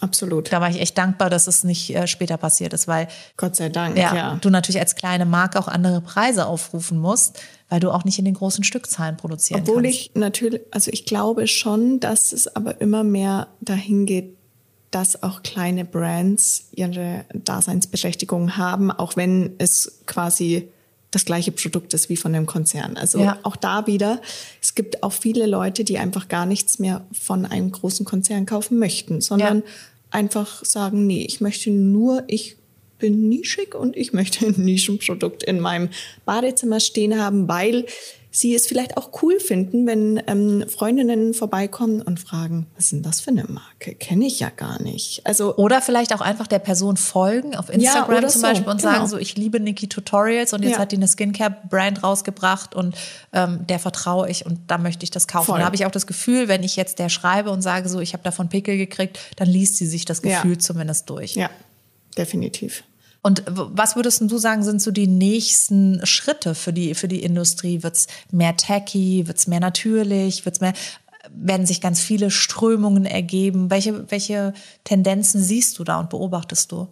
absolut. 0.00 0.52
Da 0.52 0.60
war 0.60 0.68
ich 0.70 0.80
echt 0.80 0.98
dankbar, 0.98 1.30
dass 1.30 1.46
es 1.46 1.64
nicht 1.64 1.94
äh, 1.94 2.06
später 2.06 2.36
passiert 2.36 2.72
ist, 2.72 2.88
weil 2.88 3.08
Gott 3.36 3.56
sei 3.56 3.68
Dank, 3.68 3.96
ja, 3.96 4.14
ja. 4.14 4.38
du 4.40 4.50
natürlich 4.50 4.80
als 4.80 4.96
kleine 4.96 5.24
Marke 5.24 5.58
auch 5.58 5.68
andere 5.68 6.00
Preise 6.00 6.46
aufrufen 6.46 6.98
musst, 6.98 7.40
weil 7.68 7.80
du 7.80 7.90
auch 7.90 8.04
nicht 8.04 8.18
in 8.18 8.24
den 8.24 8.34
großen 8.34 8.64
Stückzahlen 8.64 9.16
produzieren 9.16 9.62
Obwohl 9.62 9.82
kannst. 9.82 9.98
ich 9.98 10.10
natürlich, 10.14 10.62
also 10.70 10.90
ich 10.92 11.06
glaube 11.06 11.46
schon, 11.46 12.00
dass 12.00 12.32
es 12.32 12.54
aber 12.54 12.80
immer 12.80 13.04
mehr 13.04 13.48
dahin 13.60 14.06
geht, 14.06 14.36
dass 14.90 15.22
auch 15.22 15.42
kleine 15.42 15.84
Brands 15.84 16.64
ihre 16.72 17.24
Daseinsberechtigung 17.32 18.56
haben, 18.56 18.90
auch 18.90 19.16
wenn 19.16 19.54
es 19.58 20.00
quasi 20.06 20.68
das 21.12 21.24
gleiche 21.24 21.50
Produkt 21.52 21.92
ist 21.94 22.08
wie 22.08 22.16
von 22.16 22.34
einem 22.34 22.46
Konzern. 22.46 22.96
Also 22.96 23.18
Ja. 23.20 23.38
auch 23.42 23.56
da 23.56 23.86
wieder, 23.86 24.20
es 24.62 24.74
gibt 24.74 25.02
auch 25.02 25.12
viele 25.12 25.46
Leute, 25.46 25.82
die 25.84 25.98
einfach 25.98 26.28
gar 26.28 26.46
nichts 26.46 26.78
mehr 26.78 27.04
von 27.12 27.46
einem 27.46 27.72
großen 27.72 28.04
Konzern 28.06 28.46
kaufen 28.46 28.78
möchten, 28.78 29.20
sondern 29.20 29.58
Ja. 29.58 29.64
einfach 30.10 30.64
sagen, 30.64 31.06
nee, 31.06 31.24
ich 31.24 31.40
möchte 31.40 31.70
nur, 31.70 32.22
ich 32.28 32.56
bin 32.98 33.28
nischig 33.28 33.74
und 33.74 33.96
ich 33.96 34.12
möchte 34.12 34.46
ein 34.46 34.54
Nischenprodukt 34.64 35.42
in 35.42 35.58
meinem 35.58 35.88
Badezimmer 36.26 36.80
stehen 36.80 37.18
haben, 37.20 37.48
weil 37.48 37.86
sie 38.32 38.54
es 38.54 38.66
vielleicht 38.68 38.96
auch 38.96 39.10
cool 39.22 39.40
finden, 39.40 39.86
wenn 39.86 40.22
ähm, 40.28 40.64
Freundinnen 40.68 41.34
vorbeikommen 41.34 42.00
und 42.00 42.20
fragen, 42.20 42.66
was 42.76 42.84
ist 42.84 42.92
denn 42.92 43.02
das 43.02 43.20
für 43.20 43.30
eine 43.32 43.44
Marke? 43.44 43.94
Kenne 43.96 44.24
ich 44.26 44.38
ja 44.38 44.50
gar 44.50 44.80
nicht. 44.80 45.22
Also 45.24 45.56
Oder 45.56 45.82
vielleicht 45.82 46.14
auch 46.14 46.20
einfach 46.20 46.46
der 46.46 46.60
Person 46.60 46.96
folgen 46.96 47.56
auf 47.56 47.68
Instagram 47.70 48.18
oder 48.18 48.28
zum 48.28 48.40
so, 48.42 48.46
Beispiel 48.46 48.68
und 48.68 48.80
genau. 48.80 48.92
sagen 48.92 49.06
so, 49.08 49.18
ich 49.18 49.36
liebe 49.36 49.58
Nikki 49.58 49.88
Tutorials 49.88 50.52
und 50.52 50.62
jetzt 50.62 50.74
Ja. 50.74 50.78
hat 50.78 50.92
die 50.92 50.96
eine 50.96 51.08
Skincare-Brand 51.08 52.04
rausgebracht 52.04 52.74
und 52.76 52.94
ähm, 53.32 53.66
der 53.68 53.80
vertraue 53.80 54.30
ich 54.30 54.46
und 54.46 54.60
da 54.68 54.78
möchte 54.78 55.02
ich 55.02 55.10
das 55.10 55.26
kaufen. 55.26 55.46
Voll. 55.46 55.58
Da 55.58 55.64
habe 55.64 55.74
ich 55.74 55.84
auch 55.84 55.90
das 55.90 56.06
Gefühl, 56.06 56.46
wenn 56.46 56.62
ich 56.62 56.76
jetzt 56.76 57.00
der 57.00 57.08
schreibe 57.08 57.50
und 57.50 57.62
sage 57.62 57.88
so, 57.88 57.98
ich 58.00 58.12
habe 58.12 58.22
davon 58.22 58.48
Pickel 58.48 58.76
gekriegt, 58.76 59.18
dann 59.36 59.48
liest 59.48 59.76
sie 59.76 59.86
sich 59.86 60.04
das 60.04 60.22
Ja. 60.22 60.36
Gefühl 60.42 60.58
zumindest 60.58 61.10
durch. 61.10 61.34
ja, 61.34 61.50
definitiv. 62.16 62.84
Und 63.22 63.42
was 63.46 63.96
würdest 63.96 64.22
du 64.22 64.38
sagen, 64.38 64.62
sind 64.62 64.80
so 64.80 64.90
die 64.90 65.06
nächsten 65.06 66.04
Schritte 66.06 66.54
für 66.54 66.72
die, 66.72 66.94
für 66.94 67.08
die 67.08 67.22
Industrie? 67.22 67.82
Wird's 67.82 68.06
mehr 68.30 68.56
techy? 68.56 69.26
Wird's 69.26 69.46
mehr 69.46 69.60
natürlich? 69.60 70.44
Wird's 70.46 70.60
mehr, 70.60 70.72
werden 71.28 71.66
sich 71.66 71.80
ganz 71.80 72.00
viele 72.00 72.30
Strömungen 72.30 73.04
ergeben? 73.04 73.70
Welche, 73.70 74.10
welche 74.10 74.54
Tendenzen 74.84 75.42
siehst 75.42 75.78
du 75.78 75.84
da 75.84 76.00
und 76.00 76.10
beobachtest 76.10 76.72
du? 76.72 76.88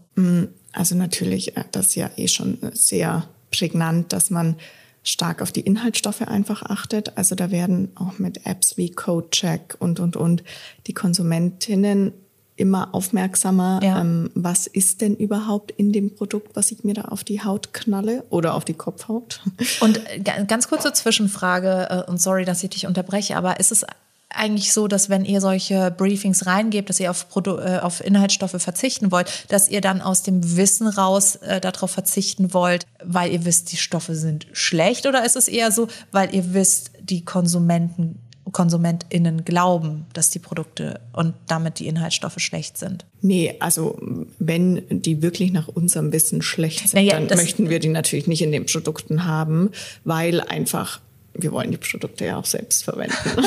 Also 0.73 0.95
natürlich, 0.95 1.57
äh, 1.57 1.65
das 1.73 1.89
ist 1.89 1.95
ja 1.95 2.11
eh 2.17 2.29
schon 2.29 2.59
sehr 2.75 3.29
prägnant, 3.51 4.13
dass 4.13 4.31
man 4.31 4.57
stark 5.03 5.41
auf 5.41 5.53
die 5.53 5.61
Inhaltsstoffe 5.61 6.23
einfach 6.23 6.63
achtet. 6.63 7.17
Also 7.17 7.35
da 7.35 7.51
werden 7.51 7.91
auch 7.95 8.19
mit 8.19 8.45
Apps 8.47 8.77
wie 8.77 8.91
CodeCheck 8.91 9.77
und, 9.79 10.01
und, 10.01 10.17
und 10.17 10.45
die 10.87 10.93
Konsumentinnen 10.93 12.13
immer 12.59 12.95
aufmerksamer, 12.95 13.81
Ja. 13.83 14.01
ähm, 14.01 14.31
was 14.35 14.67
ist 14.67 15.01
denn 15.01 15.15
überhaupt 15.17 15.71
in 15.71 15.93
dem 15.93 16.15
Produkt, 16.15 16.57
was 16.57 16.71
ich 16.73 16.85
mir 16.85 16.95
da 16.95 17.03
auf 17.03 17.25
die 17.25 17.43
Haut 17.45 17.73
knalle 17.73 18.25
oder 18.31 18.55
auf 18.55 18.65
die 18.65 18.75
Kopfhaut. 18.75 19.41
Und 19.81 19.99
äh, 20.11 20.19
ga- 20.21 20.43
ganz 20.43 20.69
kurze 20.69 20.93
Zwischenfrage, 20.93 22.05
äh, 22.07 22.11
und 22.11 22.21
sorry, 22.21 22.45
dass 22.45 22.63
ich 22.63 22.71
dich 22.71 22.87
unterbreche, 22.87 23.37
aber 23.37 23.61
ist 23.61 23.73
es 23.73 23.85
eigentlich 24.31 24.75
so, 24.75 24.89
dass 24.89 25.09
wenn 25.09 25.25
ihr 25.25 25.41
solche 25.41 25.91
Briefings 25.91 26.45
reingebt, 26.45 26.91
dass 26.91 27.01
ihr 27.01 27.11
auf, 27.11 27.31
Produ 27.31 27.57
äh, 27.59 27.79
auf 27.81 28.05
Inhaltsstoffe 28.05 28.61
verzichten 28.61 29.11
wollt, 29.11 29.31
dass 29.49 29.69
ihr 29.71 29.81
dann 29.81 30.03
aus 30.03 30.23
dem 30.23 30.57
Wissen 30.59 30.87
raus 30.87 31.37
äh, 31.37 31.61
darauf 31.63 31.91
verzichten 31.93 32.53
wollt, 32.53 32.85
weil 33.03 33.33
ihr 33.33 33.47
wisst, 33.47 33.73
die 33.73 33.79
Stoffe 33.79 34.15
sind 34.15 34.47
schlecht? 34.53 35.07
Oder 35.07 35.25
ist 35.25 35.37
es 35.37 35.49
eher 35.49 35.73
so, 35.73 35.89
weil 36.13 36.35
ihr 36.35 36.53
wisst, 36.53 36.91
die 37.01 37.25
Konsumenten, 37.25 38.19
KonsumentInnen 38.51 39.45
glauben, 39.45 40.07
dass 40.13 40.31
die 40.31 40.39
Produkte 40.39 41.01
und 41.13 41.35
damit 41.47 41.79
die 41.79 41.87
Inhaltsstoffe 41.87 42.39
schlecht 42.39 42.79
sind? 42.79 43.05
Nee, 43.21 43.55
also 43.61 43.99
wenn 44.39 44.83
die 44.89 45.23
wirklich 45.23 45.53
nach 45.53 45.69
unserem 45.69 46.13
Wissen 46.13 46.43
schlecht 46.43 46.89
sind, 46.89 46.95
Naja, 46.95 47.21
dann 47.21 47.39
möchten 47.39 47.69
wir 47.69 47.79
die 47.79 47.89
natürlich 47.89 48.27
nicht 48.27 48.43
in 48.43 48.53
den 48.53 48.67
Produkten 48.67 49.25
haben, 49.25 49.71
weil 50.05 50.41
einfach 50.41 51.01
wir 51.41 51.53
wollen 51.53 51.71
die 51.71 51.77
Produkte 51.77 52.25
ja 52.27 52.37
auch 52.37 52.45
selbst 52.45 52.83
verwenden. 52.83 53.15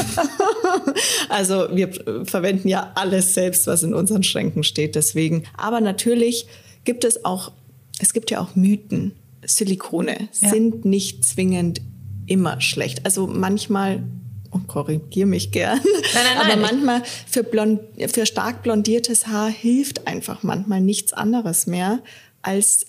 also 1.30 1.68
wir 1.74 1.90
verwenden 2.26 2.68
ja 2.68 2.92
alles 2.96 3.34
selbst, 3.34 3.68
was 3.68 3.84
in 3.84 3.94
unseren 3.94 4.24
Schränken 4.24 4.64
steht. 4.64 4.96
Deswegen. 4.96 5.44
Aber 5.58 5.82
natürlich 5.82 6.48
gibt 6.84 7.04
es 7.04 7.26
auch, 7.26 7.52
es 8.00 8.14
gibt 8.14 8.32
ja 8.32 8.40
auch 8.40 8.56
Mythen. 8.56 9.14
Silikone 9.46 10.30
Ja. 10.40 10.50
sind 10.50 10.86
nicht 10.86 11.26
zwingend 11.26 11.82
immer 12.28 12.62
schlecht. 12.62 13.06
Also 13.06 13.28
manchmal, 13.28 14.04
und 14.52 14.68
korrigier 14.68 15.26
mich 15.26 15.52
gern, 15.52 15.80
nein, 16.14 16.38
aber 16.38 16.48
nein, 16.50 16.60
ich- 16.60 16.72
manchmal 16.72 17.04
für, 17.28 17.44
blond, 17.44 17.82
für 18.14 18.26
stark 18.26 18.64
blondiertes 18.64 19.28
Haar 19.28 19.50
hilft 19.50 20.08
einfach 20.08 20.44
manchmal 20.44 20.82
nichts 20.82 21.14
anderes 21.14 21.68
mehr 21.68 22.00
als 22.44 22.86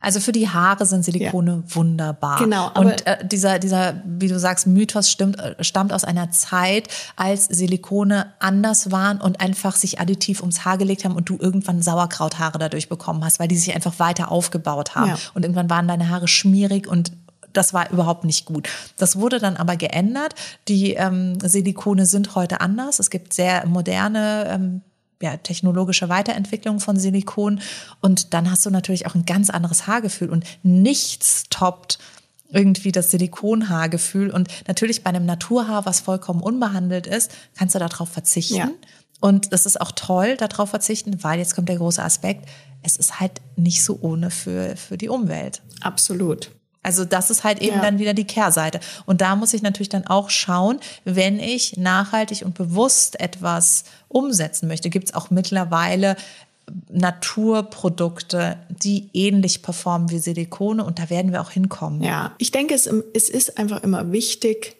Also 0.00 0.20
für 0.20 0.30
die 0.32 0.48
Haare 0.48 0.86
sind 0.86 1.04
Silikone 1.04 1.64
ja. 1.66 1.74
wunderbar. 1.74 2.38
Genau. 2.38 2.70
Und 2.74 3.04
äh, 3.06 3.26
dieser, 3.26 3.58
dieser, 3.58 4.02
wie 4.06 4.28
du 4.28 4.38
sagst, 4.38 4.66
Mythos 4.68 5.10
stimmt, 5.10 5.38
äh, 5.40 5.64
stammt 5.64 5.92
aus 5.92 6.04
einer 6.04 6.30
Zeit, 6.30 6.88
als 7.16 7.46
Silikone 7.46 8.32
anders 8.38 8.92
waren 8.92 9.20
und 9.20 9.40
einfach 9.40 9.74
sich 9.74 9.98
additiv 10.00 10.40
ums 10.42 10.64
Haar 10.64 10.78
gelegt 10.78 11.04
haben 11.04 11.16
und 11.16 11.28
du 11.28 11.38
irgendwann 11.40 11.82
Sauerkrauthaare 11.82 12.58
dadurch 12.58 12.88
bekommen 12.88 13.24
hast, 13.24 13.40
weil 13.40 13.48
die 13.48 13.56
sich 13.56 13.74
einfach 13.74 13.98
weiter 13.98 14.30
aufgebaut 14.30 14.94
haben. 14.94 15.08
Ja. 15.08 15.16
Und 15.34 15.42
irgendwann 15.42 15.70
waren 15.70 15.88
deine 15.88 16.08
Haare 16.10 16.28
schmierig 16.28 16.86
und 16.86 17.10
das 17.54 17.72
war 17.72 17.90
überhaupt 17.90 18.24
nicht 18.24 18.44
gut. 18.44 18.68
Das 18.98 19.16
wurde 19.16 19.38
dann 19.38 19.56
aber 19.56 19.76
geändert. 19.76 20.34
Die 20.68 20.92
ähm, 20.92 21.38
Silikone 21.40 22.04
sind 22.04 22.34
heute 22.34 22.60
anders. 22.60 22.98
Es 22.98 23.10
gibt 23.10 23.32
sehr 23.32 23.66
moderne 23.66 24.46
ähm, 24.50 24.82
ja, 25.22 25.36
technologische 25.36 26.08
Weiterentwicklung 26.08 26.80
von 26.80 26.98
Silikon. 26.98 27.60
Und 28.00 28.34
dann 28.34 28.50
hast 28.50 28.66
du 28.66 28.70
natürlich 28.70 29.06
auch 29.06 29.14
ein 29.14 29.24
ganz 29.24 29.50
anderes 29.50 29.86
Haargefühl 29.86 30.30
und 30.30 30.44
nichts 30.62 31.44
toppt 31.48 31.98
irgendwie 32.50 32.92
das 32.92 33.10
Silikonhaargefühl. 33.10 34.30
Und 34.30 34.48
natürlich 34.68 35.02
bei 35.02 35.10
einem 35.10 35.26
Naturhaar, 35.26 35.86
was 35.86 36.00
vollkommen 36.00 36.40
unbehandelt 36.40 37.06
ist, 37.06 37.32
kannst 37.56 37.74
du 37.74 37.78
darauf 37.78 38.08
verzichten. 38.08 38.56
Ja. 38.56 38.70
Und 39.20 39.52
das 39.52 39.64
ist 39.64 39.80
auch 39.80 39.92
toll, 39.92 40.36
darauf 40.36 40.70
verzichten, 40.70 41.22
weil 41.24 41.38
jetzt 41.38 41.54
kommt 41.54 41.68
der 41.68 41.78
große 41.78 42.02
Aspekt, 42.02 42.46
es 42.82 42.96
ist 42.96 43.20
halt 43.20 43.40
nicht 43.56 43.82
so 43.82 43.98
ohne 44.02 44.30
für, 44.30 44.76
für 44.76 44.98
die 44.98 45.08
Umwelt. 45.08 45.62
Absolut. 45.80 46.50
Also 46.84 47.04
das 47.04 47.30
ist 47.30 47.42
halt 47.42 47.60
eben 47.60 47.76
ja. 47.76 47.82
dann 47.82 47.98
wieder 47.98 48.14
die 48.14 48.26
Kehrseite. 48.26 48.78
Und 49.06 49.20
da 49.20 49.34
muss 49.34 49.52
ich 49.54 49.62
natürlich 49.62 49.88
dann 49.88 50.06
auch 50.06 50.30
schauen, 50.30 50.78
wenn 51.04 51.40
ich 51.40 51.76
nachhaltig 51.76 52.44
und 52.44 52.54
bewusst 52.54 53.18
etwas 53.18 53.84
umsetzen 54.08 54.68
möchte, 54.68 54.90
gibt 54.90 55.08
es 55.08 55.14
auch 55.14 55.30
mittlerweile 55.30 56.16
Naturprodukte, 56.90 58.56
die 58.68 59.10
ähnlich 59.12 59.62
performen 59.62 60.10
wie 60.10 60.18
Silikone 60.18 60.84
und 60.84 60.98
da 60.98 61.10
werden 61.10 61.32
wir 61.32 61.40
auch 61.40 61.50
hinkommen. 61.50 62.02
Ja, 62.02 62.34
ich 62.38 62.52
denke, 62.52 62.74
es, 62.74 62.86
es 62.86 63.28
ist 63.28 63.58
einfach 63.58 63.82
immer 63.82 64.12
wichtig, 64.12 64.76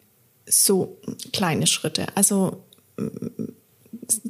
so 0.47 0.97
kleine 1.33 1.67
Schritte. 1.67 2.07
Also 2.15 2.63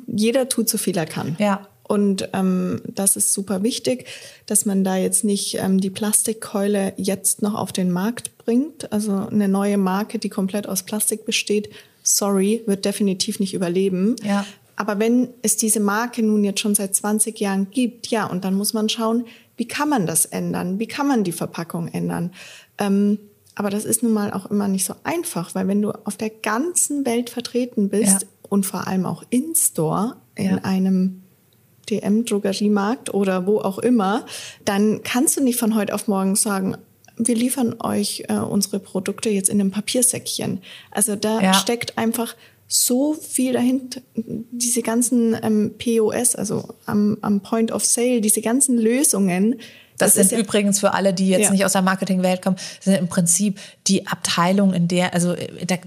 jeder 0.08 0.50
tut 0.50 0.70
so 0.70 0.78
viel 0.78 0.98
er 0.98 1.06
kann. 1.06 1.36
Ja. 1.40 1.68
Und 1.88 2.30
ähm, 2.34 2.82
das 2.88 3.16
ist 3.16 3.32
super 3.32 3.62
wichtig, 3.62 4.06
dass 4.48 4.66
man 4.66 4.84
da 4.84 4.98
jetzt 4.98 5.24
nicht 5.24 5.58
ähm, 5.60 5.80
die 5.80 5.92
Plastikkeule 5.92 6.94
jetzt 6.98 7.42
noch 7.42 7.54
auf 7.54 7.72
den 7.72 7.92
Markt 7.92 8.38
bringt. 8.40 8.92
Also 8.92 9.28
eine 9.30 9.48
neue 9.48 9.78
Marke, 9.78 10.18
die 10.18 10.30
komplett 10.30 10.68
aus 10.68 10.84
Plastik 10.84 11.26
besteht, 11.26 11.70
sorry, 12.02 12.64
wird 12.66 12.86
definitiv 12.86 13.40
nicht 13.40 13.54
überleben. 13.54 14.16
Ja. 14.24 14.46
Aber 14.76 15.00
wenn 15.00 15.30
es 15.42 15.58
diese 15.58 15.80
Marke 15.80 16.24
nun 16.24 16.44
jetzt 16.44 16.60
schon 16.60 16.76
seit 16.76 16.96
20 16.96 17.40
Jahren 17.40 17.70
gibt, 17.70 18.08
ja, 18.08 18.26
und 18.26 18.44
dann 18.44 18.56
muss 18.56 18.74
man 18.74 18.90
schauen, 18.90 19.26
wie 19.56 19.68
kann 19.68 19.88
man 19.88 20.06
das 20.06 20.26
ändern? 20.26 20.80
Wie 20.80 20.88
kann 20.88 21.08
man 21.08 21.24
die 21.24 21.32
Verpackung 21.32 21.88
ändern? 21.88 22.32
Ähm, 22.78 23.20
aber 23.54 23.70
das 23.70 23.86
ist 23.86 24.04
nun 24.04 24.12
mal 24.12 24.34
auch 24.34 24.48
immer 24.48 24.68
nicht 24.68 24.86
so 24.86 24.96
einfach, 25.04 25.56
weil 25.56 25.68
wenn 25.68 25.82
du 25.82 25.92
auf 25.92 26.18
der 26.18 26.30
ganzen 26.30 27.06
Welt 27.06 27.30
vertreten 27.30 27.90
bist 27.90 28.24
ja. 28.24 28.28
und 28.50 28.66
vor 28.66 28.88
allem 28.88 29.06
auch 29.06 29.24
in 29.30 29.56
Store 29.56 30.18
in 30.36 30.50
ja. 30.50 30.58
einem 30.64 31.22
DM-Drogeriemarkt 31.90 33.14
oder 33.14 33.46
wo 33.48 33.60
auch 33.60 33.80
immer, 33.80 34.26
dann 34.64 35.02
kannst 35.04 35.38
du 35.38 35.44
nicht 35.44 35.60
von 35.60 35.76
heute 35.76 35.94
auf 35.94 36.08
morgen 36.08 36.36
sagen, 36.36 36.78
wir 37.18 37.36
liefern 37.36 37.76
euch 37.80 38.26
äh, 38.28 38.34
unsere 38.34 38.80
Produkte 38.80 39.30
jetzt 39.30 39.50
in 39.50 39.60
einem 39.60 39.72
Papiersäckchen. 39.72 40.60
Also 40.92 41.16
da 41.16 41.42
ja. 41.42 41.54
steckt 41.54 41.98
einfach 41.98 42.36
so 42.68 43.14
viel 43.14 43.54
dahinter, 43.54 44.02
diese 44.16 44.82
ganzen 44.82 45.38
ähm, 45.42 45.76
POS, 45.78 46.36
also 46.36 46.64
am, 46.86 47.18
am 47.22 47.42
Point 47.42 47.72
of 47.72 47.86
Sale, 47.86 48.22
diese 48.22 48.42
ganzen 48.42 48.78
Lösungen, 48.78 49.60
das, 49.98 50.16
das 50.16 50.30
sind 50.30 50.40
übrigens 50.40 50.80
für 50.80 50.94
alle, 50.94 51.14
die 51.14 51.30
jetzt 51.30 51.44
ja. 51.44 51.52
nicht 51.52 51.66
aus 51.66 51.74
der 51.74 51.82
Marketingwelt 51.82 52.42
kommen, 52.42 52.58
sind 52.80 52.96
im 52.96 53.08
Prinzip 53.08 53.60
die 53.88 54.08
Abteilung, 54.08 54.74
in 54.74 54.88
der, 54.88 55.14
also 55.14 55.34
in 55.34 55.68
der, 55.68 55.80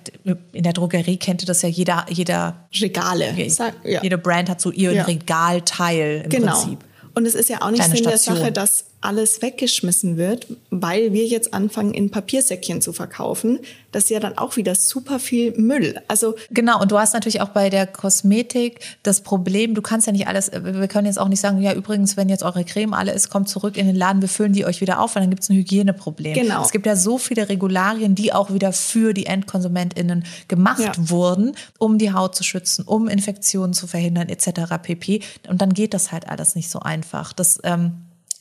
in 0.52 0.62
der 0.62 0.72
Drogerie 0.72 1.16
kennt 1.16 1.42
ihr 1.42 1.46
das 1.46 1.62
ja 1.62 1.68
jeder, 1.68 2.06
jeder 2.08 2.56
Regale. 2.80 3.34
Sag, 3.50 3.74
ja. 3.84 4.02
Jede 4.02 4.18
Brand 4.18 4.48
hat 4.48 4.60
so 4.60 4.70
ihren 4.70 4.96
ja. 4.96 5.04
Regalteil 5.04 6.22
im 6.24 6.30
genau. 6.30 6.52
Prinzip. 6.52 6.78
Und 7.14 7.26
es 7.26 7.34
ist 7.34 7.48
ja 7.48 7.62
auch 7.62 7.70
nicht 7.70 7.82
Sinn 7.84 8.04
der 8.04 8.18
Sache, 8.18 8.52
dass 8.52 8.84
alles 9.00 9.42
weggeschmissen 9.42 10.16
wird, 10.16 10.48
weil 10.70 11.12
wir 11.12 11.24
jetzt 11.24 11.54
anfangen, 11.54 11.94
in 11.94 12.10
Papiersäckchen 12.10 12.80
zu 12.80 12.92
verkaufen. 12.92 13.60
Das 13.92 14.04
ist 14.04 14.10
ja 14.10 14.18
dann 14.18 14.36
auch 14.36 14.56
wieder 14.56 14.74
super 14.74 15.20
viel 15.20 15.52
Müll. 15.56 16.00
Also 16.08 16.34
genau. 16.50 16.80
Und 16.82 16.90
du 16.90 16.98
hast 16.98 17.14
natürlich 17.14 17.40
auch 17.40 17.50
bei 17.50 17.70
der 17.70 17.86
Kosmetik 17.86 18.80
das 19.04 19.20
Problem, 19.20 19.74
du 19.74 19.82
kannst 19.82 20.08
ja 20.08 20.12
nicht 20.12 20.26
alles, 20.26 20.50
wir 20.50 20.88
können 20.88 21.06
jetzt 21.06 21.18
auch 21.18 21.28
nicht 21.28 21.40
sagen, 21.40 21.62
ja, 21.62 21.74
übrigens, 21.74 22.16
wenn 22.16 22.28
jetzt 22.28 22.42
eure 22.42 22.64
Creme 22.64 22.92
alle 22.92 23.12
ist, 23.12 23.30
kommt 23.30 23.48
zurück 23.48 23.76
in 23.76 23.86
den 23.86 23.94
Laden, 23.94 24.20
wir 24.20 24.28
füllen 24.28 24.52
die 24.52 24.66
euch 24.66 24.80
wieder 24.80 25.00
auf, 25.00 25.14
weil 25.14 25.22
dann 25.22 25.30
gibt 25.30 25.44
es 25.44 25.48
ein 25.48 25.56
Hygieneproblem. 25.56 26.34
Genau. 26.34 26.62
Es 26.62 26.72
gibt 26.72 26.84
ja 26.84 26.96
so 26.96 27.18
viele 27.18 27.48
Regularien, 27.48 28.16
die 28.16 28.32
auch 28.32 28.52
wieder 28.52 28.72
für 28.72 29.14
die 29.14 29.26
EndkonsumentInnen 29.26 30.24
gemacht 30.48 30.80
ja. 30.80 30.92
wurden, 30.96 31.52
um 31.78 31.98
die 31.98 32.12
Haut 32.12 32.34
zu 32.34 32.42
schützen, 32.42 32.82
um 32.84 33.06
Infektionen 33.06 33.74
zu 33.74 33.86
verhindern, 33.86 34.28
etc. 34.28 34.74
pp. 34.82 35.20
Und 35.48 35.62
dann 35.62 35.72
geht 35.72 35.94
das 35.94 36.10
halt 36.10 36.28
alles 36.28 36.56
nicht 36.56 36.68
so 36.68 36.80
einfach. 36.80 37.32
Das, 37.32 37.60
ähm, 37.62 37.92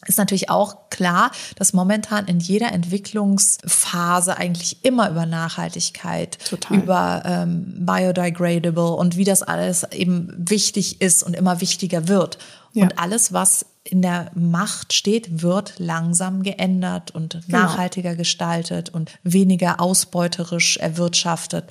ist 0.07 0.17
natürlich 0.17 0.49
auch 0.49 0.89
klar, 0.89 1.31
dass 1.55 1.73
momentan 1.73 2.27
in 2.27 2.39
jeder 2.39 2.71
Entwicklungsphase 2.71 4.37
eigentlich 4.37 4.83
immer 4.83 5.09
über 5.09 5.25
Nachhaltigkeit, 5.25 6.37
Total. 6.45 6.77
über 6.77 7.23
ähm, 7.25 7.85
biodegradable 7.85 8.91
und 8.91 9.17
wie 9.17 9.23
das 9.23 9.43
alles 9.43 9.83
eben 9.91 10.33
wichtig 10.37 11.01
ist 11.01 11.23
und 11.23 11.35
immer 11.35 11.61
wichtiger 11.61 12.07
wird. 12.07 12.37
Ja. 12.73 12.83
Und 12.83 12.99
alles, 12.99 13.33
was 13.33 13.65
in 13.83 14.01
der 14.01 14.31
Macht 14.35 14.93
steht, 14.93 15.41
wird 15.41 15.75
langsam 15.77 16.43
geändert 16.43 17.11
und 17.11 17.39
genau. 17.45 17.59
nachhaltiger 17.59 18.15
gestaltet 18.15 18.89
und 18.89 19.11
weniger 19.23 19.79
ausbeuterisch 19.79 20.77
erwirtschaftet. 20.77 21.65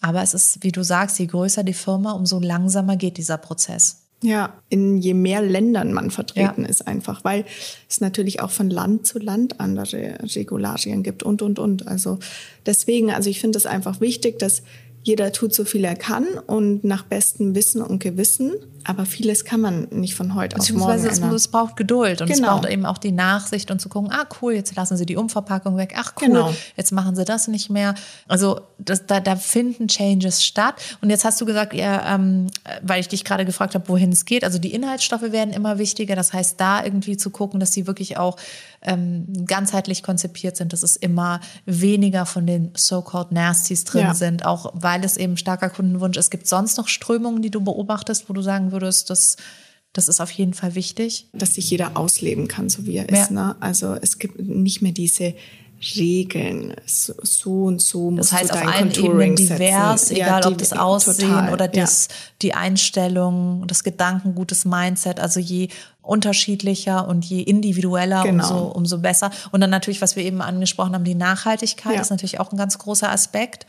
Aber 0.00 0.22
es 0.22 0.34
ist, 0.34 0.62
wie 0.62 0.72
du 0.72 0.82
sagst, 0.82 1.18
je 1.18 1.26
größer 1.26 1.62
die 1.62 1.74
Firma, 1.74 2.12
umso 2.12 2.40
langsamer 2.40 2.96
geht 2.96 3.18
dieser 3.18 3.36
Prozess. 3.36 4.06
Ja, 4.22 4.62
in 4.68 4.98
je 4.98 5.14
mehr 5.14 5.40
Ländern 5.40 5.94
man 5.94 6.10
vertreten 6.10 6.62
ja. 6.62 6.68
ist 6.68 6.86
einfach, 6.86 7.24
weil 7.24 7.46
es 7.88 8.02
natürlich 8.02 8.40
auch 8.40 8.50
von 8.50 8.68
Land 8.68 9.06
zu 9.06 9.18
Land 9.18 9.60
andere 9.60 10.18
Regularien 10.36 11.02
gibt 11.02 11.22
und, 11.22 11.40
und, 11.40 11.58
und. 11.58 11.88
Also 11.88 12.18
deswegen, 12.66 13.10
also 13.10 13.30
ich 13.30 13.40
finde 13.40 13.56
es 13.56 13.64
einfach 13.64 14.02
wichtig, 14.02 14.38
dass 14.38 14.62
jeder 15.02 15.32
tut 15.32 15.54
so 15.54 15.64
viel 15.64 15.84
er 15.84 15.96
kann 15.96 16.26
und 16.46 16.84
nach 16.84 17.04
bestem 17.04 17.54
Wissen 17.54 17.80
und 17.80 18.00
Gewissen. 18.00 18.52
Aber 18.84 19.04
vieles 19.04 19.44
kann 19.44 19.60
man 19.60 19.88
nicht 19.90 20.14
von 20.14 20.34
heute 20.34 20.58
auf 20.58 20.70
morgen 20.72 21.04
es, 21.04 21.18
es 21.20 21.48
braucht 21.48 21.76
Geduld 21.76 22.22
und 22.22 22.28
genau. 22.28 22.38
es 22.38 22.46
braucht 22.46 22.70
eben 22.70 22.86
auch 22.86 22.96
die 22.96 23.12
Nachsicht 23.12 23.70
und 23.70 23.78
zu 23.78 23.90
gucken, 23.90 24.10
ah 24.10 24.26
cool, 24.40 24.54
jetzt 24.54 24.74
lassen 24.74 24.96
sie 24.96 25.04
die 25.04 25.16
Umverpackung 25.16 25.76
weg. 25.76 25.94
Ach 25.96 26.14
cool, 26.20 26.28
genau. 26.28 26.54
jetzt 26.76 26.90
machen 26.90 27.14
sie 27.14 27.26
das 27.26 27.46
nicht 27.48 27.68
mehr. 27.68 27.94
Also 28.26 28.60
das, 28.78 29.06
da, 29.06 29.20
da 29.20 29.36
finden 29.36 29.88
Changes 29.88 30.44
statt. 30.44 30.76
Und 31.02 31.10
jetzt 31.10 31.24
hast 31.24 31.38
du 31.40 31.44
gesagt, 31.44 31.74
ja, 31.74 32.14
ähm, 32.14 32.46
weil 32.82 33.00
ich 33.00 33.08
dich 33.08 33.24
gerade 33.24 33.44
gefragt 33.44 33.74
habe, 33.74 33.86
wohin 33.88 34.12
es 34.12 34.24
geht. 34.24 34.44
Also 34.44 34.58
die 34.58 34.72
Inhaltsstoffe 34.72 35.30
werden 35.30 35.52
immer 35.52 35.78
wichtiger. 35.78 36.16
Das 36.16 36.32
heißt, 36.32 36.58
da 36.58 36.82
irgendwie 36.82 37.18
zu 37.18 37.28
gucken, 37.30 37.60
dass 37.60 37.72
sie 37.72 37.86
wirklich 37.86 38.16
auch 38.16 38.36
ähm, 38.82 39.26
ganzheitlich 39.46 40.02
konzipiert 40.02 40.56
sind, 40.56 40.72
dass 40.72 40.82
es 40.82 40.96
immer 40.96 41.40
weniger 41.66 42.26
von 42.26 42.46
den 42.46 42.72
so-called 42.74 43.32
Nasties 43.32 43.84
drin 43.84 44.02
ja. 44.02 44.14
sind, 44.14 44.46
auch 44.46 44.72
weil 44.74 45.04
es 45.04 45.16
eben 45.16 45.36
starker 45.36 45.70
Kundenwunsch 45.70 46.16
ist. 46.16 46.30
Gibt 46.30 46.46
sonst 46.46 46.78
noch 46.78 46.88
Strömungen, 46.88 47.42
die 47.42 47.50
du 47.50 47.60
beobachtest, 47.60 48.28
wo 48.28 48.32
du 48.32 48.42
sagen 48.42 48.72
würdest, 48.72 49.10
dass 49.10 49.36
das 49.92 50.06
ist 50.06 50.20
auf 50.20 50.30
jeden 50.30 50.54
Fall 50.54 50.76
wichtig. 50.76 51.28
Dass 51.32 51.54
sich 51.54 51.68
jeder 51.68 51.96
ausleben 51.96 52.46
kann, 52.46 52.68
so 52.68 52.86
wie 52.86 52.96
er 52.96 53.10
ja. 53.10 53.22
ist. 53.22 53.32
Ne? 53.32 53.56
Also 53.60 53.96
es 54.00 54.18
gibt 54.18 54.38
nicht 54.40 54.82
mehr 54.82 54.92
diese 54.92 55.34
Regeln. 55.80 56.74
So, 56.84 57.14
so 57.22 57.64
und 57.64 57.80
so 57.80 58.10
muss 58.10 58.28
Das 58.28 58.40
heißt, 58.40 58.52
auf 58.52 58.66
allen 58.66 58.92
Ebenen 58.92 59.36
divers, 59.36 60.08
setzen. 60.08 60.16
egal 60.16 60.42
ja, 60.42 60.48
ob 60.48 60.58
das 60.58 60.72
Aussehen 60.72 61.30
total, 61.30 61.52
oder 61.52 61.68
das, 61.68 62.08
ja. 62.08 62.14
die 62.42 62.54
Einstellung, 62.54 63.66
das 63.66 63.82
Gedankengut, 63.82 64.50
das 64.50 64.64
Mindset. 64.64 65.20
Also 65.20 65.40
je 65.40 65.68
unterschiedlicher 66.02 67.08
und 67.08 67.24
je 67.24 67.40
individueller, 67.40 68.24
genau. 68.24 68.44
umso, 68.44 68.66
umso 68.68 68.98
besser. 68.98 69.30
Und 69.52 69.60
dann 69.60 69.70
natürlich, 69.70 70.02
was 70.02 70.16
wir 70.16 70.24
eben 70.24 70.42
angesprochen 70.42 70.94
haben, 70.94 71.04
die 71.04 71.14
Nachhaltigkeit 71.14 71.94
ja. 71.94 72.00
ist 72.00 72.10
natürlich 72.10 72.40
auch 72.40 72.52
ein 72.52 72.58
ganz 72.58 72.78
großer 72.78 73.10
Aspekt. 73.10 73.66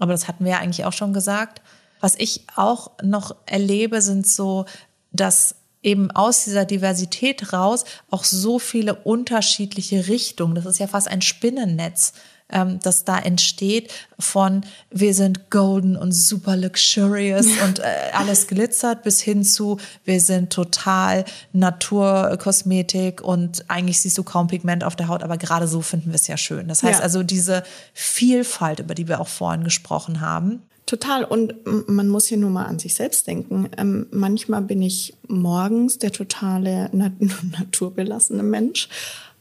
Aber 0.00 0.12
das 0.12 0.26
hatten 0.26 0.44
wir 0.44 0.52
ja 0.52 0.58
eigentlich 0.58 0.84
auch 0.84 0.92
schon 0.92 1.12
gesagt. 1.12 1.62
Was 2.00 2.16
ich 2.16 2.44
auch 2.56 2.90
noch 3.02 3.36
erlebe, 3.46 4.02
sind 4.02 4.26
so, 4.26 4.66
dass 5.12 5.54
eben 5.84 6.10
aus 6.10 6.44
dieser 6.44 6.64
Diversität 6.64 7.52
raus 7.52 7.84
auch 8.10 8.24
so 8.24 8.58
viele 8.58 8.94
unterschiedliche 8.94 10.08
Richtungen. 10.08 10.54
Das 10.54 10.66
ist 10.66 10.78
ja 10.78 10.86
fast 10.86 11.08
ein 11.08 11.22
Spinnennetz, 11.22 12.14
ähm, 12.50 12.78
das 12.82 13.04
da 13.04 13.18
entsteht 13.18 13.92
von 14.18 14.62
wir 14.90 15.14
sind 15.14 15.50
golden 15.50 15.96
und 15.96 16.12
super 16.12 16.56
luxurious 16.56 17.46
und 17.64 17.78
äh, 17.78 17.84
alles 18.12 18.46
glitzert 18.46 19.02
bis 19.02 19.20
hin 19.20 19.44
zu 19.44 19.78
wir 20.04 20.20
sind 20.20 20.52
total 20.52 21.24
Naturkosmetik 21.52 23.22
und 23.22 23.64
eigentlich 23.68 24.00
siehst 24.00 24.18
du 24.18 24.24
kaum 24.24 24.48
Pigment 24.48 24.84
auf 24.84 24.96
der 24.96 25.08
Haut, 25.08 25.22
aber 25.22 25.36
gerade 25.36 25.68
so 25.68 25.80
finden 25.80 26.10
wir 26.10 26.16
es 26.16 26.26
ja 26.26 26.36
schön. 26.36 26.68
Das 26.68 26.82
heißt 26.82 27.00
ja. 27.00 27.04
also 27.04 27.22
diese 27.22 27.62
Vielfalt, 27.92 28.80
über 28.80 28.94
die 28.94 29.08
wir 29.08 29.20
auch 29.20 29.28
vorhin 29.28 29.64
gesprochen 29.64 30.20
haben, 30.20 30.62
Total. 30.86 31.24
Und 31.24 31.54
man 31.88 32.08
muss 32.08 32.26
hier 32.26 32.38
nur 32.38 32.50
mal 32.50 32.66
an 32.66 32.78
sich 32.78 32.94
selbst 32.94 33.26
denken. 33.26 33.70
Ähm, 33.78 34.06
manchmal 34.10 34.62
bin 34.62 34.82
ich 34.82 35.14
morgens 35.28 35.98
der 35.98 36.12
totale 36.12 36.90
nat 36.92 37.12
naturbelassene 37.58 38.42
Mensch. 38.42 38.88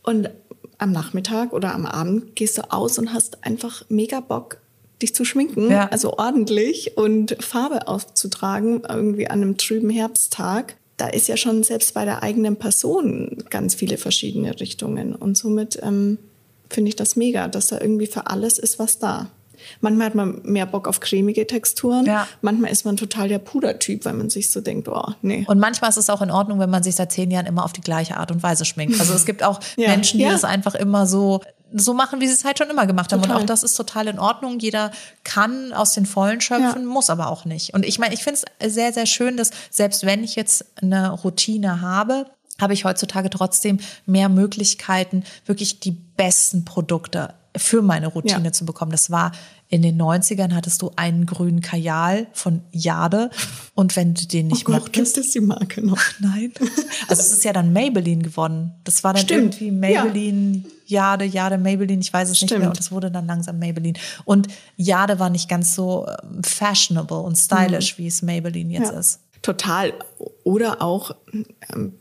Und 0.03 0.29
am 0.77 0.91
Nachmittag 0.91 1.53
oder 1.53 1.73
am 1.73 1.85
Abend 1.85 2.35
gehst 2.35 2.57
du 2.57 2.71
aus 2.71 2.97
und 2.97 3.13
hast 3.13 3.43
einfach 3.45 3.83
mega 3.89 4.19
Bock, 4.19 4.57
dich 5.01 5.13
zu 5.15 5.25
schminken, 5.25 5.69
ja. 5.69 5.87
also 5.89 6.17
ordentlich 6.17 6.97
und 6.97 7.35
Farbe 7.43 7.87
aufzutragen, 7.87 8.83
irgendwie 8.87 9.27
an 9.29 9.41
einem 9.41 9.57
trüben 9.57 9.89
Herbsttag. 9.89 10.75
Da 10.97 11.07
ist 11.07 11.27
ja 11.27 11.37
schon 11.37 11.63
selbst 11.63 11.93
bei 11.93 12.05
der 12.05 12.23
eigenen 12.23 12.55
Person 12.55 13.43
ganz 13.49 13.75
viele 13.75 13.97
verschiedene 13.97 14.59
Richtungen. 14.59 15.15
Und 15.15 15.37
somit 15.37 15.79
ähm, 15.81 16.17
finde 16.69 16.89
ich 16.89 16.95
das 16.95 17.15
mega, 17.15 17.47
dass 17.47 17.67
da 17.67 17.81
irgendwie 17.81 18.07
für 18.07 18.27
alles 18.27 18.59
ist 18.59 18.79
was 18.79 18.99
da. 18.99 19.29
Manchmal 19.81 20.07
hat 20.07 20.15
man 20.15 20.41
mehr 20.43 20.65
Bock 20.65 20.87
auf 20.87 20.99
cremige 20.99 21.45
Texturen. 21.47 22.05
Ja. 22.05 22.27
Manchmal 22.41 22.71
ist 22.71 22.85
man 22.85 22.97
total 22.97 23.27
der 23.27 23.39
Pudertyp, 23.39 24.05
weil 24.05 24.13
man 24.13 24.29
sich 24.29 24.51
so 24.51 24.61
denkt, 24.61 24.87
oh, 24.87 25.13
nee. 25.21 25.45
Und 25.47 25.59
manchmal 25.59 25.89
ist 25.89 25.97
es 25.97 26.09
auch 26.09 26.21
in 26.21 26.31
Ordnung, 26.31 26.59
wenn 26.59 26.69
man 26.69 26.83
sich 26.83 26.95
seit 26.95 27.11
zehn 27.11 27.31
Jahren 27.31 27.45
immer 27.45 27.63
auf 27.63 27.73
die 27.73 27.81
gleiche 27.81 28.17
Art 28.17 28.31
und 28.31 28.43
Weise 28.43 28.65
schminkt. 28.65 28.99
Also 28.99 29.13
es 29.13 29.25
gibt 29.25 29.43
auch 29.43 29.59
ja. 29.75 29.89
Menschen, 29.89 30.17
die 30.17 30.25
ja. 30.25 30.31
das 30.31 30.43
einfach 30.43 30.75
immer 30.75 31.07
so 31.07 31.41
so 31.75 31.93
machen, 31.93 32.21
wie 32.21 32.27
sie 32.27 32.33
es 32.33 32.45
halt 32.45 32.59
schon 32.59 32.69
immer 32.69 32.85
gemacht 32.85 33.11
haben. 33.11 33.21
Total. 33.21 33.37
Und 33.37 33.43
auch 33.43 33.45
das 33.47 33.63
ist 33.63 33.73
total 33.73 34.07
in 34.07 34.19
Ordnung. 34.19 34.59
Jeder 34.59 34.91
kann 35.23 35.73
aus 35.73 35.93
den 35.93 36.05
Vollen 36.05 36.39
schöpfen, 36.39 36.83
ja. 36.83 36.87
muss 36.87 37.09
aber 37.09 37.29
auch 37.29 37.45
nicht. 37.45 37.73
Und 37.73 37.83
ich 37.85 37.99
meine, 37.99 38.13
ich 38.13 38.23
finde 38.23 38.41
es 38.59 38.73
sehr, 38.75 38.93
sehr 38.93 39.05
schön, 39.05 39.37
dass 39.37 39.49
selbst 39.71 40.05
wenn 40.05 40.23
ich 40.23 40.35
jetzt 40.35 40.65
eine 40.81 41.09
Routine 41.11 41.81
habe, 41.81 42.27
habe 42.61 42.73
ich 42.73 42.85
heutzutage 42.85 43.29
trotzdem 43.29 43.79
mehr 44.05 44.29
Möglichkeiten, 44.29 45.23
wirklich 45.45 45.79
die 45.79 45.91
besten 45.91 46.65
Produkte 46.65 47.33
für 47.55 47.81
meine 47.81 48.07
Routine 48.07 48.45
ja. 48.45 48.51
zu 48.51 48.65
bekommen. 48.65 48.91
Das 48.91 49.11
war 49.11 49.31
in 49.69 49.81
den 49.81 49.99
90ern 49.99 50.53
hattest 50.53 50.81
du 50.81 50.91
einen 50.95 51.25
grünen 51.25 51.61
Kajal 51.61 52.27
von 52.33 52.61
Jade 52.71 53.29
und 53.73 53.95
wenn 53.95 54.13
du 54.13 54.27
den 54.27 54.47
nicht 54.47 54.67
oh 54.67 54.71
Gott, 54.71 54.81
mochtest. 54.81 55.15
Gibt 55.15 55.25
es 55.25 55.31
die 55.31 55.39
Marke 55.39 55.85
noch? 55.85 55.99
Nein. 56.19 56.51
Also 57.07 57.21
es 57.21 57.31
ist 57.31 57.43
ja 57.43 57.53
dann 57.53 57.73
Maybelline 57.73 58.21
gewonnen. 58.21 58.73
Das 58.83 59.03
war 59.03 59.13
dann 59.13 59.23
Stimmt. 59.23 59.61
irgendwie 59.61 59.71
Maybelline, 59.71 60.63
ja. 60.85 61.15
Jade, 61.15 61.25
Jade, 61.25 61.57
Maybelline, 61.57 62.01
ich 62.01 62.13
weiß 62.13 62.29
es 62.29 62.37
Stimmt. 62.37 62.51
nicht 62.51 62.59
mehr 62.59 62.69
und 62.69 62.79
das 62.79 62.91
wurde 62.91 63.09
dann 63.09 63.25
langsam 63.25 63.59
Maybelline. 63.59 63.97
Und 64.25 64.47
Jade 64.77 65.19
war 65.19 65.29
nicht 65.29 65.49
ganz 65.49 65.73
so 65.75 66.07
ähm, 66.07 66.43
fashionable 66.43 67.17
und 67.17 67.35
stylish, 67.35 67.97
mhm. 67.97 68.03
wie 68.03 68.07
es 68.07 68.21
Maybelline 68.21 68.71
jetzt 68.71 68.91
ja. 68.91 68.99
ist. 68.99 69.19
Total. 69.41 69.93
Oder 70.43 70.81
auch 70.81 71.15
ähm, 71.73 71.93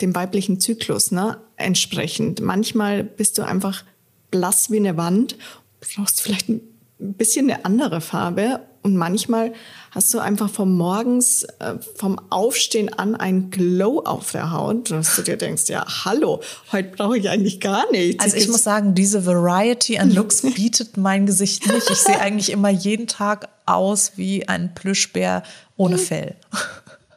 dem 0.00 0.14
weiblichen 0.14 0.60
Zyklus 0.60 1.10
ne, 1.10 1.38
entsprechend. 1.56 2.40
Manchmal 2.40 3.04
bist 3.04 3.36
du 3.38 3.42
einfach 3.42 3.84
blass 4.30 4.70
wie 4.70 4.78
eine 4.78 4.96
Wand, 4.96 5.36
brauchst 5.80 6.20
vielleicht 6.20 6.48
ein 6.48 6.60
bisschen 6.98 7.50
eine 7.50 7.64
andere 7.64 8.00
Farbe 8.00 8.60
und 8.82 8.96
manchmal 8.96 9.52
hast 9.90 10.12
du 10.14 10.18
einfach 10.18 10.48
vom 10.48 10.76
Morgens, 10.76 11.44
äh, 11.58 11.74
vom 11.96 12.20
Aufstehen 12.30 12.92
an 12.92 13.14
einen 13.14 13.50
Glow 13.50 14.00
auf 14.00 14.32
der 14.32 14.52
Haut, 14.52 14.90
dass 14.90 15.16
du 15.16 15.22
dir 15.22 15.36
denkst, 15.36 15.68
ja, 15.68 15.84
hallo, 16.04 16.40
heute 16.72 16.96
brauche 16.96 17.18
ich 17.18 17.28
eigentlich 17.28 17.60
gar 17.60 17.90
nichts. 17.90 18.22
Also 18.22 18.36
ich 18.36 18.48
muss 18.48 18.62
sagen, 18.62 18.94
diese 18.94 19.26
Variety 19.26 19.98
an 19.98 20.10
Looks 20.10 20.42
bietet 20.54 20.96
mein 20.96 21.26
Gesicht 21.26 21.66
nicht. 21.66 21.90
Ich 21.90 21.98
sehe 21.98 22.20
eigentlich 22.20 22.50
immer 22.50 22.70
jeden 22.70 23.06
Tag 23.06 23.48
aus 23.66 24.12
wie 24.16 24.48
ein 24.48 24.74
Plüschbär 24.74 25.42
ohne 25.76 25.96
hm. 25.96 26.02
Fell. 26.02 26.36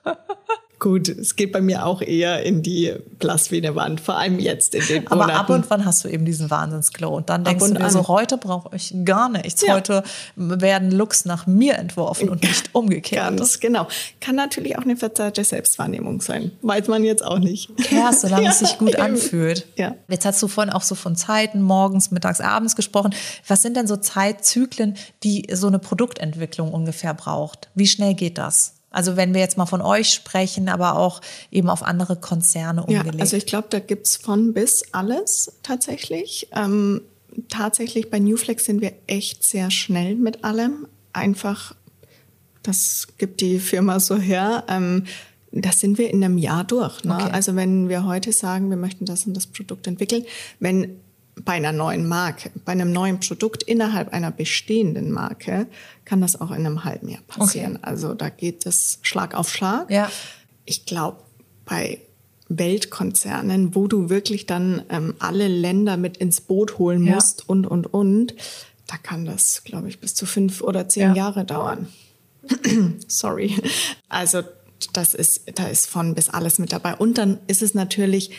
Gut, 0.81 1.09
es 1.09 1.35
geht 1.35 1.51
bei 1.51 1.61
mir 1.61 1.85
auch 1.85 2.01
eher 2.01 2.43
in 2.43 2.63
die 2.63 2.91
Wand, 3.21 4.01
vor 4.01 4.17
allem 4.17 4.39
jetzt 4.39 4.73
in 4.73 4.83
den 4.87 5.07
Aber 5.09 5.31
ab 5.31 5.51
und 5.51 5.69
wann 5.69 5.85
hast 5.85 6.03
du 6.03 6.07
eben 6.07 6.25
diesen 6.25 6.49
Wahnsinnsglow 6.49 7.15
und 7.15 7.29
dann 7.29 7.43
denkst 7.43 7.63
und 7.63 7.75
du 7.75 7.77
dir 7.77 7.85
an. 7.85 7.91
so, 7.91 8.07
heute 8.07 8.39
brauche 8.39 8.75
ich 8.75 8.91
gar 9.05 9.29
nichts. 9.29 9.61
Ja. 9.61 9.75
Heute 9.75 10.01
werden 10.35 10.89
Looks 10.89 11.25
nach 11.25 11.45
mir 11.45 11.75
entworfen 11.75 12.29
und 12.29 12.41
nicht 12.41 12.73
umgekehrt. 12.73 13.37
Ganz 13.37 13.59
genau. 13.59 13.87
Kann 14.21 14.35
natürlich 14.35 14.75
auch 14.75 14.81
eine 14.81 14.97
verzerrte 14.97 15.43
Selbstwahrnehmung 15.43 16.19
sein. 16.19 16.51
Weiß 16.63 16.87
man 16.87 17.03
jetzt 17.03 17.23
auch 17.23 17.37
nicht. 17.37 17.69
Ja, 17.91 18.11
solange 18.11 18.45
ja, 18.45 18.49
es 18.49 18.57
sich 18.57 18.79
gut 18.79 18.95
anfühlt. 18.95 19.67
Ja. 19.75 19.93
Jetzt 20.07 20.25
hast 20.25 20.41
du 20.41 20.47
vorhin 20.47 20.73
auch 20.73 20.81
so 20.81 20.95
von 20.95 21.15
Zeiten, 21.15 21.61
morgens, 21.61 22.09
mittags, 22.09 22.41
abends 22.41 22.75
gesprochen. 22.75 23.13
Was 23.47 23.61
sind 23.61 23.77
denn 23.77 23.85
so 23.85 23.97
Zeitzyklen, 23.97 24.95
die 25.21 25.45
so 25.53 25.67
eine 25.67 25.77
Produktentwicklung 25.77 26.73
ungefähr 26.73 27.13
braucht? 27.13 27.69
Wie 27.75 27.85
schnell 27.85 28.15
geht 28.15 28.39
das? 28.39 28.80
Also 28.91 29.15
wenn 29.15 29.33
wir 29.33 29.41
jetzt 29.41 29.57
mal 29.57 29.65
von 29.65 29.81
euch 29.81 30.11
sprechen, 30.13 30.69
aber 30.69 30.97
auch 30.97 31.21
eben 31.49 31.69
auf 31.69 31.81
andere 31.81 32.17
Konzerne 32.17 32.83
umgelegt. 32.83 33.15
Ja, 33.15 33.21
also 33.21 33.37
ich 33.37 33.45
glaube, 33.45 33.67
da 33.69 33.79
gibt's 33.79 34.17
von 34.17 34.53
bis 34.53 34.83
alles 34.91 35.53
tatsächlich. 35.63 36.49
Ähm, 36.53 37.01
tatsächlich 37.49 38.09
bei 38.09 38.19
Newflex 38.19 38.65
sind 38.65 38.81
wir 38.81 38.93
echt 39.07 39.43
sehr 39.43 39.71
schnell 39.71 40.15
mit 40.15 40.43
allem. 40.43 40.87
Einfach, 41.13 41.73
das 42.63 43.07
gibt 43.17 43.41
die 43.41 43.59
Firma 43.59 43.99
so 43.99 44.17
her. 44.17 44.65
Ähm, 44.67 45.05
das 45.53 45.79
sind 45.79 45.97
wir 45.97 46.09
in 46.09 46.23
einem 46.23 46.37
Jahr 46.37 46.63
durch. 46.63 47.03
Ne? 47.03 47.15
Okay. 47.15 47.31
Also 47.31 47.55
wenn 47.55 47.89
wir 47.89 48.05
heute 48.05 48.31
sagen, 48.31 48.69
wir 48.69 48.77
möchten 48.77 49.05
das 49.05 49.25
und 49.25 49.35
das 49.35 49.47
Produkt 49.47 49.87
entwickeln, 49.87 50.25
wenn 50.59 50.99
bei 51.35 51.53
einer 51.53 51.71
neuen 51.71 52.07
Marke, 52.07 52.51
bei 52.65 52.73
einem 52.73 52.91
neuen 52.91 53.19
Produkt 53.19 53.63
innerhalb 53.63 54.13
einer 54.13 54.31
bestehenden 54.31 55.11
Marke 55.11 55.67
kann 56.05 56.21
das 56.21 56.39
auch 56.39 56.51
in 56.51 56.65
einem 56.65 56.83
halben 56.83 57.09
Jahr 57.09 57.21
passieren. 57.27 57.77
Okay. 57.77 57.85
Also 57.85 58.13
da 58.13 58.29
geht 58.29 58.65
es 58.65 58.99
Schlag 59.01 59.33
auf 59.33 59.49
Schlag. 59.49 59.89
Ja. 59.89 60.11
Ich 60.65 60.85
glaube, 60.85 61.17
bei 61.65 61.99
Weltkonzernen, 62.49 63.75
wo 63.75 63.87
du 63.87 64.09
wirklich 64.09 64.45
dann 64.45 64.83
ähm, 64.89 65.15
alle 65.19 65.47
Länder 65.47 65.97
mit 65.97 66.17
ins 66.17 66.41
Boot 66.41 66.77
holen 66.77 67.01
musst 67.01 67.41
ja. 67.41 67.45
und, 67.47 67.65
und, 67.65 67.93
und, 67.93 68.35
da 68.87 68.97
kann 68.97 69.25
das, 69.25 69.63
glaube 69.63 69.87
ich, 69.87 69.99
bis 69.99 70.15
zu 70.15 70.25
fünf 70.25 70.61
oder 70.61 70.89
zehn 70.89 71.09
ja. 71.09 71.15
Jahre 71.15 71.45
dauern. 71.45 71.87
Sorry. 73.07 73.55
Also 74.09 74.41
das 74.91 75.13
ist, 75.13 75.43
da 75.55 75.67
ist 75.67 75.87
von 75.87 76.13
bis 76.13 76.29
alles 76.29 76.59
mit 76.59 76.73
dabei. 76.73 76.95
Und 76.95 77.17
dann 77.17 77.39
ist 77.47 77.61
es 77.61 77.73
natürlich 77.73 78.31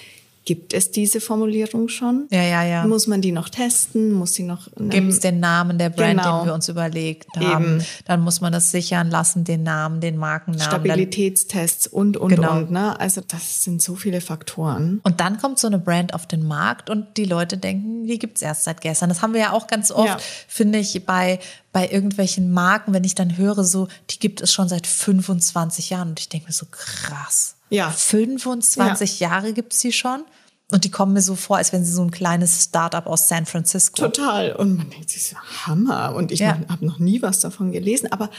Gibt 0.44 0.74
es 0.74 0.90
diese 0.90 1.20
Formulierung 1.20 1.88
schon? 1.88 2.26
Ja, 2.30 2.42
ja, 2.42 2.64
ja. 2.64 2.84
Muss 2.84 3.06
man 3.06 3.20
die 3.20 3.30
noch 3.30 3.48
testen? 3.48 4.12
Muss 4.12 4.34
sie 4.34 4.42
noch? 4.42 4.68
Gibt 4.76 5.08
es 5.08 5.20
den 5.20 5.38
Namen 5.38 5.78
der 5.78 5.90
Brand, 5.90 6.18
genau. 6.18 6.40
den 6.40 6.46
wir 6.46 6.54
uns 6.54 6.68
überlegt 6.68 7.28
haben? 7.36 7.76
Eben. 7.76 7.84
Dann 8.06 8.20
muss 8.22 8.40
man 8.40 8.52
das 8.52 8.72
sichern 8.72 9.08
lassen, 9.08 9.44
den 9.44 9.62
Namen, 9.62 10.00
den 10.00 10.16
Markennamen. 10.16 10.64
Stabilitätstests 10.64 11.86
und 11.86 12.16
und 12.16 12.30
genau. 12.34 12.56
und. 12.56 12.72
Ne? 12.72 12.98
Also 12.98 13.20
das 13.20 13.62
sind 13.62 13.80
so 13.82 13.94
viele 13.94 14.20
Faktoren. 14.20 15.00
Und 15.04 15.20
dann 15.20 15.38
kommt 15.38 15.60
so 15.60 15.68
eine 15.68 15.78
Brand 15.78 16.12
auf 16.12 16.26
den 16.26 16.44
Markt 16.44 16.90
und 16.90 17.16
die 17.16 17.24
Leute 17.24 17.56
denken, 17.56 18.06
die 18.06 18.18
gibt's 18.18 18.42
erst 18.42 18.64
seit 18.64 18.80
gestern. 18.80 19.10
Das 19.10 19.22
haben 19.22 19.34
wir 19.34 19.40
ja 19.40 19.52
auch 19.52 19.68
ganz 19.68 19.92
oft, 19.92 20.08
ja. 20.08 20.18
finde 20.48 20.80
ich, 20.80 21.06
bei 21.06 21.38
bei 21.72 21.88
irgendwelchen 21.88 22.52
Marken, 22.52 22.92
wenn 22.92 23.04
ich 23.04 23.14
dann 23.14 23.38
höre, 23.38 23.64
so 23.64 23.88
die 24.10 24.18
gibt 24.18 24.42
es 24.42 24.52
schon 24.52 24.68
seit 24.68 24.86
25 24.86 25.90
Jahren 25.90 26.10
und 26.10 26.20
ich 26.20 26.28
denke 26.28 26.48
mir 26.48 26.52
so 26.52 26.66
krass. 26.70 27.56
Ja. 27.72 27.90
25 27.90 29.20
ja. 29.20 29.30
Jahre 29.30 29.52
gibt's 29.52 29.80
sie 29.80 29.92
schon. 29.92 30.24
Und 30.70 30.84
die 30.84 30.90
kommen 30.90 31.12
mir 31.12 31.22
so 31.22 31.36
vor, 31.36 31.56
als 31.58 31.72
wenn 31.72 31.84
sie 31.84 31.92
so 31.92 32.02
ein 32.02 32.10
kleines 32.10 32.64
Startup 32.64 33.06
aus 33.06 33.28
San 33.28 33.44
Francisco. 33.46 34.02
Total. 34.02 34.54
Und 34.54 34.76
man 34.76 34.90
denkt 34.90 35.10
sich 35.10 35.26
so, 35.26 35.36
Hammer. 35.66 36.14
Und 36.14 36.32
ich 36.32 36.40
ja. 36.40 36.58
habe 36.68 36.84
noch 36.84 36.98
nie 36.98 37.20
was 37.20 37.40
davon 37.40 37.72
gelesen. 37.72 38.10
Aber, 38.10 38.30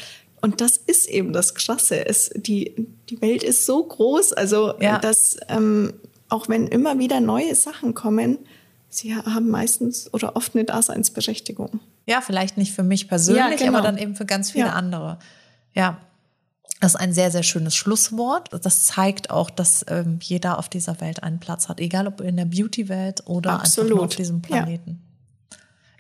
und 0.42 0.62
das 0.62 0.78
ist 0.78 1.08
eben 1.08 1.34
das 1.34 1.54
Krasse. 1.54 2.06
Es, 2.06 2.32
die, 2.36 2.88
die 3.10 3.22
Welt 3.22 3.44
ist 3.44 3.66
so 3.66 3.84
groß. 3.84 4.34
Also, 4.34 4.74
ja. 4.80 4.98
dass, 5.00 5.38
ähm, 5.48 5.94
auch 6.30 6.50
wenn 6.50 6.68
immer 6.68 6.98
wieder 6.98 7.20
neue 7.20 7.54
Sachen 7.54 7.94
kommen, 7.94 8.40
sie 8.90 9.16
haben 9.16 9.50
meistens 9.50 10.12
oder 10.14 10.36
oft 10.36 10.56
eine 10.56 10.64
Daseinsberechtigung. 10.64 11.80
Ja, 12.06 12.22
vielleicht 12.22 12.58
nicht 12.58 12.74
für 12.74 12.84
mich 12.84 13.08
persönlich, 13.08 13.60
ja, 13.60 13.68
genau. 13.68 13.78
aber 13.78 13.88
dann 13.88 13.98
eben 13.98 14.16
für 14.16 14.26
ganz 14.26 14.52
viele 14.52 14.74
andere. 14.74 15.20
Ja. 15.74 16.00
Das 16.80 16.96
ist 16.96 17.00
ein 17.00 17.14
sehr, 17.14 17.32
sehr 17.32 17.44
schönes 17.44 17.76
Schlusswort. 17.76 18.50
Das 18.62 18.84
zeigt 18.84 19.30
auch, 19.30 19.50
dass 19.50 19.86
ähm, 19.88 20.20
jeder 20.22 20.60
auf 20.60 20.68
dieser 20.68 21.00
Welt 21.00 21.24
einen 21.24 21.40
Platz 21.40 21.70
hat, 21.70 21.80
egal 21.80 22.08
ob 22.08 22.20
in 22.20 22.36
der 22.36 22.46
Beauty-Welt 22.46 23.24
oder 23.26 23.54
Absolut. 23.54 23.94
einfach 23.94 24.06
auf 24.06 24.16
diesem 24.16 24.42
Planeten. 24.42 24.90
Ja. 24.90 25.13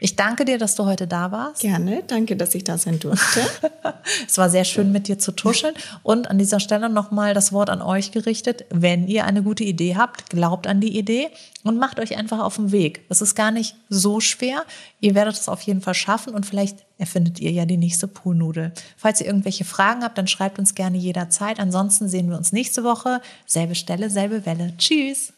Ich 0.03 0.17
danke 0.17 0.43
dir, 0.43 0.57
dass 0.57 0.75
du 0.75 0.83
heute 0.83 1.07
da 1.07 1.31
warst. 1.31 1.61
Gerne, 1.61 2.03
danke, 2.05 2.35
dass 2.35 2.53
ich 2.55 2.65
da 2.65 2.77
sein 2.77 2.99
durfte. 2.99 3.39
es 4.27 4.37
war 4.37 4.49
sehr 4.49 4.65
schön, 4.65 4.91
mit 4.91 5.07
dir 5.07 5.17
zu 5.17 5.31
tuscheln. 5.31 5.73
Und 6.03 6.29
an 6.29 6.37
dieser 6.37 6.59
Stelle 6.59 6.89
nochmal 6.89 7.33
das 7.33 7.53
Wort 7.53 7.69
an 7.69 7.81
euch 7.81 8.11
gerichtet. 8.11 8.65
Wenn 8.69 9.07
ihr 9.07 9.23
eine 9.23 9.43
gute 9.43 9.63
Idee 9.63 9.95
habt, 9.95 10.29
glaubt 10.29 10.67
an 10.67 10.81
die 10.81 10.97
Idee 10.97 11.29
und 11.63 11.77
macht 11.77 12.01
euch 12.01 12.17
einfach 12.17 12.39
auf 12.39 12.57
den 12.57 12.73
Weg. 12.73 13.05
Es 13.07 13.21
ist 13.21 13.33
gar 13.33 13.51
nicht 13.51 13.77
so 13.87 14.19
schwer. 14.19 14.65
Ihr 14.99 15.15
werdet 15.15 15.35
es 15.35 15.47
auf 15.47 15.61
jeden 15.61 15.79
Fall 15.79 15.93
schaffen 15.93 16.35
und 16.35 16.45
vielleicht 16.45 16.79
erfindet 16.97 17.39
ihr 17.39 17.51
ja 17.51 17.65
die 17.65 17.77
nächste 17.77 18.09
Poolnudel. 18.09 18.73
Falls 18.97 19.21
ihr 19.21 19.27
irgendwelche 19.27 19.63
Fragen 19.63 20.03
habt, 20.03 20.17
dann 20.17 20.27
schreibt 20.27 20.59
uns 20.59 20.75
gerne 20.75 20.97
jederzeit. 20.97 21.61
Ansonsten 21.61 22.09
sehen 22.09 22.29
wir 22.29 22.35
uns 22.35 22.51
nächste 22.51 22.83
Woche. 22.83 23.21
Selbe 23.45 23.73
Stelle, 23.73 24.09
selbe 24.09 24.45
Welle. 24.45 24.73
Tschüss. 24.77 25.31